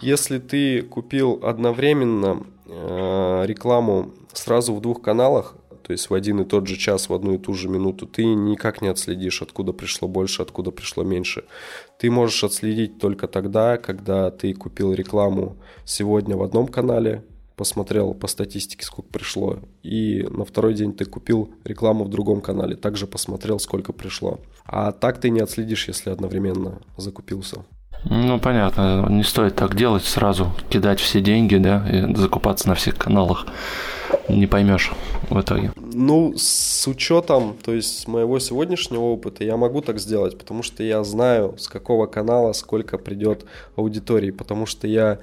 Если 0.00 0.38
ты 0.38 0.82
купил 0.82 1.40
одновременно 1.42 2.42
э, 2.66 3.44
рекламу 3.46 4.12
сразу 4.32 4.74
в 4.74 4.80
двух 4.80 5.00
каналах, 5.00 5.56
то 5.86 5.92
есть 5.92 6.10
в 6.10 6.14
один 6.14 6.40
и 6.40 6.44
тот 6.44 6.66
же 6.66 6.76
час, 6.76 7.08
в 7.08 7.14
одну 7.14 7.34
и 7.34 7.38
ту 7.38 7.54
же 7.54 7.68
минуту, 7.68 8.06
ты 8.06 8.24
никак 8.24 8.82
не 8.82 8.88
отследишь, 8.88 9.40
откуда 9.40 9.72
пришло 9.72 10.08
больше, 10.08 10.42
откуда 10.42 10.72
пришло 10.72 11.04
меньше. 11.04 11.44
Ты 11.98 12.10
можешь 12.10 12.42
отследить 12.42 12.98
только 12.98 13.28
тогда, 13.28 13.76
когда 13.78 14.32
ты 14.32 14.52
купил 14.52 14.92
рекламу 14.92 15.56
сегодня 15.84 16.36
в 16.36 16.42
одном 16.42 16.66
канале, 16.66 17.24
посмотрел 17.54 18.14
по 18.14 18.26
статистике, 18.26 18.84
сколько 18.84 19.10
пришло, 19.10 19.60
и 19.84 20.26
на 20.28 20.44
второй 20.44 20.74
день 20.74 20.92
ты 20.92 21.04
купил 21.04 21.54
рекламу 21.64 22.04
в 22.04 22.08
другом 22.08 22.40
канале, 22.40 22.74
также 22.74 23.06
посмотрел, 23.06 23.60
сколько 23.60 23.92
пришло. 23.92 24.40
А 24.64 24.90
так 24.90 25.20
ты 25.20 25.30
не 25.30 25.40
отследишь, 25.40 25.86
если 25.88 26.10
одновременно 26.10 26.82
закупился. 26.96 27.64
Ну, 28.04 28.38
понятно, 28.38 29.06
не 29.08 29.24
стоит 29.24 29.56
так 29.56 29.74
делать, 29.74 30.04
сразу 30.04 30.52
кидать 30.68 31.00
все 31.00 31.20
деньги, 31.20 31.56
да, 31.56 31.84
и 31.90 32.14
закупаться 32.14 32.68
на 32.68 32.74
всех 32.74 32.96
каналах. 32.96 33.46
Не 34.28 34.46
поймешь 34.46 34.92
в 35.30 35.40
итоге. 35.40 35.72
Ну, 35.76 36.34
с 36.36 36.86
учетом, 36.86 37.56
то 37.64 37.72
есть 37.72 38.06
моего 38.06 38.38
сегодняшнего 38.38 39.02
опыта, 39.02 39.44
я 39.44 39.56
могу 39.56 39.80
так 39.80 39.98
сделать, 39.98 40.38
потому 40.38 40.62
что 40.62 40.82
я 40.82 41.02
знаю, 41.04 41.56
с 41.58 41.68
какого 41.68 42.06
канала 42.06 42.52
сколько 42.52 42.98
придет 42.98 43.44
аудитории, 43.76 44.30
потому 44.30 44.66
что 44.66 44.86
я 44.86 45.18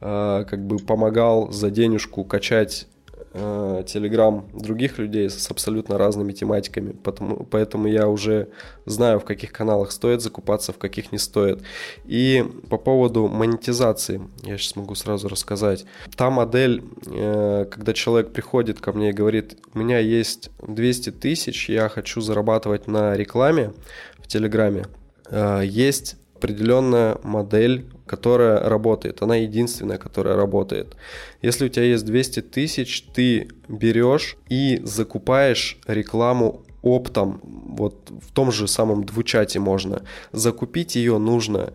э, 0.00 0.44
как 0.48 0.66
бы 0.66 0.78
помогал 0.78 1.50
за 1.52 1.70
денежку 1.70 2.24
качать 2.24 2.86
телеграм 3.32 4.46
других 4.52 4.98
людей 4.98 5.30
с 5.30 5.50
абсолютно 5.50 5.96
разными 5.96 6.32
тематиками, 6.32 6.92
потому, 6.92 7.46
поэтому 7.50 7.88
я 7.88 8.08
уже 8.08 8.48
знаю, 8.84 9.20
в 9.20 9.24
каких 9.24 9.52
каналах 9.52 9.90
стоит 9.90 10.20
закупаться, 10.20 10.72
в 10.72 10.78
каких 10.78 11.12
не 11.12 11.18
стоит. 11.18 11.62
И 12.04 12.44
по 12.68 12.76
поводу 12.76 13.28
монетизации, 13.28 14.20
я 14.42 14.58
сейчас 14.58 14.76
могу 14.76 14.94
сразу 14.94 15.28
рассказать. 15.28 15.86
Та 16.16 16.30
модель, 16.30 16.82
э, 17.06 17.66
когда 17.70 17.92
человек 17.94 18.32
приходит 18.32 18.80
ко 18.80 18.92
мне 18.92 19.10
и 19.10 19.12
говорит, 19.12 19.56
у 19.74 19.78
меня 19.78 19.98
есть 19.98 20.50
200 20.66 21.10
тысяч, 21.12 21.70
я 21.70 21.88
хочу 21.88 22.20
зарабатывать 22.20 22.86
на 22.86 23.16
рекламе 23.16 23.72
в 24.18 24.28
Телеграме, 24.28 24.86
э, 25.30 25.62
есть 25.64 26.16
определенная 26.42 27.18
модель, 27.22 27.86
которая 28.04 28.58
работает. 28.68 29.22
Она 29.22 29.36
единственная, 29.36 29.98
которая 29.98 30.34
работает. 30.34 30.96
Если 31.40 31.66
у 31.66 31.68
тебя 31.68 31.84
есть 31.84 32.04
200 32.04 32.42
тысяч, 32.42 33.04
ты 33.14 33.48
берешь 33.68 34.36
и 34.48 34.80
закупаешь 34.82 35.78
рекламу 35.86 36.64
оптом. 36.82 37.40
Вот 37.44 38.10
в 38.10 38.32
том 38.32 38.50
же 38.50 38.66
самом 38.66 39.04
двучате 39.04 39.60
можно. 39.60 40.02
Закупить 40.32 40.96
ее 40.96 41.18
нужно 41.18 41.74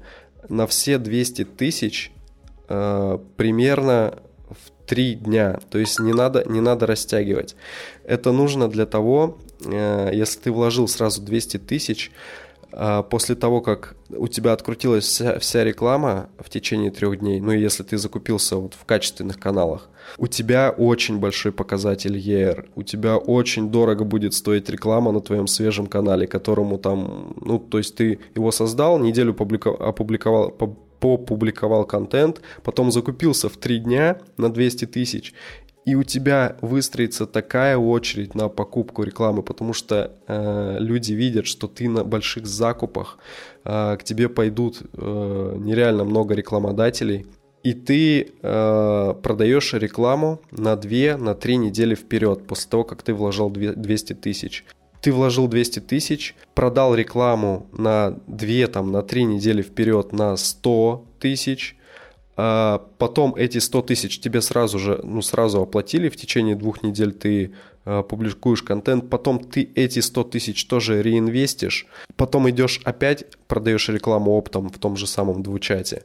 на 0.49 0.67
все 0.67 0.97
200 0.97 1.45
тысяч 1.45 2.11
э, 2.67 3.19
примерно 3.37 4.19
в 4.49 4.85
3 4.85 5.13
дня. 5.15 5.59
То 5.69 5.77
есть 5.79 5.97
не 5.99 6.11
надо, 6.11 6.43
не 6.45 6.59
надо 6.59 6.87
растягивать. 6.87 7.55
Это 8.03 8.33
нужно 8.33 8.67
для 8.67 8.85
того, 8.85 9.37
э, 9.63 10.11
если 10.13 10.39
ты 10.41 10.51
вложил 10.51 10.89
сразу 10.89 11.21
200 11.21 11.57
тысяч, 11.59 12.11
после 13.09 13.35
того, 13.35 13.61
как 13.61 13.95
у 14.09 14.27
тебя 14.27 14.53
открутилась 14.53 15.05
вся, 15.05 15.39
вся 15.39 15.63
реклама 15.63 16.29
в 16.39 16.49
течение 16.49 16.91
трех 16.91 17.19
дней, 17.19 17.39
ну 17.39 17.51
и 17.51 17.59
если 17.59 17.83
ты 17.83 17.97
закупился 17.97 18.57
вот 18.57 18.73
в 18.73 18.85
качественных 18.85 19.39
каналах, 19.39 19.89
у 20.17 20.27
тебя 20.27 20.73
очень 20.77 21.19
большой 21.19 21.51
показатель 21.51 22.17
ER, 22.17 22.67
у 22.75 22.83
тебя 22.83 23.17
очень 23.17 23.69
дорого 23.69 24.03
будет 24.03 24.33
стоить 24.33 24.69
реклама 24.69 25.11
на 25.11 25.21
твоем 25.21 25.47
свежем 25.47 25.87
канале, 25.87 26.27
которому 26.27 26.77
там, 26.77 27.35
ну, 27.41 27.59
то 27.59 27.77
есть 27.77 27.95
ты 27.95 28.19
его 28.35 28.51
создал, 28.51 28.99
неделю 28.99 29.33
публиковал, 29.33 29.89
опубликовал, 29.89 30.51
попубликовал 30.99 31.85
контент, 31.85 32.41
потом 32.63 32.91
закупился 32.91 33.49
в 33.49 33.57
три 33.57 33.79
дня 33.79 34.17
на 34.37 34.51
200 34.51 34.85
тысяч, 34.85 35.33
и 35.87 35.95
у 35.95 36.03
тебя 36.03 36.57
выстроится 36.59 37.25
такая 37.25 37.77
очередь 37.77 38.35
на 38.35 38.49
покупку 38.49 39.03
рекламы, 39.03 39.41
потому 39.41 39.71
что 39.71 40.11
э, 40.27 40.77
люди 40.79 41.13
видят, 41.13 41.47
что 41.47 41.69
ты 41.69 41.87
на 41.87 42.03
больших 42.03 42.45
закупах, 42.45 43.17
э, 43.63 43.95
к 43.97 44.03
тебе 44.03 44.27
пойдут 44.27 44.81
э, 44.81 45.55
нереально 45.57 46.03
много 46.03 46.35
рекламодателей, 46.35 47.25
и 47.63 47.71
ты 47.73 48.33
э, 48.41 49.13
продаешь 49.23 49.73
рекламу 49.73 50.41
на 50.51 50.75
2, 50.75 51.15
на 51.17 51.33
3 51.35 51.55
недели 51.55 51.95
вперед, 51.95 52.45
после 52.45 52.69
того, 52.69 52.83
как 52.83 53.01
ты 53.01 53.13
вложил 53.13 53.49
200 53.49 54.13
тысяч. 54.15 54.65
Ты 55.01 55.13
вложил 55.13 55.47
200 55.47 55.79
тысяч, 55.79 56.35
продал 56.53 56.95
рекламу 56.95 57.65
на 57.71 58.19
2, 58.27 58.67
там, 58.67 58.91
на 58.91 59.03
3 59.03 59.23
недели 59.23 59.61
вперед 59.61 60.11
на 60.11 60.35
100 60.35 61.05
тысяч, 61.21 61.77
а 62.39 62.85
потом 62.99 63.33
эти 63.35 63.57
100 63.57 63.81
тысяч 63.81 64.19
тебе 64.19 64.41
сразу 64.41 64.77
же, 64.77 64.99
ну, 65.03 65.23
сразу 65.23 65.59
оплатили, 65.59 66.07
в 66.07 66.15
течение 66.15 66.55
двух 66.55 66.83
недель 66.83 67.11
ты 67.11 67.51
а, 67.83 68.03
публикуешь 68.03 68.61
контент, 68.61 69.09
потом 69.09 69.39
ты 69.39 69.67
эти 69.73 69.99
100 69.99 70.23
тысяч 70.25 70.65
тоже 70.65 71.01
реинвестишь, 71.01 71.87
потом 72.15 72.47
идешь 72.47 72.79
опять, 72.83 73.25
продаешь 73.47 73.89
рекламу 73.89 74.33
оптом 74.33 74.69
в 74.69 74.77
том 74.77 74.97
же 74.97 75.07
самом 75.07 75.41
двучате, 75.41 76.03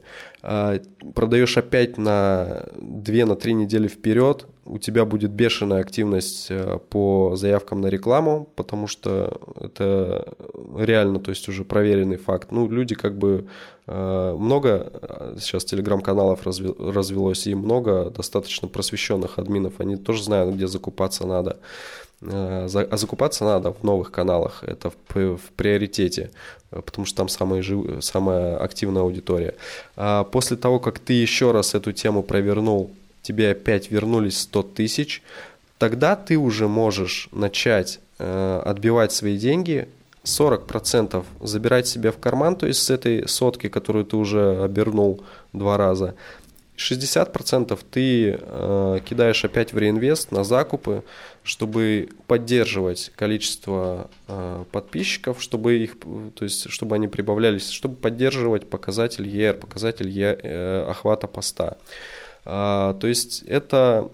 продаешь 1.15 1.57
опять 1.57 1.97
на 1.97 2.65
2-3 2.75 3.25
на 3.25 3.51
недели 3.53 3.87
вперед, 3.87 4.45
у 4.65 4.77
тебя 4.77 5.05
будет 5.05 5.31
бешеная 5.31 5.81
активность 5.81 6.47
э, 6.49 6.79
по 6.89 7.35
заявкам 7.35 7.81
на 7.81 7.87
рекламу, 7.87 8.49
потому 8.55 8.87
что 8.87 9.41
это 9.59 10.33
реально, 10.77 11.19
то 11.19 11.31
есть 11.31 11.47
уже 11.49 11.65
проверенный 11.65 12.17
факт. 12.17 12.51
Ну, 12.51 12.69
люди 12.69 12.95
как 12.95 13.17
бы 13.17 13.47
э, 13.87 14.35
много 14.37 14.91
э, 15.01 15.35
сейчас 15.39 15.65
телеграм-каналов 15.65 16.45
развелось, 16.45 17.47
и 17.47 17.55
много 17.55 18.09
достаточно 18.09 18.67
просвещенных 18.67 19.37
админов, 19.37 19.79
они 19.79 19.97
тоже 19.97 20.23
знают, 20.23 20.55
где 20.55 20.67
закупаться 20.67 21.27
надо. 21.27 21.59
А 22.31 22.67
закупаться 22.67 23.43
надо 23.43 23.71
в 23.71 23.83
новых 23.83 24.11
каналах, 24.11 24.63
это 24.63 24.89
в, 24.89 25.37
в 25.37 25.51
приоритете, 25.55 26.31
потому 26.69 27.05
что 27.05 27.17
там 27.17 27.29
самая, 27.29 27.61
жив, 27.61 28.03
самая 28.03 28.57
активная 28.57 29.01
аудитория. 29.01 29.55
А 29.95 30.23
после 30.23 30.57
того, 30.57 30.79
как 30.79 30.99
ты 30.99 31.13
еще 31.13 31.51
раз 31.51 31.75
эту 31.75 31.91
тему 31.91 32.23
провернул 32.23 32.91
тебе 33.23 33.51
опять 33.51 33.89
вернулись 33.89 34.41
100 34.41 34.63
тысяч, 34.63 35.23
тогда 35.79 36.15
ты 36.15 36.37
уже 36.37 36.67
можешь 36.67 37.29
начать 37.31 37.99
э, 38.19 38.61
отбивать 38.63 39.11
свои 39.11 39.37
деньги, 39.37 39.87
40% 40.23 41.25
забирать 41.41 41.87
себе 41.87 42.11
в 42.11 42.19
карман, 42.19 42.55
то 42.55 42.67
есть 42.67 42.83
с 42.83 42.89
этой 42.89 43.27
сотки, 43.27 43.69
которую 43.69 44.05
ты 44.05 44.17
уже 44.17 44.63
обернул 44.63 45.23
два 45.51 45.77
раза, 45.77 46.15
60% 46.77 47.79
ты 47.91 48.37
э, 48.39 48.99
кидаешь 49.05 49.45
опять 49.45 49.73
в 49.73 49.77
реинвест 49.77 50.31
на 50.31 50.43
закупы, 50.43 51.03
чтобы 51.43 52.09
поддерживать 52.27 53.11
количество 53.15 54.09
э, 54.27 54.63
подписчиков, 54.71 55.41
чтобы 55.41 55.77
их, 55.77 55.97
то 56.35 56.43
есть, 56.45 56.69
чтобы 56.69 56.95
они 56.95 57.07
прибавлялись, 57.07 57.69
чтобы 57.69 57.95
поддерживать 57.95 58.69
показатель 58.69 59.27
ER, 59.27 59.53
показатель 59.53 60.09
e, 60.09 60.39
э, 60.41 60.85
охвата 60.89 61.27
поста. 61.27 61.77
А, 62.45 62.93
то 62.93 63.07
есть 63.07 63.43
это 63.43 64.09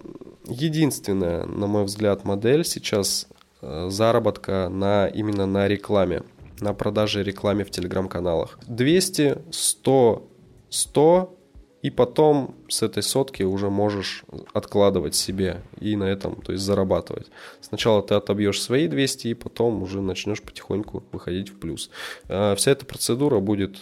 единственная, 0.47 1.45
на 1.45 1.67
мой 1.67 1.83
взгляд, 1.83 2.25
модель 2.25 2.65
сейчас 2.65 3.27
э, 3.61 3.87
заработка 3.89 4.69
на, 4.69 5.07
именно 5.07 5.45
на 5.45 5.67
рекламе, 5.67 6.23
на 6.59 6.73
продаже 6.73 7.23
рекламе 7.23 7.63
в 7.63 7.69
телеграм-каналах. 7.69 8.59
200, 8.67 9.37
100, 9.51 10.27
100 10.69 11.38
и 11.81 11.89
потом 11.89 12.55
с 12.67 12.81
этой 12.83 13.03
сотки 13.03 13.43
уже 13.43 13.69
можешь 13.69 14.23
откладывать 14.53 15.15
себе 15.15 15.61
и 15.79 15.95
на 15.95 16.03
этом, 16.03 16.41
то 16.41 16.51
есть 16.51 16.63
зарабатывать. 16.63 17.27
Сначала 17.61 18.03
ты 18.03 18.15
отобьешь 18.15 18.61
свои 18.61 18.87
200 18.87 19.27
и 19.27 19.33
потом 19.33 19.81
уже 19.83 20.01
начнешь 20.01 20.41
потихоньку 20.41 21.03
выходить 21.11 21.49
в 21.49 21.59
плюс. 21.59 21.89
А, 22.27 22.55
вся 22.55 22.71
эта 22.71 22.85
процедура 22.85 23.39
будет 23.39 23.77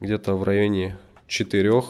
где-то 0.00 0.34
в 0.34 0.42
районе 0.42 0.98
4 1.26 1.82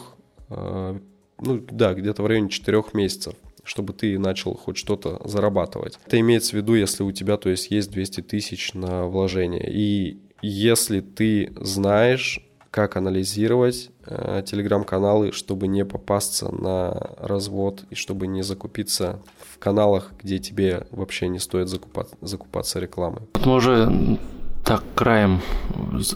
ну 1.41 1.65
да, 1.71 1.93
где-то 1.93 2.23
в 2.23 2.27
районе 2.27 2.49
4 2.49 2.83
месяцев 2.93 3.35
чтобы 3.65 3.93
ты 3.93 4.17
начал 4.17 4.55
хоть 4.55 4.77
что-то 4.77 5.21
зарабатывать. 5.25 5.99
Это 6.07 6.19
имеется 6.19 6.51
в 6.51 6.53
виду, 6.55 6.73
если 6.73 7.03
у 7.03 7.11
тебя, 7.11 7.37
то 7.37 7.49
есть, 7.49 7.69
есть 7.69 7.91
200 7.91 8.21
тысяч 8.21 8.73
на 8.73 9.05
вложение. 9.05 9.69
И 9.71 10.17
если 10.41 11.01
ты 11.01 11.53
знаешь, 11.55 12.39
как 12.71 12.97
анализировать 12.97 13.89
э, 14.05 14.43
телеграм-каналы, 14.45 15.31
чтобы 15.31 15.67
не 15.67 15.85
попасться 15.85 16.53
на 16.53 16.91
развод 17.17 17.83
и 17.89 17.95
чтобы 17.95 18.27
не 18.27 18.43
закупиться 18.43 19.19
в 19.53 19.57
каналах, 19.57 20.11
где 20.21 20.39
тебе 20.39 20.85
вообще 20.91 21.27
не 21.27 21.39
стоит 21.39 21.67
закупаться, 21.67 22.15
закупаться 22.21 22.79
рекламой. 22.79 23.23
Мы 23.43 23.55
уже 23.55 24.17
так 24.69 24.83
краем 24.93 25.41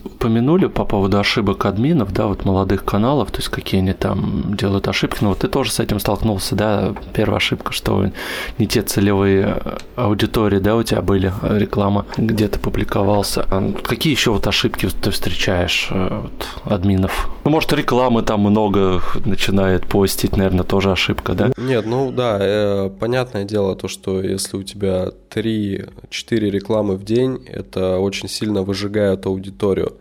упомянули 0.03 0.67
по 0.67 0.85
поводу 0.85 1.17
ошибок 1.17 1.65
админов, 1.65 2.13
да, 2.13 2.27
вот 2.27 2.45
молодых 2.45 2.85
каналов, 2.85 3.31
то 3.31 3.37
есть 3.37 3.49
какие 3.49 3.81
они 3.81 3.93
там 3.93 4.53
делают 4.55 4.87
ошибки. 4.87 5.17
Ну, 5.21 5.29
вот 5.29 5.39
ты 5.39 5.47
тоже 5.47 5.71
с 5.71 5.79
этим 5.79 5.99
столкнулся, 5.99 6.55
да, 6.55 6.93
первая 7.13 7.37
ошибка, 7.37 7.73
что 7.73 8.11
не 8.59 8.67
те 8.67 8.83
целевые 8.83 9.57
аудитории, 9.95 10.59
да, 10.59 10.75
у 10.75 10.83
тебя 10.83 11.01
были, 11.01 11.33
реклама, 11.41 12.05
где 12.15 12.47
ты 12.47 12.59
публиковался. 12.59 13.47
А 13.49 13.73
какие 13.83 14.13
еще 14.13 14.29
вот 14.29 14.45
ошибки 14.45 14.87
ты 15.01 15.09
встречаешь 15.09 15.87
э, 15.89 16.21
вот, 16.21 16.47
админов? 16.71 17.29
Ну, 17.45 17.49
может, 17.49 17.73
рекламы 17.73 18.21
там 18.21 18.41
много 18.41 19.01
начинает 19.25 19.87
постить, 19.87 20.37
наверное, 20.37 20.63
тоже 20.63 20.91
ошибка, 20.91 21.33
да? 21.33 21.51
Нет, 21.57 21.87
ну 21.87 22.11
да, 22.11 22.37
э, 22.39 22.91
понятное 22.99 23.45
дело 23.45 23.75
то, 23.75 23.87
что 23.87 24.21
если 24.21 24.57
у 24.57 24.63
тебя 24.63 25.09
3-4 25.33 26.49
рекламы 26.49 26.95
в 26.95 27.03
день, 27.03 27.43
это 27.47 27.99
очень 27.99 28.29
сильно 28.29 28.61
выжигает 28.61 29.25
аудиторию. 29.25 29.97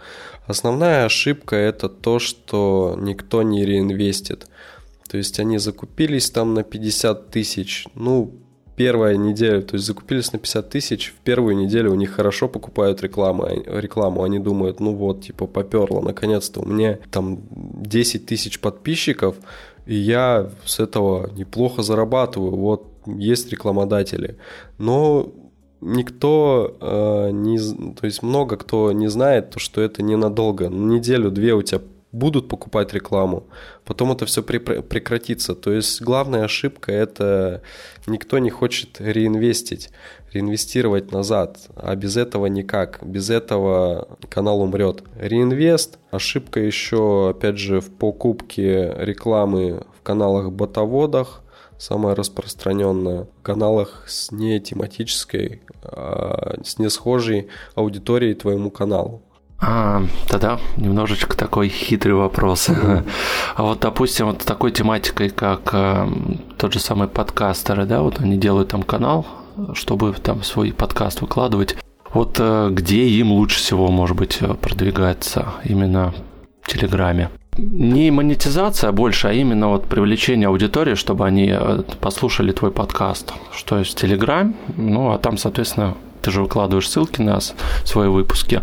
Основная 0.46 1.04
ошибка 1.04 1.56
это 1.56 1.88
то, 1.88 2.18
что 2.18 2.96
никто 3.00 3.42
не 3.42 3.64
реинвестит. 3.64 4.46
То 5.08 5.16
есть 5.16 5.38
они 5.40 5.58
закупились 5.58 6.30
там 6.30 6.54
на 6.54 6.62
50 6.62 7.30
тысяч, 7.30 7.86
ну, 7.94 8.32
первая 8.76 9.16
неделя, 9.16 9.60
то 9.60 9.74
есть 9.74 9.86
закупились 9.86 10.32
на 10.32 10.38
50 10.38 10.70
тысяч, 10.70 11.14
в 11.16 11.22
первую 11.22 11.56
неделю 11.56 11.92
у 11.92 11.94
них 11.94 12.12
хорошо 12.12 12.48
покупают 12.48 13.02
рекламу, 13.02 13.46
рекламу, 13.46 14.22
они 14.22 14.38
думают, 14.38 14.80
ну 14.80 14.94
вот, 14.94 15.22
типа, 15.24 15.46
поперло, 15.46 16.00
наконец-то 16.00 16.60
у 16.60 16.64
меня 16.64 16.98
там 17.10 17.40
10 17.50 18.26
тысяч 18.26 18.58
подписчиков, 18.60 19.36
и 19.84 19.94
я 19.94 20.50
с 20.64 20.80
этого 20.80 21.30
неплохо 21.34 21.82
зарабатываю, 21.82 22.56
вот 22.56 22.91
есть 23.06 23.50
рекламодатели. 23.50 24.38
Но 24.78 25.32
никто 25.80 26.76
э, 26.80 27.30
не, 27.32 27.58
то 27.94 28.06
есть 28.06 28.22
много 28.22 28.56
кто 28.56 28.92
не 28.92 29.08
знает, 29.08 29.50
то, 29.50 29.58
что 29.58 29.80
это 29.80 30.02
ненадолго. 30.02 30.68
Неделю-две 30.68 31.54
у 31.54 31.62
тебя 31.62 31.80
будут 32.12 32.48
покупать 32.48 32.92
рекламу, 32.92 33.44
потом 33.84 34.12
это 34.12 34.26
все 34.26 34.42
прекратится. 34.42 35.54
То 35.54 35.72
есть 35.72 36.00
главная 36.02 36.44
ошибка 36.44 36.92
это 36.92 37.62
никто 38.06 38.38
не 38.38 38.50
хочет 38.50 39.00
реинвестить, 39.00 39.90
реинвестировать 40.30 41.10
назад, 41.10 41.58
а 41.74 41.96
без 41.96 42.16
этого 42.16 42.46
никак, 42.46 43.00
без 43.02 43.30
этого 43.30 44.18
канал 44.28 44.60
умрет. 44.60 45.02
Реинвест, 45.18 45.98
ошибка 46.10 46.60
еще, 46.60 47.30
опять 47.30 47.58
же, 47.58 47.80
в 47.80 47.90
покупке 47.90 48.94
рекламы 48.98 49.84
в 49.98 50.02
каналах-ботоводах, 50.02 51.41
самая 51.82 52.14
распространенная 52.14 53.24
в 53.24 53.42
каналах 53.42 54.04
с 54.06 54.30
не 54.30 54.60
тематической, 54.60 55.62
а 55.82 56.54
с 56.62 56.78
не 56.78 56.88
схожей 56.88 57.48
аудиторией 57.74 58.34
твоему 58.34 58.70
каналу. 58.70 59.22
А, 59.58 60.02
тогда 60.28 60.60
немножечко 60.76 61.36
такой 61.36 61.68
хитрый 61.68 62.14
вопрос. 62.14 62.68
А 63.54 63.62
вот, 63.64 63.80
допустим, 63.80 64.26
вот 64.26 64.38
такой 64.38 64.70
тематикой, 64.70 65.28
как 65.28 65.70
э, 65.72 66.08
тот 66.56 66.72
же 66.72 66.78
самый 66.78 67.06
подкастеры, 67.06 67.84
да, 67.84 68.00
вот 68.00 68.18
они 68.20 68.38
делают 68.38 68.70
там 68.70 68.82
канал, 68.82 69.26
чтобы 69.74 70.14
там 70.14 70.42
свой 70.42 70.72
подкаст 70.72 71.20
выкладывать. 71.20 71.76
Вот 72.14 72.36
э, 72.38 72.68
где 72.70 73.06
им 73.08 73.32
лучше 73.32 73.58
всего, 73.58 73.88
может 73.88 74.16
быть, 74.16 74.38
продвигаться 74.60 75.48
именно 75.64 76.14
в 76.62 76.68
Телеграме? 76.68 77.28
Не 77.58 78.10
монетизация 78.10 78.92
больше, 78.92 79.28
а 79.28 79.32
именно 79.32 79.68
вот 79.68 79.84
привлечение 79.84 80.48
аудитории, 80.48 80.94
чтобы 80.94 81.26
они 81.26 81.52
э, 81.52 81.82
послушали 82.00 82.50
твой 82.50 82.70
подкаст, 82.70 83.34
что 83.52 83.78
есть 83.78 83.98
Телеграм, 83.98 84.56
ну 84.78 85.10
а 85.10 85.18
там, 85.18 85.36
соответственно, 85.36 85.94
ты 86.22 86.30
же 86.30 86.40
выкладываешь 86.40 86.88
ссылки 86.88 87.20
на 87.20 87.40
свои 87.84 88.08
выпуски. 88.08 88.62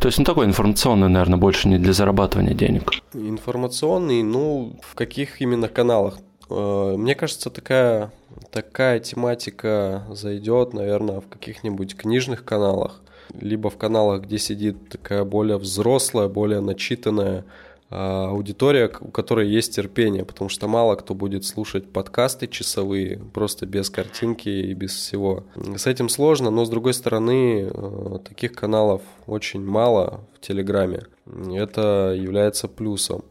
То 0.00 0.08
есть, 0.08 0.18
ну, 0.18 0.24
такой 0.24 0.46
информационный, 0.46 1.10
наверное, 1.10 1.38
больше 1.38 1.68
не 1.68 1.76
для 1.76 1.92
зарабатывания 1.92 2.54
денег. 2.54 2.92
Информационный, 3.12 4.22
ну, 4.22 4.80
в 4.80 4.94
каких 4.94 5.42
именно 5.42 5.68
каналах? 5.68 6.18
Э, 6.48 6.94
мне 6.96 7.14
кажется, 7.14 7.50
такая, 7.50 8.12
такая 8.50 9.00
тематика 9.00 10.06
зайдет, 10.10 10.72
наверное, 10.72 11.20
в 11.20 11.28
каких-нибудь 11.28 11.96
книжных 11.96 12.46
каналах, 12.46 13.02
либо 13.38 13.68
в 13.68 13.76
каналах, 13.76 14.22
где 14.22 14.38
сидит 14.38 14.88
такая 14.88 15.24
более 15.24 15.58
взрослая, 15.58 16.28
более 16.28 16.60
начитанная 16.60 17.44
аудитория, 17.92 18.90
у 19.00 19.10
которой 19.10 19.48
есть 19.48 19.74
терпение, 19.74 20.24
потому 20.24 20.48
что 20.48 20.68
мало 20.68 20.96
кто 20.96 21.14
будет 21.14 21.44
слушать 21.44 21.92
подкасты 21.92 22.46
часовые, 22.46 23.18
просто 23.18 23.66
без 23.66 23.90
картинки 23.90 24.48
и 24.48 24.74
без 24.74 24.92
всего. 24.92 25.44
С 25.76 25.86
этим 25.86 26.08
сложно, 26.08 26.50
но 26.50 26.64
с 26.64 26.70
другой 26.70 26.94
стороны, 26.94 27.70
э, 27.72 28.18
таких 28.26 28.52
каналов 28.52 29.02
очень 29.26 29.64
мало 29.64 30.24
в 30.34 30.40
Телеграме. 30.40 31.02
Это 31.26 32.14
является 32.16 32.68
плюсом. 32.68 33.24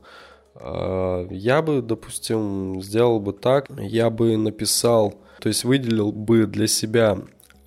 А, 0.55 1.27
я 1.29 1.61
бы, 1.61 1.81
допустим, 1.81 2.81
сделал 2.81 3.19
бы 3.19 3.33
так, 3.33 3.67
я 3.79 4.09
бы 4.09 4.37
написал, 4.37 5.15
то 5.39 5.47
есть 5.47 5.63
выделил 5.63 6.11
бы 6.11 6.45
для 6.45 6.67
себя 6.67 7.17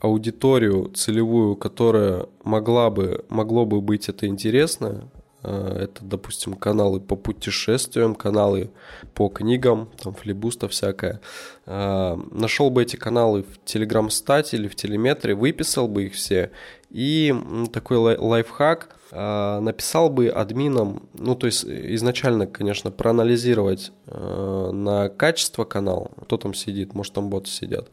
аудиторию 0.01 0.91
целевую, 0.95 1.57
которая 1.57 2.27
могла 2.45 2.91
бы, 2.91 3.25
могло 3.29 3.65
бы 3.65 3.81
быть 3.81 4.09
это 4.09 4.27
интересно, 4.27 5.11
это, 5.49 6.05
допустим, 6.05 6.55
каналы 6.55 7.01
по 7.01 7.17
путешествиям, 7.17 8.15
каналы 8.15 8.71
по 9.15 9.29
книгам, 9.29 9.91
там 10.03 10.15
флибуста 10.15 10.69
всякое. 10.69 11.21
Э, 11.67 12.17
Нашел 12.31 12.71
бы 12.71 12.83
эти 12.83 12.97
каналы 12.97 13.43
в 13.43 13.65
Телеграм-стате 13.65 14.57
или 14.57 14.69
в 14.69 14.75
Телеметре, 14.75 15.35
выписал 15.35 15.89
бы 15.89 16.05
их 16.05 16.15
все. 16.15 16.51
И 16.91 17.35
такой 17.73 18.17
лайфхак, 18.17 18.97
э, 19.11 19.61
написал 19.61 20.11
бы 20.11 20.29
админам, 20.29 21.09
ну 21.15 21.35
то 21.35 21.47
есть 21.47 21.65
изначально, 21.65 22.47
конечно, 22.47 22.91
проанализировать 22.91 23.93
на 24.07 25.09
качество 25.09 25.65
канала, 25.65 26.11
кто 26.23 26.37
там 26.37 26.55
сидит, 26.55 26.95
может 26.95 27.13
там 27.13 27.29
боты 27.31 27.51
сидят. 27.51 27.91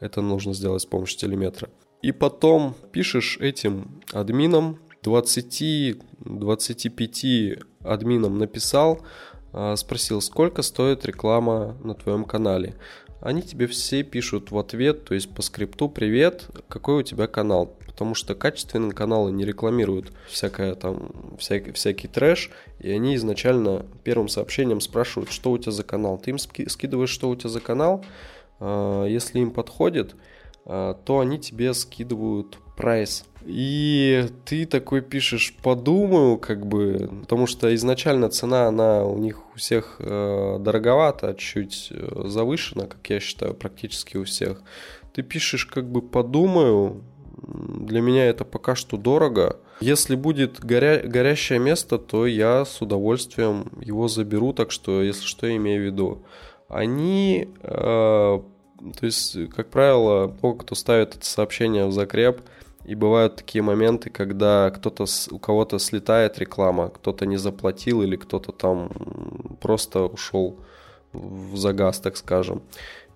Это 0.00 0.20
нужно 0.20 0.54
сделать 0.54 0.82
с 0.82 0.86
помощью 0.86 1.18
телеметра. 1.18 1.68
И 2.02 2.10
потом 2.10 2.74
пишешь 2.90 3.38
этим 3.40 4.02
админам, 4.12 4.78
20-25 5.02 7.64
админам 7.80 8.38
написал, 8.38 9.00
а, 9.52 9.74
спросил, 9.76 10.20
сколько 10.20 10.62
стоит 10.62 11.04
реклама 11.04 11.76
на 11.82 11.94
твоем 11.94 12.24
канале. 12.24 12.74
Они 13.20 13.42
тебе 13.42 13.66
все 13.68 14.02
пишут 14.02 14.50
в 14.50 14.58
ответ, 14.58 15.04
то 15.04 15.14
есть 15.14 15.32
по 15.32 15.42
скрипту 15.42 15.88
«Привет, 15.88 16.48
какой 16.68 16.98
у 17.00 17.02
тебя 17.02 17.28
канал?» 17.28 17.76
Потому 17.86 18.14
что 18.14 18.34
качественные 18.34 18.92
каналы 18.92 19.30
не 19.30 19.44
рекламируют 19.44 20.12
всякое 20.26 20.74
там, 20.74 21.36
всякий, 21.38 21.72
всякий 21.72 22.08
трэш, 22.08 22.50
и 22.80 22.90
они 22.90 23.16
изначально 23.16 23.84
первым 24.02 24.28
сообщением 24.28 24.80
спрашивают, 24.80 25.30
что 25.30 25.50
у 25.52 25.58
тебя 25.58 25.72
за 25.72 25.84
канал. 25.84 26.16
Ты 26.18 26.30
им 26.30 26.38
скидываешь, 26.38 27.10
что 27.10 27.28
у 27.28 27.36
тебя 27.36 27.50
за 27.50 27.60
канал, 27.60 28.02
а, 28.58 29.04
если 29.04 29.40
им 29.40 29.50
подходит, 29.50 30.16
а, 30.64 30.94
то 30.94 31.20
они 31.20 31.38
тебе 31.38 31.74
скидывают 31.74 32.58
прайс. 32.82 33.24
И 33.44 34.28
ты 34.44 34.66
такой 34.66 35.00
пишешь, 35.00 35.54
подумаю, 35.62 36.38
как 36.38 36.66
бы, 36.66 37.10
потому 37.22 37.46
что 37.46 37.74
изначально 37.74 38.28
цена, 38.28 38.66
она 38.66 39.04
у 39.04 39.18
них 39.18 39.40
у 39.54 39.58
всех 39.58 39.96
э, 39.98 40.58
дороговата, 40.60 41.34
чуть 41.34 41.88
э, 41.90 42.22
завышена, 42.26 42.86
как 42.86 43.08
я 43.10 43.20
считаю, 43.20 43.54
практически 43.54 44.16
у 44.16 44.24
всех. 44.24 44.62
Ты 45.12 45.22
пишешь, 45.22 45.66
как 45.66 45.90
бы, 45.90 46.02
подумаю, 46.02 47.02
для 47.42 48.00
меня 48.00 48.26
это 48.26 48.44
пока 48.44 48.76
что 48.76 48.96
дорого. 48.96 49.56
Если 49.80 50.14
будет 50.14 50.60
горя... 50.60 51.02
горящее 51.04 51.58
место, 51.58 51.98
то 51.98 52.26
я 52.26 52.64
с 52.64 52.80
удовольствием 52.80 53.72
его 53.80 54.06
заберу, 54.06 54.52
так 54.52 54.70
что, 54.70 55.02
если 55.02 55.24
что, 55.24 55.46
я 55.46 55.56
имею 55.56 55.82
в 55.82 55.86
виду. 55.86 56.22
Они 56.68 57.48
э, 57.62 58.40
то 58.98 59.06
есть, 59.06 59.36
как 59.50 59.68
правило, 59.68 60.34
много 60.42 60.64
кто 60.64 60.74
ставит 60.74 61.14
это 61.14 61.24
сообщение 61.24 61.86
в 61.86 61.92
закреп, 61.92 62.40
и 62.84 62.94
бывают 62.94 63.36
такие 63.36 63.62
моменты, 63.62 64.10
когда 64.10 64.70
кто-то 64.70 65.04
у 65.30 65.38
кого-то 65.38 65.78
слетает 65.78 66.38
реклама, 66.38 66.88
кто-то 66.88 67.26
не 67.26 67.36
заплатил 67.36 68.02
или 68.02 68.16
кто-то 68.16 68.52
там 68.52 68.90
просто 69.60 70.04
ушел 70.04 70.58
в 71.12 71.56
загаз, 71.56 72.00
так 72.00 72.16
скажем. 72.16 72.62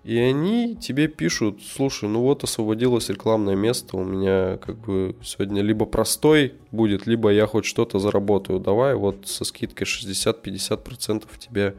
И 0.03 0.17
они 0.17 0.77
тебе 0.77 1.09
пишут, 1.09 1.59
слушай, 1.61 2.07
ну 2.07 2.21
вот 2.21 2.43
освободилось 2.45 3.09
рекламное 3.09 3.55
место, 3.55 3.97
у 3.97 4.05
меня 4.05 4.55
как 4.57 4.77
бы 4.77 5.17
сегодня 5.21 5.61
либо 5.61 5.85
простой 5.85 6.53
будет, 6.71 7.07
либо 7.07 7.29
я 7.29 7.45
хоть 7.45 7.65
что-то 7.65 7.99
заработаю. 7.99 8.61
Давай 8.61 8.95
вот 8.95 9.27
со 9.27 9.43
скидкой 9.43 9.85
60-50% 9.85 11.25
тебе 11.37 11.75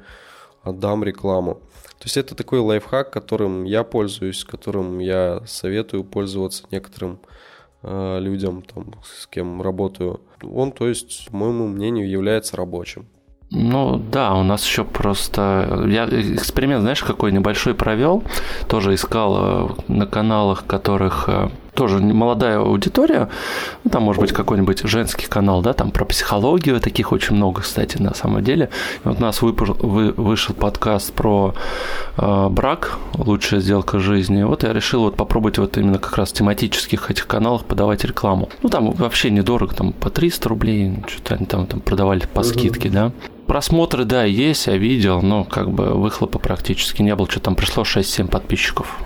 отдам 0.62 1.05
рекламу. 1.05 1.55
То 1.99 2.05
есть 2.05 2.18
это 2.18 2.34
такой 2.34 2.59
лайфхак, 2.59 3.11
которым 3.11 3.64
я 3.64 3.82
пользуюсь, 3.82 4.45
которым 4.45 4.99
я 4.99 5.43
советую 5.47 6.05
пользоваться 6.05 6.64
некоторым 6.70 7.20
э, 7.89 8.20
людям, 8.20 8.62
там, 8.62 8.95
с 9.03 9.26
кем 9.26 9.62
работаю. 9.62 10.20
Он, 10.43 10.72
то 10.72 10.86
есть, 10.86 11.28
по 11.30 11.36
моему 11.39 11.66
мнению, 11.66 12.09
является 12.09 12.57
рабочим. 12.57 13.07
Ну 13.51 13.97
да, 13.97 14.34
у 14.34 14.43
нас 14.43 14.66
еще 14.66 14.84
просто... 14.84 15.84
Я 15.89 16.05
эксперимент, 16.07 16.82
знаешь, 16.82 17.03
какой 17.03 17.32
небольшой 17.32 17.74
провел. 17.74 18.22
Тоже 18.68 18.95
искал 18.95 19.39
э, 19.39 19.68
на 19.89 20.07
каналах, 20.07 20.66
которых 20.66 21.28
э, 21.28 21.49
тоже 21.79 22.01
молодая 22.01 22.59
аудитория, 22.59 23.29
ну, 23.85 23.91
там 23.91 24.03
может 24.03 24.20
быть 24.20 24.33
какой-нибудь 24.33 24.81
женский 24.83 25.29
канал, 25.29 25.62
да, 25.62 25.72
там 25.74 25.93
про 25.93 26.05
психологию, 26.05 26.81
таких 26.81 27.12
очень 27.12 27.37
много, 27.37 27.62
кстати, 27.62 27.99
на 27.99 28.14
самом 28.14 28.43
деле. 28.43 28.68
И 29.05 29.09
вот 29.09 29.18
у 29.18 29.22
нас 29.22 29.41
выпуш, 29.43 29.68
вы, 29.79 30.12
вышел 30.12 30.57
подкаст 30.57 31.12
про 31.12 31.55
э, 32.16 32.49
брак, 32.49 32.99
лучшая 33.14 33.61
сделка 33.61 34.01
жизни. 34.01 34.43
Вот 34.43 34.64
я 34.64 34.72
решил 34.72 35.03
вот 35.03 35.16
попробовать 35.16 35.59
вот 35.59 35.79
именно 35.79 35.99
как 35.99 36.16
раз 36.16 36.31
в 36.31 36.33
тематических 36.33 37.12
этих 37.12 37.29
каналах 37.29 37.64
подавать 37.64 38.05
рекламу. 38.05 38.49
Ну, 38.64 38.70
там 38.70 38.91
вообще 38.91 39.31
недорого, 39.31 39.72
там 39.72 39.93
по 39.93 40.11
300 40.11 40.49
рублей, 40.49 41.05
что-то 41.07 41.37
они 41.37 41.47
там, 41.47 41.68
там 41.68 41.79
продавали 41.79 42.26
по 42.35 42.43
скидке, 42.43 42.89
да. 42.89 43.12
Просмотры, 43.47 44.05
да, 44.05 44.24
есть, 44.24 44.66
я 44.66 44.76
видел, 44.76 45.22
но 45.22 45.45
как 45.45 45.70
бы 45.70 45.95
выхлопа 45.95 46.41
практически 46.41 47.03
не 47.03 47.14
было, 47.14 47.31
что 47.31 47.39
там 47.39 47.55
пришло 47.55 47.85
6-7 47.85 48.26
подписчиков 48.26 48.99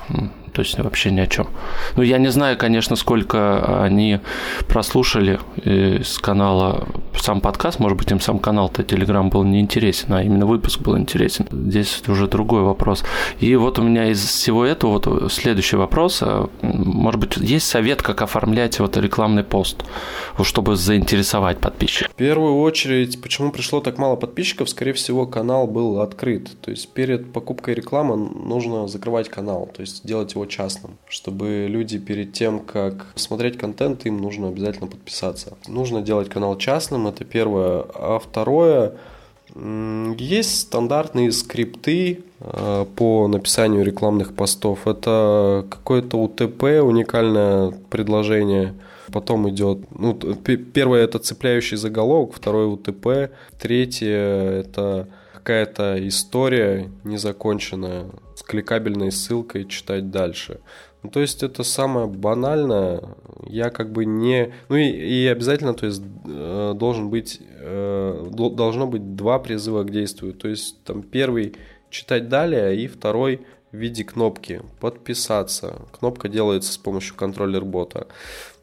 то 0.53 0.62
есть 0.62 0.78
вообще 0.78 1.11
ни 1.11 1.20
о 1.20 1.26
чем. 1.26 1.48
Ну, 1.96 2.03
я 2.03 2.18
не 2.18 2.28
знаю, 2.28 2.57
конечно, 2.57 2.96
сколько 2.96 3.82
они 3.82 4.20
прослушали 4.68 5.40
э, 5.64 6.03
с 6.03 6.18
канала 6.18 6.86
сам 7.22 7.40
подкаст, 7.40 7.78
может 7.78 7.96
быть, 7.96 8.11
им 8.11 8.20
сам 8.20 8.38
канал-то 8.38 8.82
Телеграм 8.82 9.30
был 9.30 9.44
не 9.44 9.61
интересен, 9.61 10.12
а 10.12 10.22
именно 10.22 10.44
выпуск 10.44 10.80
был 10.80 10.98
интересен. 10.98 11.46
Здесь 11.50 12.03
уже 12.09 12.26
другой 12.26 12.62
вопрос. 12.62 13.05
И 13.38 13.55
вот 13.57 13.78
у 13.78 13.82
меня 13.82 14.11
из 14.11 14.24
всего 14.24 14.64
этого 14.64 14.98
вот 14.98 15.32
следующий 15.32 15.76
вопрос. 15.76 16.18
А, 16.22 16.48
может 16.62 17.20
быть, 17.20 17.36
есть 17.36 17.66
совет, 17.68 18.03
как 18.03 18.22
оформлять 18.22 18.80
вот 18.80 18.96
рекламный 18.96 19.44
пост, 19.44 19.84
чтобы 20.42 20.76
заинтересовать 20.76 21.59
подписчиков? 21.59 22.12
В 22.12 22.16
первую 22.16 22.61
очередь, 22.61 23.22
почему 23.22 23.53
пришло 23.53 23.80
так 23.80 23.98
мало 23.98 24.16
подписчиков? 24.16 24.68
Скорее 24.68 24.92
всего, 24.92 25.26
канал 25.26 25.66
был 25.66 26.00
открыт. 26.00 26.50
То 26.61 26.70
есть 26.70 26.88
перед 26.88 27.32
покупкой 27.32 27.74
рекламы 27.74 28.16
нужно 28.16 28.88
закрывать 28.88 29.28
канал, 29.28 29.70
то 29.72 29.80
есть 29.80 30.05
делать 30.07 30.32
его 30.34 30.41
его 30.43 30.47
частным, 30.51 30.99
чтобы 31.09 31.66
люди 31.68 31.99
перед 31.99 32.32
тем, 32.32 32.61
как 32.61 33.07
смотреть 33.14 33.59
контент, 33.59 34.07
им 34.07 34.18
нужно 34.18 34.49
обязательно 34.49 34.88
подписаться. 34.88 35.57
Нужно 35.68 36.03
делать 36.03 36.28
канал 36.28 36.59
частным, 36.59 37.07
это 37.07 37.24
первое. 37.24 37.84
А 37.95 38.18
второе, 38.18 38.93
есть 39.55 40.61
стандартные 40.61 41.30
скрипты 41.30 42.24
э, 42.40 42.86
по 42.97 43.28
написанию 43.28 43.84
рекламных 43.84 44.34
постов. 44.34 44.86
Это 44.86 45.66
какое-то 45.70 46.18
УТП, 46.18 46.62
уникальное 46.82 47.72
предложение. 47.90 48.74
Потом 49.12 49.49
идет, 49.51 49.78
ну, 49.99 50.14
первое 50.14 51.05
это 51.05 51.18
цепляющий 51.18 51.76
заголовок, 51.76 52.34
второе 52.34 52.66
УТП, 52.66 53.30
третье 53.61 54.09
это 54.09 55.09
какая-то 55.34 55.97
история 56.09 56.88
незаконченная 57.05 58.07
с 58.43 58.45
кликабельной 58.45 59.12
ссылкой 59.12 59.66
читать 59.66 60.11
дальше. 60.11 60.61
Ну, 61.03 61.11
то 61.11 61.20
есть 61.20 61.43
это 61.43 61.62
самое 61.62 62.07
банальное. 62.07 63.03
Я 63.47 63.70
как 63.70 63.93
бы 63.93 64.05
не... 64.05 64.53
Ну 64.68 64.76
и, 64.76 64.84
и 64.84 65.26
обязательно, 65.26 65.74
то 65.74 65.86
есть 65.86 66.03
э, 66.26 66.74
должен 66.76 67.11
быть, 67.11 67.40
э, 67.40 68.28
должно 68.32 68.86
быть 68.86 69.14
два 69.16 69.38
призыва 69.38 69.84
к 69.84 69.90
действию. 69.90 70.34
То 70.34 70.49
есть 70.49 70.82
там 70.84 71.03
первый 71.03 71.55
читать 71.90 72.28
далее 72.28 72.76
и 72.76 72.86
второй 72.86 73.45
в 73.72 73.76
виде 73.76 74.05
кнопки 74.05 74.62
подписаться. 74.80 75.82
Кнопка 75.93 76.28
делается 76.28 76.72
с 76.72 76.78
помощью 76.78 77.16
контроллер 77.16 77.64
бота. 77.64 78.07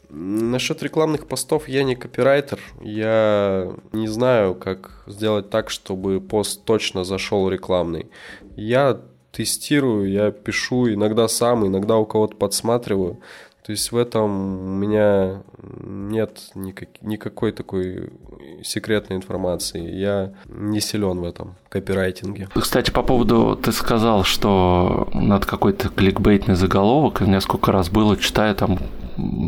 Насчет 0.10 0.82
рекламных 0.82 1.28
постов 1.28 1.68
я 1.68 1.84
не 1.84 1.96
копирайтер. 1.96 2.60
Я 2.82 3.72
не 3.92 4.08
знаю, 4.08 4.56
как 4.56 5.04
сделать 5.08 5.50
так, 5.50 5.70
чтобы 5.70 6.20
пост 6.20 6.64
точно 6.66 7.04
зашел 7.04 7.48
рекламный. 7.50 8.10
Я 8.56 9.00
тестирую, 9.32 10.10
я 10.10 10.32
пишу 10.32 10.92
иногда 10.94 11.28
сам, 11.28 11.66
иногда 11.66 11.98
у 11.98 12.06
кого-то 12.06 12.36
подсматриваю. 12.36 13.20
То 13.70 13.74
есть 13.74 13.92
в 13.92 13.98
этом 13.98 14.64
у 14.64 14.76
меня 14.78 15.44
нет 15.84 16.50
никак, 16.56 16.90
никакой 17.04 17.52
такой 17.52 18.10
секретной 18.64 19.18
информации. 19.18 19.96
Я 19.96 20.34
не 20.48 20.80
силен 20.80 21.20
в 21.20 21.24
этом 21.24 21.56
копирайтинге. 21.70 22.50
Кстати, 22.56 22.90
по 22.90 23.04
поводу, 23.04 23.56
ты 23.62 23.72
сказал, 23.72 24.24
что 24.24 25.08
над 25.14 25.46
какой-то 25.46 25.90
кликбейтный 25.90 26.56
заголовок, 26.56 27.22
несколько 27.22 27.72
раз 27.72 27.90
было, 27.90 28.18
читаю 28.18 28.56
там 28.56 28.80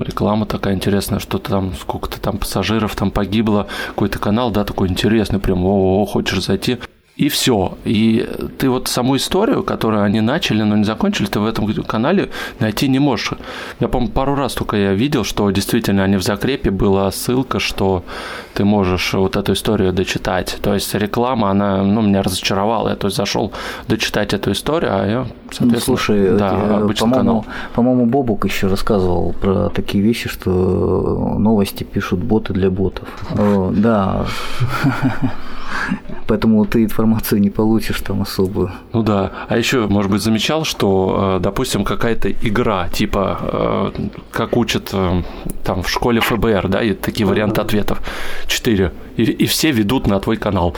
реклама 0.03 0.45
такая 0.45 0.75
интересная, 0.75 1.17
что-то 1.17 1.49
там, 1.49 1.73
сколько-то 1.73 2.21
там 2.21 2.37
пассажиров 2.37 2.95
там 2.95 3.09
погибло, 3.09 3.67
какой-то 3.87 4.19
канал, 4.19 4.51
да, 4.51 4.65
такой 4.65 4.89
интересный, 4.89 5.39
прям, 5.39 5.65
о, 5.65 6.03
-о, 6.03 6.03
-о 6.03 6.05
хочешь 6.05 6.45
зайти, 6.45 6.77
и 7.21 7.29
все. 7.29 7.77
И 7.85 8.27
ты 8.57 8.67
вот 8.67 8.87
саму 8.87 9.15
историю, 9.15 9.63
которую 9.63 10.03
они 10.03 10.21
начали, 10.21 10.63
но 10.63 10.75
не 10.75 10.83
закончили, 10.83 11.27
ты 11.27 11.39
в 11.39 11.45
этом 11.45 11.71
канале 11.83 12.29
найти 12.59 12.87
не 12.87 12.99
можешь. 12.99 13.33
Я, 13.79 13.87
помню, 13.87 14.09
пару 14.09 14.33
раз 14.33 14.53
только 14.53 14.75
я 14.75 14.93
видел, 14.93 15.23
что 15.23 15.51
действительно 15.51 16.03
они 16.03 16.17
в 16.17 16.23
закрепе 16.23 16.71
была 16.71 17.11
ссылка, 17.11 17.59
что 17.59 18.03
ты 18.55 18.65
можешь 18.65 19.13
вот 19.13 19.35
эту 19.35 19.53
историю 19.53 19.93
дочитать. 19.93 20.57
То 20.63 20.73
есть 20.73 20.95
реклама, 20.95 21.51
она, 21.51 21.83
ну, 21.83 22.01
меня 22.01 22.23
разочаровала. 22.23 22.89
Я 22.89 22.95
то 22.95 23.07
есть 23.07 23.17
зашел 23.17 23.51
дочитать 23.87 24.33
эту 24.33 24.51
историю, 24.51 24.91
а 24.91 25.07
я, 25.07 25.27
ну, 25.59 25.79
слушай, 25.79 26.37
да, 26.37 26.81
э, 26.81 26.93
по-моему, 26.99 27.45
по-моему, 27.73 28.05
Бобук 28.05 28.45
еще 28.45 28.67
рассказывал 28.67 29.33
про 29.33 29.69
такие 29.69 30.03
вещи, 30.03 30.29
что 30.29 31.35
новости 31.39 31.83
пишут 31.83 32.19
боты 32.19 32.53
для 32.53 32.69
ботов. 32.69 33.07
Да. 33.75 34.25
Поэтому 36.27 36.65
ты 36.65 36.83
информацию 36.83 37.41
не 37.41 37.49
получишь 37.49 37.99
там 38.01 38.21
особую. 38.21 38.71
Ну 38.93 39.03
да. 39.03 39.31
А 39.47 39.57
еще, 39.57 39.87
может 39.87 40.11
быть, 40.11 40.21
замечал, 40.21 40.63
что, 40.65 41.37
э, 41.37 41.43
допустим, 41.43 41.83
какая-то 41.83 42.31
игра, 42.31 42.87
типа, 42.89 43.39
э, 43.41 44.07
как 44.31 44.57
учат 44.57 44.89
э, 44.93 45.23
там 45.63 45.81
в 45.83 45.89
школе 45.89 46.21
ФБР, 46.21 46.67
да, 46.67 46.81
и 46.81 46.93
такие 46.93 47.25
варианты 47.25 47.61
ответов. 47.61 48.01
Четыре. 48.47 48.91
И, 49.17 49.23
и 49.23 49.45
все 49.45 49.71
ведут 49.71 50.07
на 50.07 50.19
твой 50.19 50.37
канал. 50.37 50.75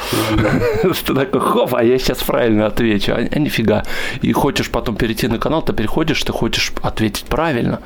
Ты 0.83 1.13
такой, 1.13 1.39
хоп, 1.39 1.75
а 1.75 1.83
я 1.83 1.97
сейчас 1.97 2.23
правильно 2.23 2.67
отвечу. 2.67 3.13
А, 3.13 3.27
а 3.31 3.39
нифига. 3.39 3.83
И 4.21 4.31
хочешь 4.31 4.69
потом 4.69 4.95
перейти 4.95 5.27
на 5.27 5.39
канал, 5.39 5.61
ты 5.61 5.73
переходишь, 5.73 6.23
ты 6.23 6.31
хочешь 6.31 6.73
ответить 6.81 7.25
правильно. 7.25 7.79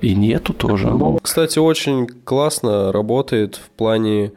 И 0.00 0.14
нету 0.14 0.52
тоже. 0.52 0.92
Кстати, 1.22 1.60
очень 1.60 2.06
классно 2.24 2.90
работает 2.90 3.56
в 3.56 3.70
плане 3.70 4.32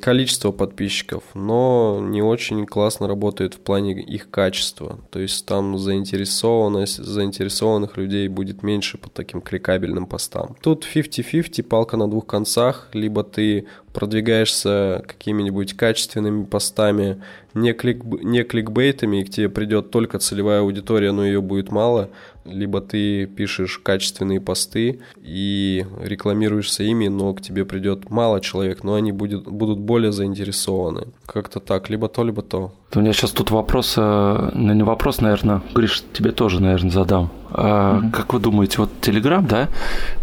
количество 0.00 0.52
подписчиков, 0.52 1.22
но 1.34 1.98
не 2.02 2.22
очень 2.22 2.64
классно 2.64 3.06
работает 3.06 3.54
в 3.54 3.58
плане 3.58 4.00
их 4.00 4.30
качества. 4.30 4.98
То 5.10 5.20
есть 5.20 5.44
там 5.44 5.76
заинтересованность, 5.78 6.96
заинтересованных 6.96 7.96
людей 7.98 8.28
будет 8.28 8.62
меньше 8.62 8.96
по 8.96 9.10
таким 9.10 9.42
кликабельным 9.42 10.06
постам. 10.06 10.56
Тут 10.62 10.86
50-50, 10.86 11.62
палка 11.62 11.96
на 11.98 12.08
двух 12.08 12.26
концах, 12.26 12.88
либо 12.94 13.22
ты 13.22 13.66
продвигаешься 13.92 15.02
какими-нибудь 15.06 15.76
качественными 15.76 16.44
постами, 16.44 17.22
не, 17.54 17.72
клик, 17.72 18.04
не 18.04 18.44
кликбейтами, 18.44 19.20
и 19.20 19.24
к 19.24 19.30
тебе 19.30 19.48
придет 19.48 19.90
только 19.90 20.18
целевая 20.18 20.60
аудитория, 20.60 21.12
но 21.12 21.26
ее 21.26 21.42
будет 21.42 21.70
мало, 21.70 22.10
либо 22.44 22.80
ты 22.80 23.26
пишешь 23.26 23.78
качественные 23.78 24.40
посты 24.40 25.00
и 25.22 25.86
рекламируешься 26.00 26.82
ими, 26.82 27.08
но 27.08 27.34
к 27.34 27.42
тебе 27.42 27.64
придет 27.64 28.10
мало 28.10 28.40
человек, 28.40 28.82
но 28.84 28.94
они 28.94 29.12
будет, 29.12 29.44
будут 29.44 29.78
более 29.78 30.12
заинтересованы. 30.12 31.08
Как-то 31.32 31.60
так, 31.60 31.90
либо 31.90 32.08
то, 32.08 32.24
либо 32.24 32.42
то. 32.42 32.72
У 32.92 32.98
меня 32.98 33.12
сейчас 33.12 33.30
тут 33.30 33.52
вопрос, 33.52 33.94
э, 33.96 34.50
ну 34.52 34.74
не 34.74 34.82
вопрос, 34.82 35.20
наверное, 35.20 35.62
Гриш, 35.72 36.02
тебе 36.12 36.32
тоже, 36.32 36.60
наверное, 36.60 36.90
задам. 36.90 37.30
А, 37.52 37.98
mm-hmm. 37.98 38.10
Как 38.10 38.32
вы 38.32 38.40
думаете, 38.40 38.78
вот 38.78 38.90
Telegram, 39.00 39.46
да, 39.46 39.68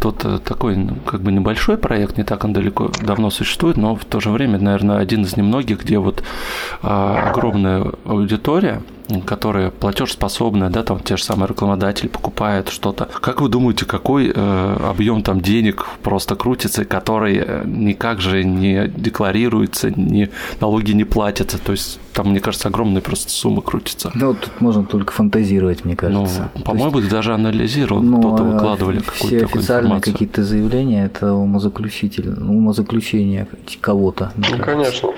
тут 0.01 0.25
э, 0.25 0.39
такой 0.39 0.75
ну, 0.75 0.95
как 1.05 1.21
бы 1.21 1.31
небольшой 1.31 1.77
проект, 1.77 2.17
не 2.17 2.25
так 2.25 2.43
он 2.43 2.51
далеко 2.51 2.91
давно 3.01 3.29
существует, 3.29 3.77
но 3.77 3.95
в 3.95 4.03
то 4.03 4.19
же 4.19 4.31
время, 4.31 4.59
наверное, 4.59 4.97
один 4.97 5.21
из 5.21 5.37
немногих, 5.37 5.81
где 5.83 5.97
вот 5.97 6.23
а, 6.81 7.29
огромная 7.29 7.91
аудитория, 8.03 8.81
которые 9.25 9.71
платежеспособные, 9.71 10.69
да, 10.69 10.83
там 10.83 10.99
те 10.99 11.17
же 11.17 11.23
самые 11.23 11.47
рекламодатели 11.47 12.07
покупают 12.07 12.69
что-то. 12.69 13.07
Как 13.21 13.41
вы 13.41 13.49
думаете, 13.49 13.85
какой 13.85 14.31
э, 14.33 14.77
объем 14.83 15.23
там 15.23 15.41
денег 15.41 15.85
просто 16.03 16.35
крутится, 16.35 16.85
который 16.85 17.37
э, 17.37 17.63
никак 17.65 18.19
же 18.19 18.43
не 18.43 18.87
декларируется, 18.87 19.91
ни 19.91 20.29
налоги 20.59 20.91
не 20.97 21.05
платятся? 21.05 21.57
То 21.57 21.71
есть 21.71 21.99
там, 22.13 22.31
мне 22.31 22.39
кажется, 22.39 22.67
огромные 22.67 23.01
просто 23.01 23.29
суммы 23.29 23.61
крутятся. 23.61 24.11
Ну, 24.15 24.33
тут 24.33 24.59
можно 24.59 24.83
только 24.83 25.13
фантазировать, 25.13 25.85
мне 25.85 25.95
кажется. 25.95 26.49
Ну, 26.55 26.61
по-моему, 26.63 26.97
есть... 26.97 27.11
даже 27.11 27.33
анализировал, 27.33 28.01
ну, 28.01 28.19
кто-то 28.19 28.43
а 28.43 28.45
выкладывали 28.45 28.99
какую-то 28.99 29.39
такую 29.45 29.59
официальные 29.59 30.01
какие-то 30.01 30.43
заявления, 30.43 31.05
это 31.05 31.33
умозаключитель, 31.33 32.29
умозаключение 32.29 33.47
кого-то. 33.81 34.31
Ну, 34.35 34.63
конечно. 34.63 35.09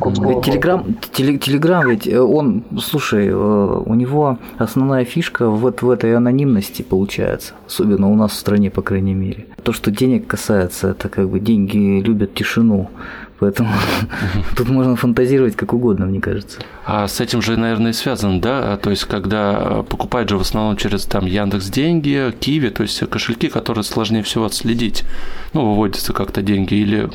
Телеграм, 0.00 0.96
телеграм 1.12 1.88
ведь, 1.88 2.08
э, 2.08 2.18
он, 2.18 2.64
слушай, 2.80 3.28
э, 3.28 3.32
у 3.32 3.94
него 3.94 4.38
основная 4.58 5.04
фишка 5.04 5.48
вот 5.48 5.82
в 5.82 5.90
этой 5.90 6.16
анонимности 6.16 6.82
получается, 6.82 7.54
особенно 7.66 8.10
у 8.10 8.16
нас 8.16 8.32
в 8.32 8.34
стране, 8.36 8.70
по 8.70 8.82
крайней 8.82 9.14
мере. 9.14 9.46
То, 9.62 9.72
что 9.72 9.92
денег 9.92 10.26
касается, 10.26 10.88
это 10.88 11.08
как 11.08 11.28
бы 11.28 11.38
деньги 11.38 12.00
любят 12.00 12.34
тишину. 12.34 12.90
Поэтому 13.42 13.70
тут 14.56 14.68
можно 14.68 14.94
фантазировать 14.94 15.56
как 15.56 15.74
угодно, 15.74 16.06
мне 16.06 16.20
кажется. 16.20 16.60
А 16.86 17.08
с 17.08 17.20
этим 17.20 17.42
же, 17.42 17.56
наверное, 17.56 17.90
и 17.90 17.92
связано, 17.92 18.40
да? 18.40 18.76
То 18.76 18.90
есть, 18.90 19.04
когда 19.06 19.82
покупают 19.82 20.28
же 20.28 20.38
в 20.38 20.42
основном 20.42 20.76
через 20.76 21.06
там 21.06 21.26
Яндекс 21.26 21.68
деньги, 21.68 22.32
Киви, 22.38 22.68
то 22.68 22.84
есть 22.84 23.00
кошельки, 23.10 23.48
которые 23.48 23.82
сложнее 23.82 24.22
всего 24.22 24.44
отследить. 24.44 25.02
Ну, 25.54 25.72
выводятся 25.72 26.12
как-то 26.12 26.40
деньги 26.40 26.74
или 26.74 27.10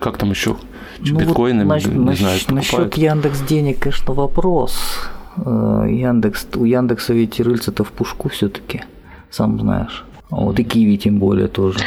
как 0.00 0.16
там 0.16 0.30
еще 0.30 0.56
ну, 1.00 1.18
биткоинами, 1.18 1.68
вот, 1.68 1.84
не 1.84 1.98
насчет, 1.98 2.20
знаю, 2.20 2.40
Насчет 2.48 2.96
Яндекс 2.96 3.42
денег, 3.42 3.80
конечно, 3.80 4.14
вопрос. 4.14 4.74
Э, 5.36 5.86
Яндекс, 5.86 6.46
у 6.54 6.64
Яндекса 6.64 7.12
ведь 7.12 7.38
рыльца-то 7.40 7.84
в 7.84 7.92
пушку 7.92 8.30
все-таки, 8.30 8.84
сам 9.30 9.60
знаешь. 9.60 10.06
Вот 10.30 10.58
и 10.58 10.64
Киви 10.64 10.96
тем 10.96 11.18
более 11.18 11.48
тоже. 11.48 11.80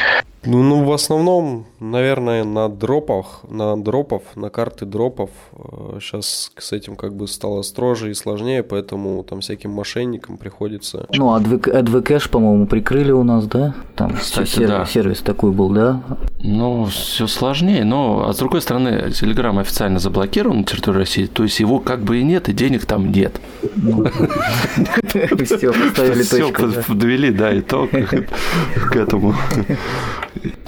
Ну, 0.45 0.61
ну, 0.61 0.84
в 0.84 0.91
основном, 0.91 1.65
наверное, 1.82 2.43
на 2.43 2.69
дропах, 2.69 3.41
на 3.49 3.75
дропов, 3.75 4.21
на 4.36 4.49
карты 4.49 4.86
дропов 4.86 5.32
сейчас 5.99 6.51
э, 6.55 6.61
с 6.61 6.71
этим 6.71 6.95
как 6.95 7.13
бы 7.15 7.27
стало 7.27 7.63
строже 7.63 8.11
и 8.11 8.13
сложнее, 8.13 8.63
поэтому 8.63 9.23
там 9.23 9.41
всяким 9.41 9.71
мошенникам 9.71 10.38
приходится. 10.38 11.07
Ну, 11.13 11.36
AdVcash, 11.36 12.29
по-моему, 12.29 12.67
прикрыли 12.67 13.11
у 13.11 13.23
нас, 13.23 13.47
да? 13.47 13.73
Там 13.95 14.15
Кстати, 14.15 14.49
сервис, 14.49 14.69
да. 14.69 14.86
сервис 14.86 15.19
такой 15.19 15.51
был, 15.51 15.69
да? 15.69 16.01
Ну, 16.39 16.86
все 16.86 17.27
сложнее, 17.27 17.84
но, 17.84 18.27
а 18.27 18.34
с 18.34 18.38
другой 18.38 18.61
стороны, 18.61 19.07
Telegram 19.09 19.59
официально 19.59 19.99
заблокирован 19.99 20.59
на 20.59 20.63
территории 20.63 20.99
России, 20.99 21.25
то 21.25 21.43
есть 21.43 21.59
его 21.59 21.79
как 21.79 22.03
бы 22.03 22.19
и 22.19 22.23
нет, 22.23 22.47
и 22.47 22.53
денег 22.53 22.86
там 22.86 23.11
нет. 23.11 23.41
Все, 25.45 25.73
поставили 25.73 26.23
точку. 26.23 26.67
Все, 26.67 26.84
подвели, 26.84 27.32
да, 27.32 27.57
итог 27.57 27.89
к 27.89 28.95
этому. 28.95 29.34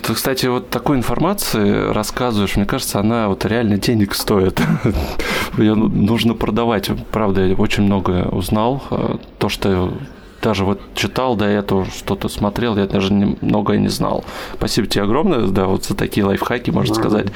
Ты, 0.03 0.13
кстати, 0.13 0.47
вот 0.47 0.69
такой 0.69 0.97
информации 0.97 1.91
рассказываешь, 1.93 2.57
мне 2.57 2.65
кажется, 2.65 2.99
она 2.99 3.29
вот 3.29 3.45
реально 3.45 3.77
денег 3.77 4.15
стоит. 4.15 4.61
Ее 5.57 5.75
нужно 5.75 6.33
продавать. 6.33 6.89
Правда, 7.11 7.45
я 7.45 7.55
очень 7.55 7.83
много 7.83 8.27
узнал. 8.29 8.83
Э, 8.91 9.15
то, 9.39 9.47
что 9.47 9.93
даже 10.41 10.65
вот 10.65 10.81
читал 10.93 11.37
до 11.37 11.45
этого, 11.45 11.85
что-то 11.85 12.27
смотрел, 12.27 12.77
я 12.77 12.85
даже 12.85 13.13
многое 13.13 13.77
не 13.77 13.87
знал. 13.87 14.25
Спасибо 14.55 14.87
тебе 14.87 15.05
огромное, 15.05 15.47
да, 15.47 15.67
вот 15.67 15.85
за 15.85 15.95
такие 15.95 16.25
лайфхаки, 16.25 16.69
можно 16.69 16.95
сказать, 16.95 17.27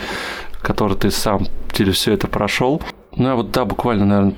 которые 0.61 0.97
ты 0.97 1.09
сам 1.09 1.47
через 1.72 1.95
все 1.95 2.13
это 2.13 2.28
прошел. 2.28 2.82
Ну, 3.15 3.30
а 3.30 3.36
вот, 3.36 3.51
да, 3.51 3.63
буквально, 3.63 4.05
наверное, 4.05 4.36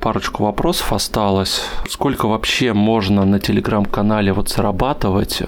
парочку 0.00 0.42
вопросов 0.42 0.92
осталось. 0.92 1.62
Сколько 1.88 2.26
вообще 2.26 2.72
можно 2.72 3.24
на 3.24 3.38
телеграм-канале 3.38 4.32
вот 4.32 4.48
зарабатывать? 4.48 5.40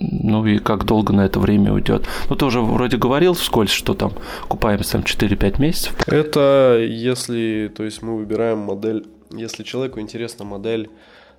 Ну 0.00 0.46
и 0.46 0.58
как 0.58 0.84
долго 0.86 1.12
на 1.12 1.26
это 1.26 1.38
время 1.38 1.72
уйдет. 1.72 2.06
Ну, 2.30 2.36
ты 2.36 2.46
уже 2.46 2.62
вроде 2.62 2.96
говорил 2.96 3.34
вскользь, 3.34 3.70
что 3.70 3.92
там 3.92 4.12
купаемся 4.48 4.92
там 4.92 5.02
4-5 5.02 5.60
месяцев. 5.60 5.94
Это 6.06 6.78
если, 6.80 7.70
то 7.76 7.84
есть 7.84 8.00
мы 8.00 8.16
выбираем 8.16 8.58
модель, 8.58 9.06
если 9.30 9.62
человеку 9.62 10.00
интересна 10.00 10.46
модель 10.46 10.88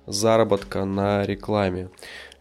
заработка 0.06 0.84
на 0.84 1.24
рекламе. 1.24 1.88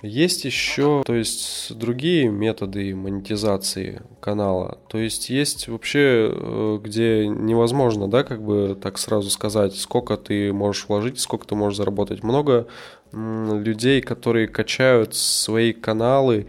Есть 0.02 0.46
еще, 0.46 1.04
то 1.06 1.14
есть, 1.14 1.76
другие 1.78 2.28
методы 2.30 2.96
монетизации 2.96 4.02
канала. 4.20 4.80
То 4.90 4.98
есть, 4.98 5.30
есть 5.30 5.68
вообще, 5.68 6.32
э, 6.34 6.80
где 6.84 7.28
невозможно, 7.28 8.08
да, 8.08 8.24
как 8.24 8.42
бы 8.42 8.78
так 8.82 8.98
сразу 8.98 9.30
сказать, 9.30 9.76
сколько 9.76 10.18
ты 10.18 10.52
можешь 10.54 10.88
вложить, 10.88 11.20
сколько 11.20 11.46
ты 11.46 11.56
можешь 11.56 11.78
заработать. 11.78 12.24
Много 12.24 12.68
людей, 13.14 14.02
которые 14.02 14.48
качают 14.48 15.16
свои 15.16 15.74
каналы 15.74 16.48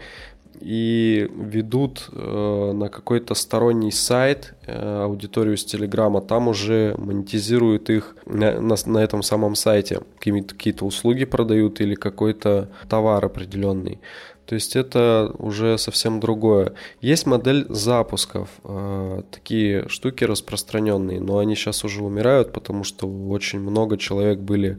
и 0.62 1.28
ведут 1.34 2.08
э, 2.12 2.72
на 2.74 2.88
какой-то 2.88 3.34
сторонний 3.34 3.92
сайт 3.92 4.54
э, 4.66 5.02
аудиторию 5.02 5.56
с 5.56 5.64
Телеграма, 5.64 6.20
там 6.20 6.48
уже 6.48 6.94
монетизируют 6.98 7.90
их 7.90 8.16
на, 8.26 8.60
на, 8.60 8.76
на 8.86 8.98
этом 8.98 9.22
самом 9.22 9.54
сайте, 9.54 10.00
какие-то 10.18 10.84
услуги 10.84 11.24
продают 11.24 11.80
или 11.80 11.94
какой-то 11.94 12.68
товар 12.88 13.24
определенный. 13.24 13.98
То 14.46 14.56
есть 14.56 14.76
это 14.76 15.34
уже 15.38 15.78
совсем 15.78 16.20
другое. 16.20 16.74
Есть 17.00 17.26
модель 17.26 17.64
запусков, 17.68 18.48
э, 18.64 19.22
такие 19.30 19.88
штуки 19.88 20.24
распространенные, 20.24 21.20
но 21.20 21.38
они 21.38 21.54
сейчас 21.54 21.84
уже 21.84 22.02
умирают, 22.02 22.52
потому 22.52 22.84
что 22.84 23.06
очень 23.06 23.60
много 23.60 23.96
человек 23.96 24.40
были 24.40 24.78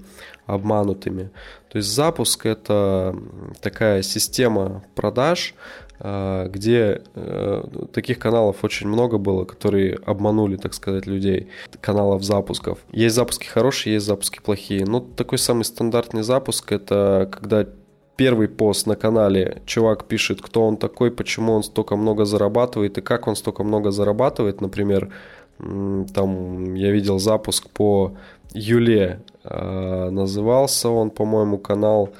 обманутыми. 0.53 1.31
То 1.69 1.77
есть 1.77 1.89
запуск 1.89 2.45
это 2.45 3.15
такая 3.61 4.01
система 4.01 4.83
продаж, 4.95 5.55
э, 5.99 6.47
где 6.49 7.01
э, 7.15 7.63
таких 7.93 8.19
каналов 8.19 8.63
очень 8.63 8.87
много 8.87 9.17
было, 9.17 9.45
которые 9.45 9.99
обманули, 10.05 10.55
так 10.57 10.73
сказать, 10.73 11.07
людей, 11.07 11.47
каналов 11.81 12.23
запусков. 12.23 12.79
Есть 12.91 13.15
запуски 13.15 13.47
хорошие, 13.47 13.95
есть 13.95 14.05
запуски 14.05 14.39
плохие. 14.43 14.85
Но 14.85 14.99
такой 14.99 15.37
самый 15.37 15.63
стандартный 15.63 16.23
запуск 16.23 16.71
это 16.71 17.29
когда 17.31 17.65
первый 18.15 18.47
пост 18.47 18.87
на 18.87 18.95
канале 18.95 19.61
чувак 19.65 20.05
пишет, 20.05 20.41
кто 20.41 20.67
он 20.67 20.77
такой, 20.77 21.11
почему 21.11 21.53
он 21.53 21.63
столько 21.63 21.95
много 21.95 22.25
зарабатывает 22.25 22.97
и 22.97 23.01
как 23.01 23.27
он 23.27 23.35
столько 23.35 23.63
много 23.63 23.91
зарабатывает. 23.91 24.61
Например, 24.61 25.11
там 25.57 26.73
я 26.75 26.91
видел 26.91 27.19
запуск 27.19 27.69
по 27.69 28.15
Юле, 28.53 29.21
а, 29.43 30.09
назывался 30.09 30.89
он, 30.89 31.09
по-моему, 31.09 31.57
канал 31.57 32.13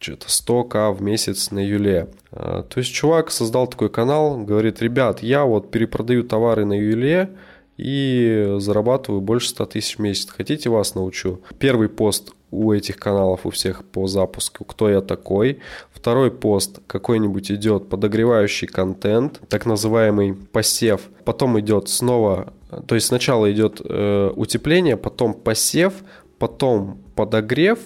что-то 0.00 0.28
100к 0.28 0.92
в 0.92 1.02
месяц 1.02 1.50
на 1.50 1.60
Юле. 1.60 2.08
А, 2.32 2.62
то 2.62 2.78
есть 2.78 2.92
чувак 2.92 3.30
создал 3.30 3.66
такой 3.66 3.88
канал, 3.88 4.38
говорит, 4.38 4.82
ребят, 4.82 5.22
я 5.22 5.44
вот 5.44 5.70
перепродаю 5.70 6.24
товары 6.24 6.64
на 6.64 6.78
Юле, 6.78 7.30
и 7.76 8.56
зарабатываю 8.58 9.20
больше 9.20 9.50
100 9.50 9.66
тысяч 9.66 9.96
в 9.96 9.98
месяц. 10.00 10.30
Хотите, 10.30 10.70
вас 10.70 10.94
научу? 10.94 11.40
Первый 11.58 11.88
пост 11.88 12.32
у 12.50 12.72
этих 12.72 12.96
каналов, 12.96 13.46
у 13.46 13.50
всех 13.50 13.84
по 13.84 14.06
запуску, 14.06 14.64
кто 14.64 14.88
я 14.88 15.00
такой. 15.00 15.60
Второй 15.92 16.30
пост 16.30 16.80
какой-нибудь 16.86 17.50
идет 17.50 17.88
подогревающий 17.88 18.68
контент, 18.68 19.40
так 19.48 19.66
называемый 19.66 20.34
посев. 20.34 21.02
Потом 21.24 21.58
идет 21.60 21.88
снова, 21.88 22.52
то 22.86 22.94
есть 22.94 23.08
сначала 23.08 23.50
идет 23.50 23.80
э, 23.84 24.32
утепление, 24.34 24.96
потом 24.96 25.34
посев, 25.34 25.94
потом 26.38 26.98
подогрев, 27.14 27.78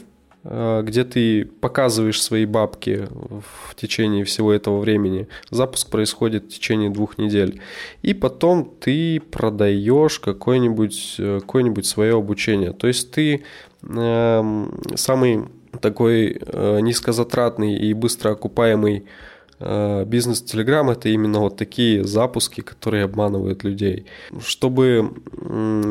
Э, 0.43 0.83
где 0.83 1.05
ты 1.05 1.45
показываешь 1.45 2.23
свои 2.23 2.47
бабки 2.47 3.07
в 3.11 3.75
течение 3.75 4.25
всего 4.25 4.53
этого 4.53 4.79
времени. 4.79 5.29
Запуск 5.51 5.91
происходит 5.91 6.45
в 6.45 6.49
течение 6.49 6.89
двух 6.89 7.19
недель. 7.19 7.61
И 8.01 8.15
потом 8.15 8.73
ты 8.81 9.21
продаешь 9.21 10.19
какое-нибудь 10.19 11.17
какое 11.47 11.87
свое 11.87 12.17
обучение. 12.17 12.73
То 12.73 12.87
есть 12.87 13.11
ты 13.11 13.35
э, 13.35 13.41
самый 13.83 15.45
такой 15.81 16.39
э, 16.41 16.81
низкозатратный 16.81 17.77
и 17.77 17.95
быстро 17.95 18.33
окупаемый 18.33 19.05
э, 19.59 20.05
бизнес 20.05 20.43
Telegram 20.43 20.91
это 20.91 21.09
именно 21.09 21.41
вот 21.41 21.57
такие 21.57 22.05
запуски, 22.05 22.61
которые 22.61 23.05
обманывают 23.05 23.65
людей. 23.65 24.07
Чтобы 24.41 25.13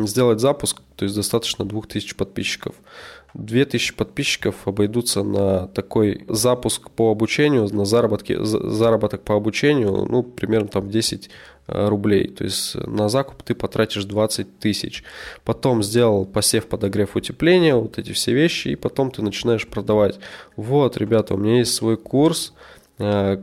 сделать 0.05 0.39
запуск, 0.39 0.81
то 0.95 1.05
есть 1.05 1.15
достаточно 1.15 1.65
2000 1.65 2.15
подписчиков. 2.15 2.75
2000 3.35 3.93
подписчиков 3.93 4.55
обойдутся 4.67 5.23
на 5.23 5.67
такой 5.67 6.25
запуск 6.27 6.89
по 6.89 7.11
обучению, 7.11 7.73
на 7.73 7.85
заработки, 7.85 8.37
заработок 8.41 9.21
по 9.21 9.35
обучению, 9.35 10.05
ну, 10.09 10.23
примерно 10.23 10.67
там 10.67 10.89
10 10.89 11.27
э, 11.27 11.29
рублей. 11.71 12.27
То 12.27 12.43
есть 12.43 12.75
на 12.75 13.09
закуп 13.09 13.43
ты 13.43 13.55
потратишь 13.55 14.05
20 14.05 14.59
тысяч. 14.59 15.03
Потом 15.43 15.83
сделал 15.83 16.25
посев, 16.25 16.67
подогрев, 16.67 17.15
утепление, 17.15 17.75
вот 17.75 17.97
эти 17.97 18.11
все 18.11 18.33
вещи, 18.33 18.69
и 18.69 18.75
потом 18.75 19.11
ты 19.11 19.21
начинаешь 19.21 19.67
продавать. 19.67 20.19
Вот, 20.55 20.97
ребята, 20.97 21.33
у 21.33 21.37
меня 21.37 21.59
есть 21.59 21.73
свой 21.73 21.97
курс, 21.97 22.53
э, 22.97 23.37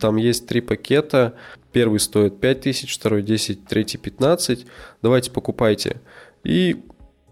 там 0.00 0.16
есть 0.16 0.46
три 0.46 0.60
пакета. 0.60 1.34
Первый 1.72 2.00
стоит 2.00 2.40
5 2.40 2.60
тысяч, 2.60 2.94
второй 2.94 3.22
10, 3.22 3.66
третий 3.66 3.98
15. 3.98 4.66
Давайте 5.00 5.30
покупайте. 5.30 6.00
И 6.44 6.82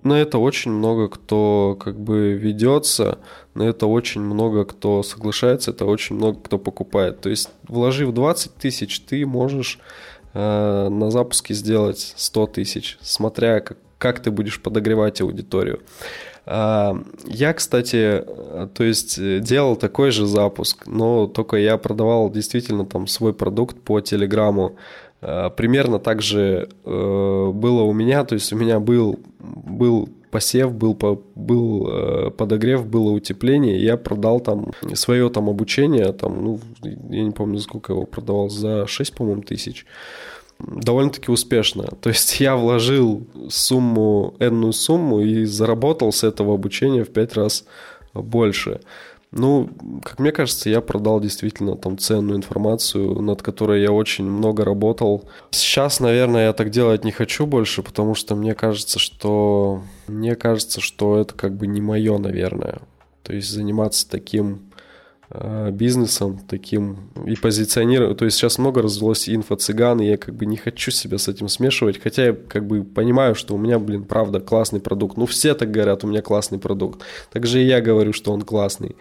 на 0.03 0.15
это 0.15 0.39
очень 0.39 0.71
много 0.71 1.09
кто 1.09 1.77
как 1.79 1.99
бы 1.99 2.33
ведется, 2.33 3.19
на 3.55 3.65
это 3.65 3.87
очень 3.87 4.23
много 4.23 4.65
кто 4.65 5.03
соглашается, 5.03 5.73
это 5.73 5.85
очень 5.85 6.17
много 6.17 6.41
кто 6.41 6.59
покупает. 6.59 7.21
То 7.21 7.29
есть 7.29 7.51
вложив 7.69 8.13
20 8.13 8.55
тысяч, 8.55 9.01
ты 9.01 9.27
можешь 9.27 9.79
э, 10.35 10.89
на 10.89 11.11
запуске 11.11 11.55
сделать 11.55 12.15
100 12.17 12.47
тысяч, 12.49 12.99
смотря 13.01 13.61
как, 13.61 13.79
как 13.99 14.21
ты 14.21 14.31
будешь 14.31 14.61
подогревать 14.61 15.21
аудиторию. 15.21 15.81
Э, 16.47 16.95
я, 17.25 17.53
кстати, 17.53 18.25
то 18.75 18.85
есть 18.85 19.41
делал 19.43 19.77
такой 19.77 20.11
же 20.11 20.27
запуск, 20.27 20.87
но 20.87 21.27
только 21.27 21.57
я 21.57 21.77
продавал 21.77 22.31
действительно 22.31 22.85
там 22.85 23.07
свой 23.07 23.35
продукт 23.35 23.81
по 23.81 24.01
Телеграму 24.01 24.77
Э, 25.21 25.51
примерно 25.55 25.99
так 25.99 26.23
же 26.23 26.69
э, 26.85 27.51
было 27.55 27.83
у 27.83 27.93
меня, 27.93 28.25
то 28.25 28.35
есть 28.35 28.53
у 28.53 28.57
меня 28.57 28.81
был, 28.81 29.21
был 29.39 30.09
посев, 30.31 30.73
был, 30.73 30.95
был 31.35 31.89
э, 31.89 32.31
подогрев, 32.31 32.87
было 32.87 33.11
утепление, 33.11 33.83
я 33.83 33.97
продал 33.97 34.41
там 34.41 34.73
свое 34.95 35.29
там 35.31 35.49
обучение, 35.49 36.13
там, 36.13 36.45
ну, 36.45 36.61
я 36.83 37.25
не 37.25 37.31
помню, 37.31 37.59
сколько 37.59 37.93
его 37.93 38.05
продавал, 38.05 38.49
за 38.49 38.87
6, 38.87 39.15
по-моему, 39.15 39.43
тысяч. 39.43 39.87
Довольно-таки 40.59 41.31
успешно. 41.31 41.85
То 42.01 42.11
есть 42.11 42.41
я 42.41 42.55
вложил 42.55 43.27
сумму, 43.49 44.35
энную 44.41 44.73
сумму 44.73 45.21
и 45.21 45.45
заработал 45.45 46.13
с 46.13 46.23
этого 46.23 46.55
обучения 46.55 47.05
в 47.05 47.11
5 47.11 47.35
раз 47.35 47.65
больше. 48.15 48.81
Ну, 49.33 49.71
как 50.05 50.19
мне 50.19 50.33
кажется, 50.33 50.71
я 50.71 50.81
продал 50.81 51.21
действительно 51.21 51.77
там 51.77 51.99
ценную 51.99 52.37
информацию, 52.37 53.21
над 53.23 53.43
которой 53.43 53.81
я 53.81 53.93
очень 53.93 54.25
много 54.25 54.65
работал. 54.65 55.29
Сейчас, 55.53 56.01
наверное, 56.01 56.47
я 56.47 56.53
так 56.53 56.71
делать 56.71 57.05
не 57.05 57.13
хочу 57.13 57.47
больше, 57.47 57.83
потому 57.83 58.15
что 58.15 58.35
мне 58.35 58.55
кажется, 58.55 58.99
что 58.99 59.83
мне 60.09 60.35
кажется, 60.35 60.81
что 60.81 61.19
это 61.19 61.35
как 61.35 61.57
бы 61.57 61.69
не 61.69 61.81
мое, 61.81 62.19
наверное. 62.19 62.81
То 63.23 63.33
есть 63.33 63.51
заниматься 63.51 64.09
таким 64.11 64.70
бизнесом 65.71 66.41
таким 66.49 67.11
и 67.25 67.37
позиционирую. 67.37 68.17
То 68.17 68.25
есть 68.25 68.37
сейчас 68.37 68.59
много 68.59 68.83
развелось 68.83 69.29
инфо-цыган, 69.29 70.03
и 70.03 70.09
я 70.09 70.17
как 70.17 70.35
бы 70.35 70.45
не 70.45 70.57
хочу 70.57 70.91
себя 70.91 71.19
с 71.19 71.29
этим 71.29 71.49
смешивать, 71.49 72.03
хотя 72.03 72.27
я 72.27 72.33
как 72.33 72.67
бы 72.67 72.83
понимаю, 72.83 73.37
что 73.37 73.55
у 73.55 73.59
меня, 73.59 73.79
блин, 73.79 74.05
правда, 74.05 74.41
классный 74.41 74.81
продукт. 74.81 75.17
Ну, 75.17 75.27
все 75.27 75.55
так 75.55 75.71
говорят, 75.71 76.03
у 76.03 76.09
меня 76.09 76.21
классный 76.21 76.59
продукт. 76.59 77.03
Также 77.33 77.63
и 77.63 77.67
я 77.67 77.81
говорю, 77.81 78.13
что 78.13 78.33
он 78.33 78.43
классный. 78.43 78.97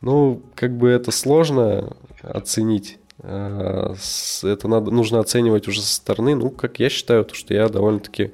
Ну, 0.00 0.42
как 0.56 0.76
бы 0.76 0.88
это 0.88 1.12
сложно 1.12 1.96
оценить. 2.22 2.98
Э, 3.22 3.94
это 4.42 4.68
надо, 4.68 4.90
нужно 4.90 5.20
оценивать 5.20 5.68
уже 5.68 5.80
со 5.80 5.94
стороны. 5.94 6.34
Ну, 6.34 6.50
как 6.50 6.80
я 6.80 6.88
считаю, 6.88 7.24
то, 7.24 7.34
что 7.34 7.54
я 7.54 7.68
довольно-таки 7.68 8.32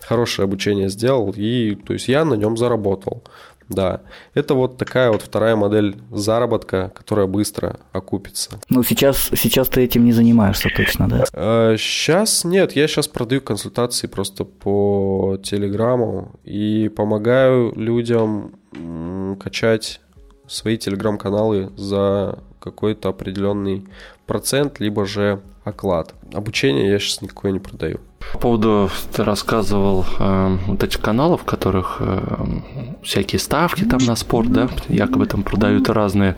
хорошее 0.00 0.44
обучение 0.44 0.88
сделал, 0.88 1.32
и 1.36 1.74
то 1.74 1.92
есть 1.92 2.08
я 2.08 2.24
на 2.24 2.34
нем 2.34 2.56
заработал. 2.56 3.22
Да, 3.70 4.00
это 4.34 4.54
вот 4.54 4.76
такая 4.76 5.10
вот 5.10 5.22
вторая 5.22 5.56
модель 5.56 5.96
заработка, 6.10 6.92
которая 6.94 7.26
быстро 7.26 7.78
окупится. 7.92 8.60
Ну, 8.68 8.82
сейчас, 8.82 9.30
сейчас 9.34 9.68
ты 9.68 9.82
этим 9.82 10.04
не 10.04 10.12
занимаешься 10.12 10.68
точно, 10.76 11.08
да? 11.08 11.24
Сейчас 11.76 12.44
нет, 12.44 12.72
я 12.72 12.88
сейчас 12.88 13.08
продаю 13.08 13.40
консультации 13.40 14.08
просто 14.08 14.44
по 14.44 15.38
Телеграму 15.42 16.32
и 16.44 16.90
помогаю 16.94 17.72
людям 17.76 18.52
качать 19.38 20.00
свои 20.48 20.76
телеграм-каналы 20.76 21.72
за 21.76 22.40
какой-то 22.58 23.08
определенный 23.08 23.86
процент, 24.26 24.80
либо 24.80 25.06
же 25.06 25.40
оклад. 25.64 26.14
Обучение 26.34 26.90
я 26.90 26.98
сейчас 26.98 27.22
никакое 27.22 27.52
не 27.52 27.60
продаю. 27.60 28.00
По 28.32 28.38
поводу, 28.38 28.90
ты 29.12 29.24
рассказывал 29.24 30.04
э, 30.18 30.56
вот 30.66 30.84
этих 30.84 31.00
каналов, 31.00 31.42
в 31.42 31.44
которых 31.44 31.96
э, 32.00 32.20
всякие 33.02 33.40
ставки 33.40 33.84
там 33.84 33.98
на 34.06 34.14
спорт, 34.14 34.52
да, 34.52 34.68
якобы 34.88 35.26
там 35.26 35.42
продают 35.42 35.88
разные. 35.88 36.36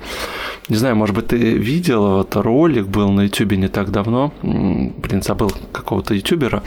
Не 0.69 0.77
знаю, 0.77 0.97
может 0.97 1.15
быть, 1.15 1.27
ты 1.29 1.37
видел, 1.37 2.17
вот 2.17 2.35
ролик 2.37 2.87
был 2.87 3.11
на 3.11 3.23
ютубе 3.23 3.57
не 3.57 3.69
так 3.69 3.91
давно, 3.91 4.33
блин, 4.43 5.23
забыл 5.23 5.53
какого-то 5.73 6.15
ютубера, 6.15 6.63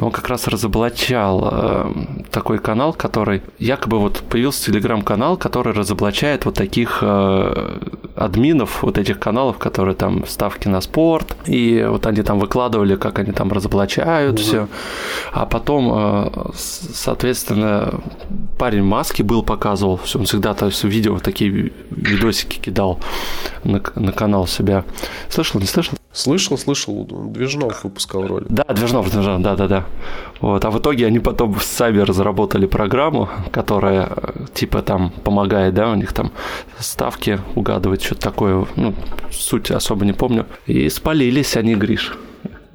но 0.00 0.06
он 0.06 0.12
как 0.12 0.28
раз 0.28 0.48
разоблачал 0.48 1.48
э, 1.52 1.92
такой 2.30 2.58
канал, 2.58 2.92
который, 2.92 3.42
якобы 3.58 3.98
вот 3.98 4.22
появился 4.28 4.64
телеграм-канал, 4.64 5.36
который 5.36 5.74
разоблачает 5.74 6.44
вот 6.44 6.54
таких 6.54 6.98
э, 7.02 7.78
админов 8.16 8.82
вот 8.82 8.98
этих 8.98 9.20
каналов, 9.20 9.58
которые 9.58 9.94
там 9.94 10.26
ставки 10.26 10.66
на 10.66 10.80
спорт, 10.80 11.36
и 11.46 11.86
вот 11.88 12.06
они 12.06 12.22
там 12.22 12.40
выкладывали, 12.40 12.96
как 12.96 13.18
они 13.20 13.32
там 13.32 13.52
разоблачают 13.52 14.40
все. 14.48 14.68
А 15.32 15.46
потом, 15.46 15.92
э, 15.92 16.50
соответственно, 16.54 18.00
парень 18.58 18.82
в 18.82 18.86
маске 18.86 19.22
был, 19.22 19.42
показывал, 19.42 19.98
все, 19.98 20.18
он 20.18 20.24
всегда 20.24 20.54
то 20.54 20.66
есть, 20.66 20.82
видео, 20.84 21.18
такие 21.18 21.72
видосики 21.90 22.58
кидал 22.58 22.98
на, 23.64 23.82
на 23.94 24.12
канал 24.12 24.46
себя. 24.46 24.84
Слышал, 25.28 25.60
не 25.60 25.66
слышал? 25.66 25.98
Слышал, 26.12 26.56
слышал, 26.56 27.04
Движнов 27.04 27.84
выпускал 27.84 28.26
ролик. 28.26 28.46
Да, 28.48 28.64
Движнов, 28.64 29.10
Движнов, 29.10 29.42
да-да-да. 29.42 29.84
Вот. 30.40 30.64
А 30.64 30.70
в 30.70 30.78
итоге 30.78 31.06
они 31.06 31.18
потом 31.18 31.54
сами 31.60 31.98
разработали 31.98 32.64
программу, 32.64 33.28
которая 33.52 34.10
типа 34.54 34.80
там 34.80 35.10
помогает, 35.10 35.74
да, 35.74 35.90
у 35.90 35.94
них 35.94 36.14
там 36.14 36.32
ставки 36.78 37.38
угадывать, 37.54 38.02
что-то 38.02 38.22
такое, 38.22 38.66
ну, 38.76 38.94
суть 39.30 39.70
особо 39.70 40.06
не 40.06 40.14
помню. 40.14 40.46
И 40.66 40.88
спалились 40.88 41.56
они, 41.56 41.74
Гриш. 41.74 42.16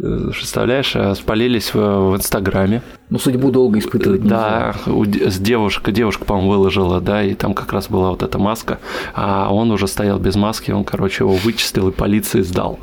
Представляешь, 0.02 0.95
а 0.95 1.14
спалились 1.14 1.76
в, 1.76 1.78
в 1.78 2.16
Инстаграме. 2.16 2.82
Ну, 3.12 3.20
судьбу 3.20 3.52
долго 3.52 3.78
испытывать 3.78 4.22
нельзя. 4.22 4.74
Да, 4.86 4.91
у, 4.91 5.06
с 5.06 5.38
девушка, 5.38 5.91
девушка, 5.91 6.26
по-моему, 6.26 6.49
выложила, 6.49 6.99
да, 6.99 7.24
и 7.24 7.36
там 7.36 7.54
как 7.54 7.72
раз 7.72 7.88
была 7.88 8.10
вот 8.10 8.24
эта 8.24 8.39
маска, 8.39 8.80
а 9.14 9.54
он 9.54 9.70
уже 9.70 9.88
стоял 9.88 10.18
без 10.18 10.36
маски, 10.36 10.72
он, 10.72 10.86
короче, 10.86 11.24
его 11.24 11.34
вычислил 11.34 11.89
и 11.89 11.91
полиции 11.91 12.41
сдал. 12.41 12.80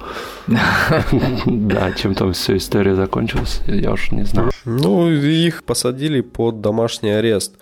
Да, 1.45 1.93
чем 1.93 2.15
там 2.15 2.33
вся 2.33 2.57
история 2.57 2.95
закончилась, 2.95 3.61
я 3.67 3.93
уж 3.93 4.13
не 4.13 4.25
знаю. 4.25 4.51
Ну, 4.65 5.11
их 5.11 5.65
посадили 5.65 6.21
под 6.21 6.61
домашний 6.61 7.11
арест. 7.11 7.55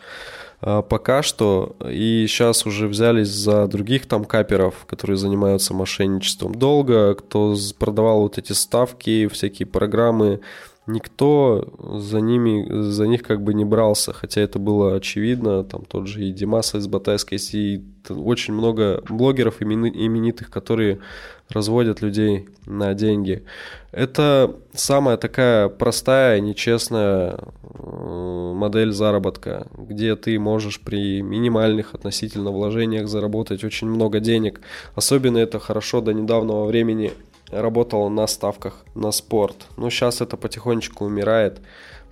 А, 0.61 0.83
пока 0.83 1.23
что, 1.23 1.77
и 1.85 2.27
сейчас 2.29 2.67
уже 2.67 2.89
взялись 2.89 3.29
за 3.29 3.67
других 3.67 4.07
там 4.07 4.25
каперов, 4.25 4.87
которые 4.87 5.17
занимаются 5.17 5.75
мошенничеством. 5.75 6.55
Долго, 6.55 7.15
кто 7.15 7.55
продавал 7.79 8.21
вот 8.21 8.39
эти 8.39 8.53
ставки, 8.53 9.29
всякие 9.29 9.67
программы, 9.67 10.41
никто 10.87 11.69
за 11.99 12.21
ними, 12.21 12.67
за 12.91 13.07
них 13.07 13.23
как 13.23 13.43
бы 13.43 13.55
не 13.55 13.65
брался, 13.65 14.13
хотя 14.13 14.41
это 14.41 14.59
было 14.59 14.97
очевидно, 14.97 15.65
там 15.65 15.85
тот 15.85 16.07
же 16.07 16.25
и 16.25 16.33
Димас 16.33 16.75
из 16.75 16.87
Батайской, 16.87 17.39
и 17.53 17.83
очень 18.09 18.55
много 18.55 19.03
блогеров 19.09 19.63
именитых, 19.63 20.51
которые 20.51 21.01
разводят 21.49 22.03
людей 22.03 22.49
на 22.67 22.95
деньги. 22.95 23.45
Это 23.93 24.55
самая 24.75 25.17
такая 25.17 25.69
простая, 25.69 26.41
нечестная 26.41 27.39
э, 27.63 28.53
модель 28.55 28.93
заработка, 28.93 29.67
где 29.77 30.17
ты 30.17 30.39
можешь 30.39 30.81
при 30.81 31.23
минимальных 31.23 31.95
относительно 31.95 32.51
вложениях 32.51 33.09
заработать 33.09 33.65
очень 33.65 33.89
много 33.89 34.21
денег. 34.21 34.61
Особенно 34.95 35.39
это 35.39 35.59
хорошо 35.59 36.01
до 36.01 36.13
недавнего 36.13 36.65
времени 36.65 37.13
работало 37.51 38.09
на 38.09 38.27
ставках 38.27 38.85
на 38.95 39.13
спорт. 39.13 39.67
Но 39.77 39.91
сейчас 39.91 40.21
это 40.21 40.37
потихонечку 40.37 41.05
умирает, 41.05 41.61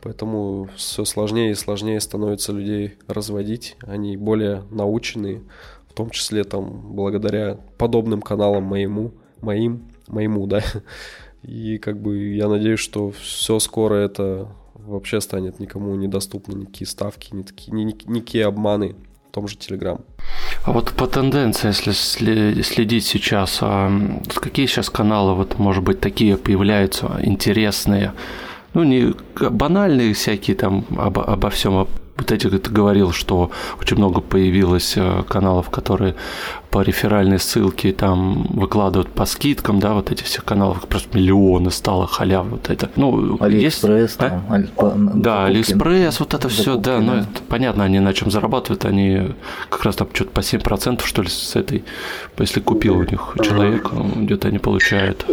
поэтому 0.02 0.68
все 0.76 1.04
сложнее 1.04 1.52
и 1.52 1.54
сложнее 1.54 2.00
становится 2.00 2.52
людей 2.52 2.94
разводить. 3.08 3.76
Они 3.86 4.16
более 4.16 4.62
наученные, 4.70 5.42
в 5.88 5.94
том 5.94 6.10
числе 6.10 6.44
там 6.44 6.94
благодаря 6.94 7.58
подобным 7.78 8.22
каналам 8.22 8.64
моему– 8.64 9.12
моим, 9.44 9.84
моему, 10.08 10.46
да. 10.46 10.62
И 11.42 11.78
как 11.78 12.00
бы 12.00 12.34
я 12.34 12.48
надеюсь, 12.48 12.80
что 12.80 13.10
все 13.10 13.58
скоро 13.58 13.96
это 13.96 14.48
вообще 14.74 15.20
станет 15.20 15.60
никому 15.60 15.94
недоступно, 15.94 16.54
никакие 16.54 16.88
ставки, 16.88 17.34
никакие, 17.34 17.72
никакие 17.72 18.46
обманы 18.46 18.96
том 19.34 19.48
же 19.48 19.56
Телеграм. 19.56 19.98
А 20.64 20.72
вот 20.72 20.92
по 20.92 21.06
тенденции, 21.06 21.68
если 21.68 22.62
следить 22.62 23.04
сейчас, 23.04 23.58
а 23.60 23.90
какие 24.34 24.66
сейчас 24.66 24.90
каналы, 24.90 25.34
вот, 25.34 25.58
может 25.58 25.82
быть, 25.82 26.00
такие 26.00 26.36
появляются 26.36 27.18
интересные, 27.22 28.12
ну, 28.74 28.84
не 28.84 29.14
банальные 29.50 30.14
всякие 30.14 30.56
там 30.56 30.84
обо, 30.96 31.24
обо 31.24 31.50
всем 31.50 31.86
вот 32.16 32.30
эти 32.30 32.48
ты 32.48 32.70
говорил, 32.70 33.12
что 33.12 33.50
очень 33.80 33.96
много 33.96 34.20
появилось 34.20 34.94
э, 34.96 35.24
каналов, 35.28 35.70
которые 35.70 36.14
по 36.70 36.82
реферальной 36.82 37.38
ссылке 37.38 37.92
там 37.92 38.44
выкладывают 38.50 39.08
по 39.08 39.26
скидкам, 39.26 39.80
да, 39.80 39.94
вот 39.94 40.12
эти 40.12 40.22
все 40.22 40.40
каналы, 40.40 40.76
просто 40.88 41.16
миллионы 41.16 41.70
стало 41.70 42.06
халявы 42.06 42.50
вот 42.50 42.70
это. 42.70 42.90
Ну, 42.96 43.36
Алиэкспресс, 43.40 44.02
есть... 44.02 44.18
там, 44.18 44.44
а? 44.48 44.54
Аль... 44.54 44.68
Да, 45.14 45.46
Алиэкспресс, 45.46 46.20
вот 46.20 46.34
это 46.34 46.48
все, 46.48 46.76
да, 46.76 47.00
ну, 47.00 47.14
это 47.14 47.42
понятно, 47.48 47.84
они 47.84 47.98
на 47.98 48.14
чем 48.14 48.30
зарабатывают, 48.30 48.84
они 48.84 49.34
как 49.68 49.84
раз 49.84 49.96
там 49.96 50.08
что-то 50.12 50.30
по 50.30 50.40
7% 50.40 51.02
что 51.04 51.22
ли 51.22 51.28
с 51.28 51.56
этой, 51.56 51.84
если 52.38 52.60
купил 52.60 52.98
у 52.98 53.02
них 53.02 53.36
человек, 53.42 53.90
где-то 53.92 54.48
они 54.48 54.58
получают 54.58 55.26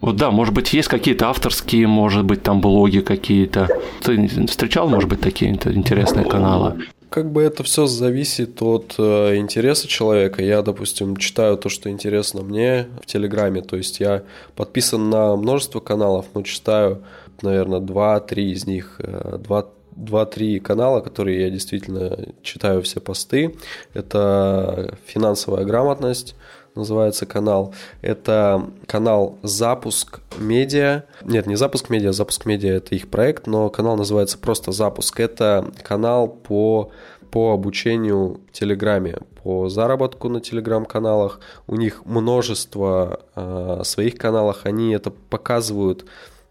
вот 0.00 0.16
да, 0.16 0.30
может 0.30 0.54
быть, 0.54 0.72
есть 0.72 0.88
какие-то 0.88 1.28
авторские, 1.28 1.86
может 1.86 2.24
быть, 2.24 2.42
там 2.42 2.60
блоги 2.60 3.00
какие-то. 3.00 3.68
Ты 4.02 4.46
встречал, 4.46 4.88
может 4.88 5.08
быть, 5.08 5.20
такие 5.20 5.50
интересные 5.50 6.24
каналы? 6.24 6.86
Как 7.10 7.30
бы 7.32 7.42
это 7.42 7.64
все 7.64 7.86
зависит 7.86 8.62
от 8.62 8.94
э, 8.96 9.36
интереса 9.36 9.88
человека. 9.88 10.44
Я, 10.44 10.62
допустим, 10.62 11.16
читаю 11.16 11.56
то, 11.56 11.68
что 11.68 11.90
интересно 11.90 12.42
мне 12.42 12.86
в 13.02 13.06
Телеграме. 13.06 13.62
То 13.62 13.76
есть 13.76 13.98
я 13.98 14.22
подписан 14.54 15.10
на 15.10 15.34
множество 15.34 15.80
каналов, 15.80 16.26
но 16.34 16.42
читаю, 16.42 17.02
наверное, 17.42 17.80
2-3 17.80 18.34
из 18.52 18.66
них. 18.66 19.00
2 19.02 19.58
э, 19.58 19.64
2-3 19.96 20.60
канала, 20.60 21.00
которые 21.00 21.42
я 21.42 21.50
действительно 21.50 22.16
читаю 22.42 22.82
все 22.82 23.00
посты. 23.00 23.56
Это 23.92 24.96
финансовая 25.04 25.64
грамотность, 25.64 26.34
называется 26.74 27.26
канал. 27.26 27.74
Это 28.02 28.70
канал 28.86 29.38
«Запуск 29.42 30.20
медиа». 30.38 31.04
Нет, 31.24 31.46
не 31.46 31.56
«Запуск 31.56 31.90
медиа», 31.90 32.12
«Запуск 32.12 32.46
медиа»— 32.46 32.74
это 32.76 32.94
их 32.94 33.08
проект, 33.08 33.46
но 33.46 33.70
канал 33.70 33.96
называется 33.96 34.38
просто 34.38 34.72
«Запуск». 34.72 35.20
Это 35.20 35.70
канал 35.82 36.28
по 36.28 36.92
по 37.30 37.52
обучению 37.52 38.40
Телеграме, 38.52 39.18
по 39.42 39.68
заработку 39.68 40.28
на 40.28 40.40
Телеграм-каналах. 40.40 41.40
У 41.66 41.76
них 41.76 42.04
множество 42.04 43.20
э, 43.34 43.82
своих 43.84 44.16
каналов, 44.16 44.64
они 44.64 44.92
это 44.92 45.10
показывают, 45.10 46.06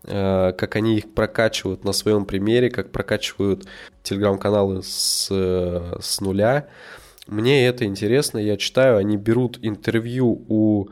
э, 0.05 0.53
как 0.57 0.75
они 0.75 0.97
их 0.97 1.13
прокачивают 1.13 1.83
на 1.83 1.91
своем 1.91 2.25
примере, 2.25 2.69
как 2.69 2.91
прокачивают 2.91 3.65
Телеграм-каналы 4.03 4.81
с, 4.83 5.27
с 5.29 6.21
нуля. 6.21 6.67
Мне 7.29 7.67
это 7.67 7.85
интересно, 7.85 8.39
я 8.39 8.57
читаю, 8.57 8.97
они 8.97 9.15
берут 9.15 9.59
интервью 9.61 10.45
у 10.47 10.89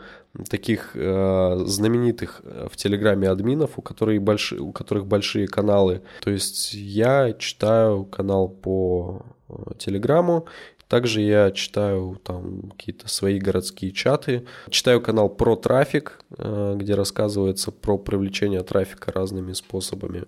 таких 0.50 0.92
э, 0.94 1.64
знаменитых 1.66 2.42
э, 2.44 2.68
в 2.72 2.78
Телеграме 2.78 3.28
админов, 3.28 3.72
у, 3.78 3.82
которых 3.82 4.22
большие, 4.22 4.62
у 4.62 4.72
которых 4.72 5.08
большие 5.08 5.48
каналы. 5.48 6.04
То 6.22 6.30
есть 6.30 6.76
я 6.76 7.34
читаю 7.34 8.06
канал 8.06 8.50
по 8.50 9.26
э, 9.50 9.54
Телеграму, 9.80 10.46
также 10.88 11.22
я 11.22 11.52
читаю 11.52 12.20
там 12.24 12.72
какие-то 12.72 13.10
свои 13.10 13.40
городские 13.40 13.92
чаты. 13.92 14.46
Читаю 14.70 15.02
канал 15.02 15.30
про 15.30 15.56
трафик, 15.56 16.20
э, 16.38 16.76
где 16.78 16.96
рассказывается 16.96 17.72
про 17.72 17.98
привлечение 17.98 18.64
трафика 18.64 19.12
разными 19.12 19.54
способами. 19.54 20.26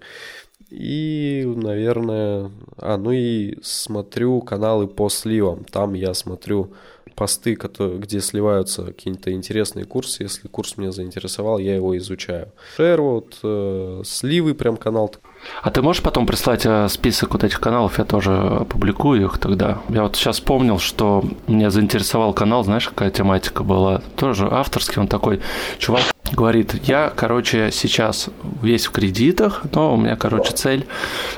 И, 0.69 1.51
наверное, 1.55 2.51
а, 2.77 2.97
ну 2.97 3.11
и 3.11 3.57
смотрю 3.63 4.41
каналы 4.41 4.87
по 4.87 5.09
сливам. 5.09 5.63
Там 5.65 5.93
я 5.93 6.13
смотрю 6.13 6.71
посты, 7.19 7.57
которые, 7.57 7.99
где 7.99 8.21
сливаются 8.21 8.83
какие-то 8.83 9.33
интересные 9.33 9.83
курсы. 9.83 10.23
Если 10.23 10.47
курс 10.47 10.77
меня 10.77 10.91
заинтересовал, 10.91 11.57
я 11.57 11.75
его 11.75 11.97
изучаю. 11.97 12.47
Шер, 12.77 13.01
вот, 13.01 13.37
э, 13.43 14.03
сливы 14.05 14.53
прям 14.53 14.77
канал. 14.77 15.13
А 15.61 15.69
ты 15.69 15.81
можешь 15.81 16.01
потом 16.01 16.25
прислать 16.25 16.65
э, 16.65 16.87
список 16.87 17.33
вот 17.33 17.43
этих 17.43 17.59
каналов? 17.59 17.97
Я 17.97 18.05
тоже 18.05 18.31
опубликую 18.31 19.25
их 19.25 19.37
тогда. 19.37 19.81
Я 19.89 20.03
вот 20.03 20.15
сейчас 20.15 20.37
вспомнил, 20.37 20.79
что 20.79 21.23
меня 21.47 21.71
заинтересовал 21.71 22.33
канал, 22.33 22.63
знаешь, 22.63 22.87
какая 22.87 23.11
тематика 23.11 23.63
была? 23.63 24.01
Тоже 24.15 24.47
авторский, 24.49 25.01
он 25.01 25.09
такой 25.09 25.41
чувак 25.77 26.03
говорит, 26.31 26.75
я, 26.87 27.11
короче, 27.15 27.71
сейчас 27.71 28.29
весь 28.61 28.85
в 28.87 28.91
кредитах, 28.91 29.63
но 29.73 29.93
у 29.93 29.97
меня, 29.97 30.15
короче, 30.15 30.51
цель, 30.53 30.85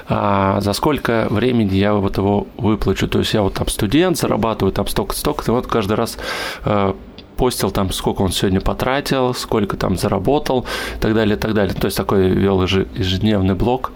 а, 0.07 0.59
за 0.61 0.73
сколько 0.73 1.27
времени 1.29 1.75
я 1.75 1.93
вот 1.93 2.17
его 2.17 2.47
выплачу. 2.57 3.07
То 3.07 3.19
есть 3.19 3.33
я 3.33 3.41
вот 3.41 3.53
там 3.53 3.67
студент, 3.67 4.17
зарабатываю 4.17 4.71
там 4.71 4.87
столько-столько, 4.87 5.43
и 5.47 5.51
вот 5.51 5.67
каждый 5.67 5.93
раз 5.93 6.17
а, 6.63 6.95
постил 7.37 7.71
там, 7.71 7.91
сколько 7.91 8.21
он 8.21 8.31
сегодня 8.31 8.61
потратил, 8.61 9.33
сколько 9.33 9.75
там 9.75 9.97
заработал, 9.97 10.65
и 10.97 10.99
так 10.99 11.15
далее, 11.15 11.35
и 11.37 11.39
так 11.39 11.53
далее. 11.53 11.73
То 11.73 11.85
есть 11.85 11.97
такой 11.97 12.29
вел 12.29 12.61
ежедневный 12.61 13.55
блог. 13.55 13.91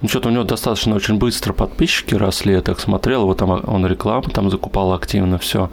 Ну, 0.00 0.08
что-то 0.08 0.30
у 0.30 0.32
него 0.32 0.42
достаточно 0.42 0.96
очень 0.96 1.16
быстро 1.16 1.52
подписчики 1.52 2.16
росли, 2.16 2.54
я 2.54 2.60
так 2.60 2.80
смотрел, 2.80 3.26
вот 3.26 3.38
там 3.38 3.62
он 3.64 3.86
рекламу 3.86 4.24
там 4.24 4.50
закупал 4.50 4.92
активно, 4.94 5.38
все. 5.38 5.70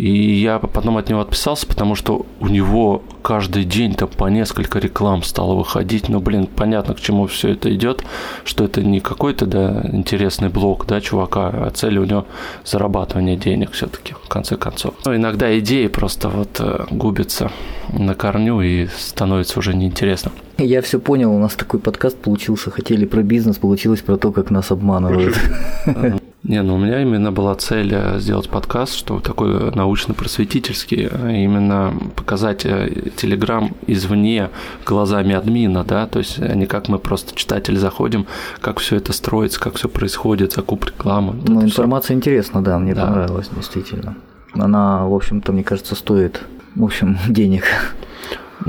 И 0.00 0.40
я 0.40 0.58
потом 0.58 0.96
от 0.96 1.10
него 1.10 1.20
отписался, 1.20 1.66
потому 1.66 1.94
что 1.94 2.24
у 2.40 2.48
него 2.48 3.02
каждый 3.20 3.64
день 3.64 3.94
там 3.94 4.08
по 4.08 4.30
несколько 4.30 4.78
реклам 4.78 5.22
стало 5.22 5.54
выходить. 5.54 6.08
Но, 6.08 6.20
блин, 6.20 6.46
понятно, 6.46 6.94
к 6.94 7.00
чему 7.00 7.26
все 7.26 7.50
это 7.50 7.70
идет, 7.74 8.02
что 8.44 8.64
это 8.64 8.82
не 8.82 9.00
какой-то, 9.00 9.44
да, 9.44 9.82
интересный 9.92 10.48
блог, 10.48 10.86
да, 10.86 11.02
чувака, 11.02 11.48
а 11.48 11.70
цель 11.70 11.98
у 11.98 12.06
него 12.06 12.24
зарабатывание 12.64 13.36
денег 13.36 13.72
все-таки, 13.72 14.14
в 14.14 14.26
конце 14.28 14.56
концов. 14.56 14.94
Но 15.04 15.14
иногда 15.14 15.58
идеи 15.58 15.86
просто 15.88 16.30
вот 16.30 16.56
э, 16.60 16.86
губятся 16.90 17.52
на 17.92 18.14
корню 18.14 18.62
и 18.62 18.86
становится 18.86 19.58
уже 19.58 19.74
неинтересно. 19.74 20.32
Я 20.56 20.80
все 20.80 20.98
понял, 20.98 21.30
у 21.30 21.38
нас 21.38 21.52
такой 21.56 21.78
подкаст 21.78 22.16
получился, 22.16 22.70
хотели 22.70 23.04
про 23.04 23.22
бизнес, 23.22 23.58
получилось 23.58 24.00
про 24.00 24.16
то, 24.16 24.32
как 24.32 24.50
нас 24.50 24.70
обманывают. 24.70 25.36
Не, 26.42 26.62
ну 26.62 26.76
у 26.76 26.78
меня 26.78 27.02
именно 27.02 27.30
была 27.32 27.54
цель 27.54 27.92
э, 27.92 28.18
сделать 28.18 28.48
подкаст, 28.48 28.94
что 28.94 29.20
такой 29.20 29.70
научно-просветительский, 29.72 31.06
а 31.06 31.30
именно 31.30 31.92
показать 32.16 32.60
Телеграм 32.60 33.74
извне 33.86 34.48
глазами 34.86 35.34
админа, 35.34 35.84
да, 35.84 36.06
то 36.06 36.18
есть 36.18 36.38
не 36.38 36.64
как 36.64 36.88
мы 36.88 36.98
просто 36.98 37.36
читатели 37.36 37.76
заходим, 37.76 38.26
как 38.60 38.78
все 38.78 38.96
это 38.96 39.12
строится, 39.12 39.60
как 39.60 39.74
все 39.74 39.88
происходит, 39.88 40.52
закуп 40.52 40.86
рекламы. 40.86 41.34
Ну, 41.46 41.62
информация 41.62 42.16
интересна, 42.16 42.62
да, 42.64 42.78
мне 42.78 42.94
да. 42.94 43.06
понравилась 43.06 43.50
действительно. 43.54 44.16
Она, 44.54 45.06
в 45.06 45.14
общем-то, 45.14 45.52
мне 45.52 45.62
кажется, 45.62 45.94
стоит, 45.94 46.40
в 46.74 46.84
общем, 46.84 47.18
денег. 47.28 47.64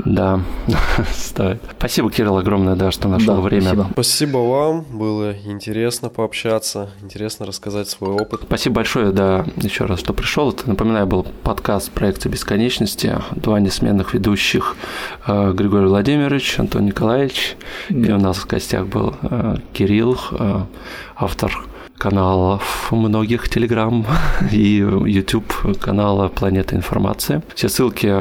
Да, 0.04 0.40
стоит. 1.12 1.60
Спасибо, 1.78 2.10
Кирилл, 2.10 2.38
огромное, 2.38 2.76
да, 2.76 2.90
что 2.90 3.08
нашел 3.08 3.36
да, 3.36 3.40
время. 3.40 3.62
Спасибо. 3.62 3.88
спасибо 3.92 4.38
вам, 4.38 4.82
было 4.90 5.34
интересно 5.44 6.08
пообщаться, 6.08 6.90
интересно 7.02 7.46
рассказать 7.46 7.88
свой 7.88 8.12
опыт. 8.12 8.42
Спасибо 8.44 8.76
большое, 8.76 9.12
да, 9.12 9.44
еще 9.56 9.84
раз, 9.84 10.00
что 10.00 10.12
пришел. 10.14 10.50
Это, 10.50 10.68
напоминаю, 10.68 11.06
был 11.06 11.24
подкаст 11.42 11.90
проекта 11.90 12.28
бесконечности, 12.28 13.16
два 13.36 13.60
несменных 13.60 14.14
ведущих 14.14 14.76
э, 15.26 15.52
Григорий 15.52 15.86
Владимирович, 15.86 16.58
Антон 16.58 16.86
Николаевич, 16.86 17.56
да. 17.88 18.08
и 18.08 18.12
у 18.12 18.18
нас 18.18 18.38
в 18.38 18.46
гостях 18.46 18.86
был 18.86 19.14
э, 19.22 19.56
Кирилл, 19.72 20.18
э, 20.32 20.60
автор 21.16 21.66
каналов 22.02 22.90
многих 22.90 23.46
Telegram 23.46 24.04
и 24.52 24.78
YouTube 25.06 25.78
канала 25.80 26.28
Планета 26.28 26.74
Информации. 26.74 27.42
Все 27.54 27.68
ссылки 27.68 28.12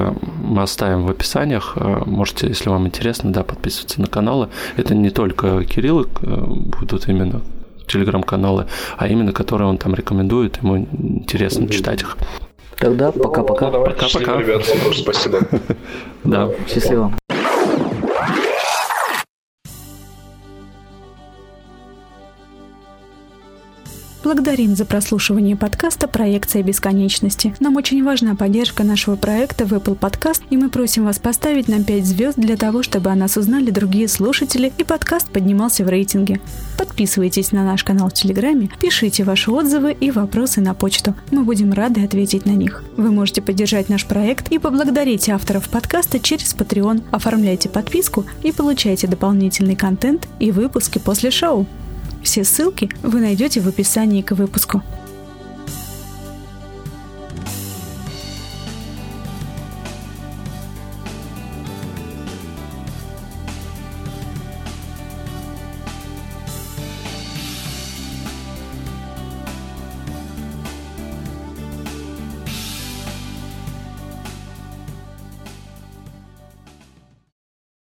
мы 0.44 0.62
оставим 0.62 1.08
в 1.08 1.10
описаниях. 1.10 1.78
Можете, 2.06 2.48
если 2.48 2.70
вам 2.70 2.86
интересно, 2.86 3.34
да, 3.34 3.44
подписываться 3.44 4.00
на 4.00 4.06
каналы. 4.08 4.50
Это 4.78 4.94
не 4.94 5.10
только 5.10 5.64
Кирилл, 5.64 6.02
э, 6.04 6.06
будут 6.80 7.08
именно 7.08 7.42
телеграм-каналы, 7.88 8.68
а 8.98 9.08
именно 9.08 9.34
которые 9.34 9.68
он 9.68 9.78
там 9.80 9.96
рекомендует, 9.96 10.58
ему 10.62 10.78
интересно 10.78 11.68
читать 11.68 12.02
их. 12.02 12.18
Тогда 12.78 13.12
пока-пока. 13.12 13.72
Ну, 13.72 13.84
пока-пока. 13.84 14.38
Ребят, 14.38 14.64
спасибо. 14.94 15.40
Да. 16.24 16.50
Счастливо. 16.68 17.14
Благодарим 24.24 24.76
за 24.76 24.86
прослушивание 24.86 25.56
подкаста 25.56 26.08
«Проекция 26.08 26.62
бесконечности». 26.62 27.56
Нам 27.60 27.76
очень 27.78 28.04
важна 28.04 28.36
поддержка 28.36 28.84
нашего 28.84 29.16
проекта 29.16 29.66
в 29.66 29.74
Apple 29.74 29.98
Podcast, 29.98 30.44
и 30.52 30.58
мы 30.58 30.70
просим 30.70 31.06
вас 31.06 31.18
поставить 31.18 31.68
нам 31.68 31.84
5 31.84 32.06
звезд 32.06 32.38
для 32.38 32.56
того, 32.56 32.84
чтобы 32.84 33.10
о 33.10 33.16
нас 33.16 33.36
узнали 33.36 33.72
другие 33.72 34.08
слушатели 34.08 34.72
и 34.78 34.84
подкаст 34.84 35.32
поднимался 35.32 35.84
в 35.84 35.90
рейтинге. 35.90 36.40
Подписывайтесь 36.78 37.52
на 37.52 37.66
наш 37.66 37.84
канал 37.84 38.10
в 38.10 38.14
Телеграме, 38.14 38.70
пишите 38.80 39.24
ваши 39.24 39.50
отзывы 39.50 39.92
и 39.92 40.12
вопросы 40.12 40.62
на 40.62 40.76
почту. 40.76 41.16
Мы 41.32 41.44
будем 41.44 41.74
рады 41.74 42.04
ответить 42.04 42.46
на 42.46 42.52
них. 42.52 42.84
Вы 42.98 43.12
можете 43.12 43.42
поддержать 43.42 43.90
наш 43.90 44.06
проект 44.06 44.52
и 44.52 44.60
поблагодарить 44.60 45.30
авторов 45.30 45.68
подкаста 45.68 46.20
через 46.20 46.54
Patreon. 46.54 47.02
Оформляйте 47.10 47.70
подписку 47.70 48.26
и 48.44 48.52
получайте 48.52 49.08
дополнительный 49.08 49.76
контент 49.76 50.28
и 50.38 50.52
выпуски 50.52 51.00
после 51.00 51.32
шоу. 51.32 51.66
Все 52.22 52.44
ссылки 52.44 52.90
вы 53.02 53.20
найдете 53.20 53.62
в 53.62 53.68
описании 53.68 54.22
к 54.22 54.32
выпуску. 54.32 54.84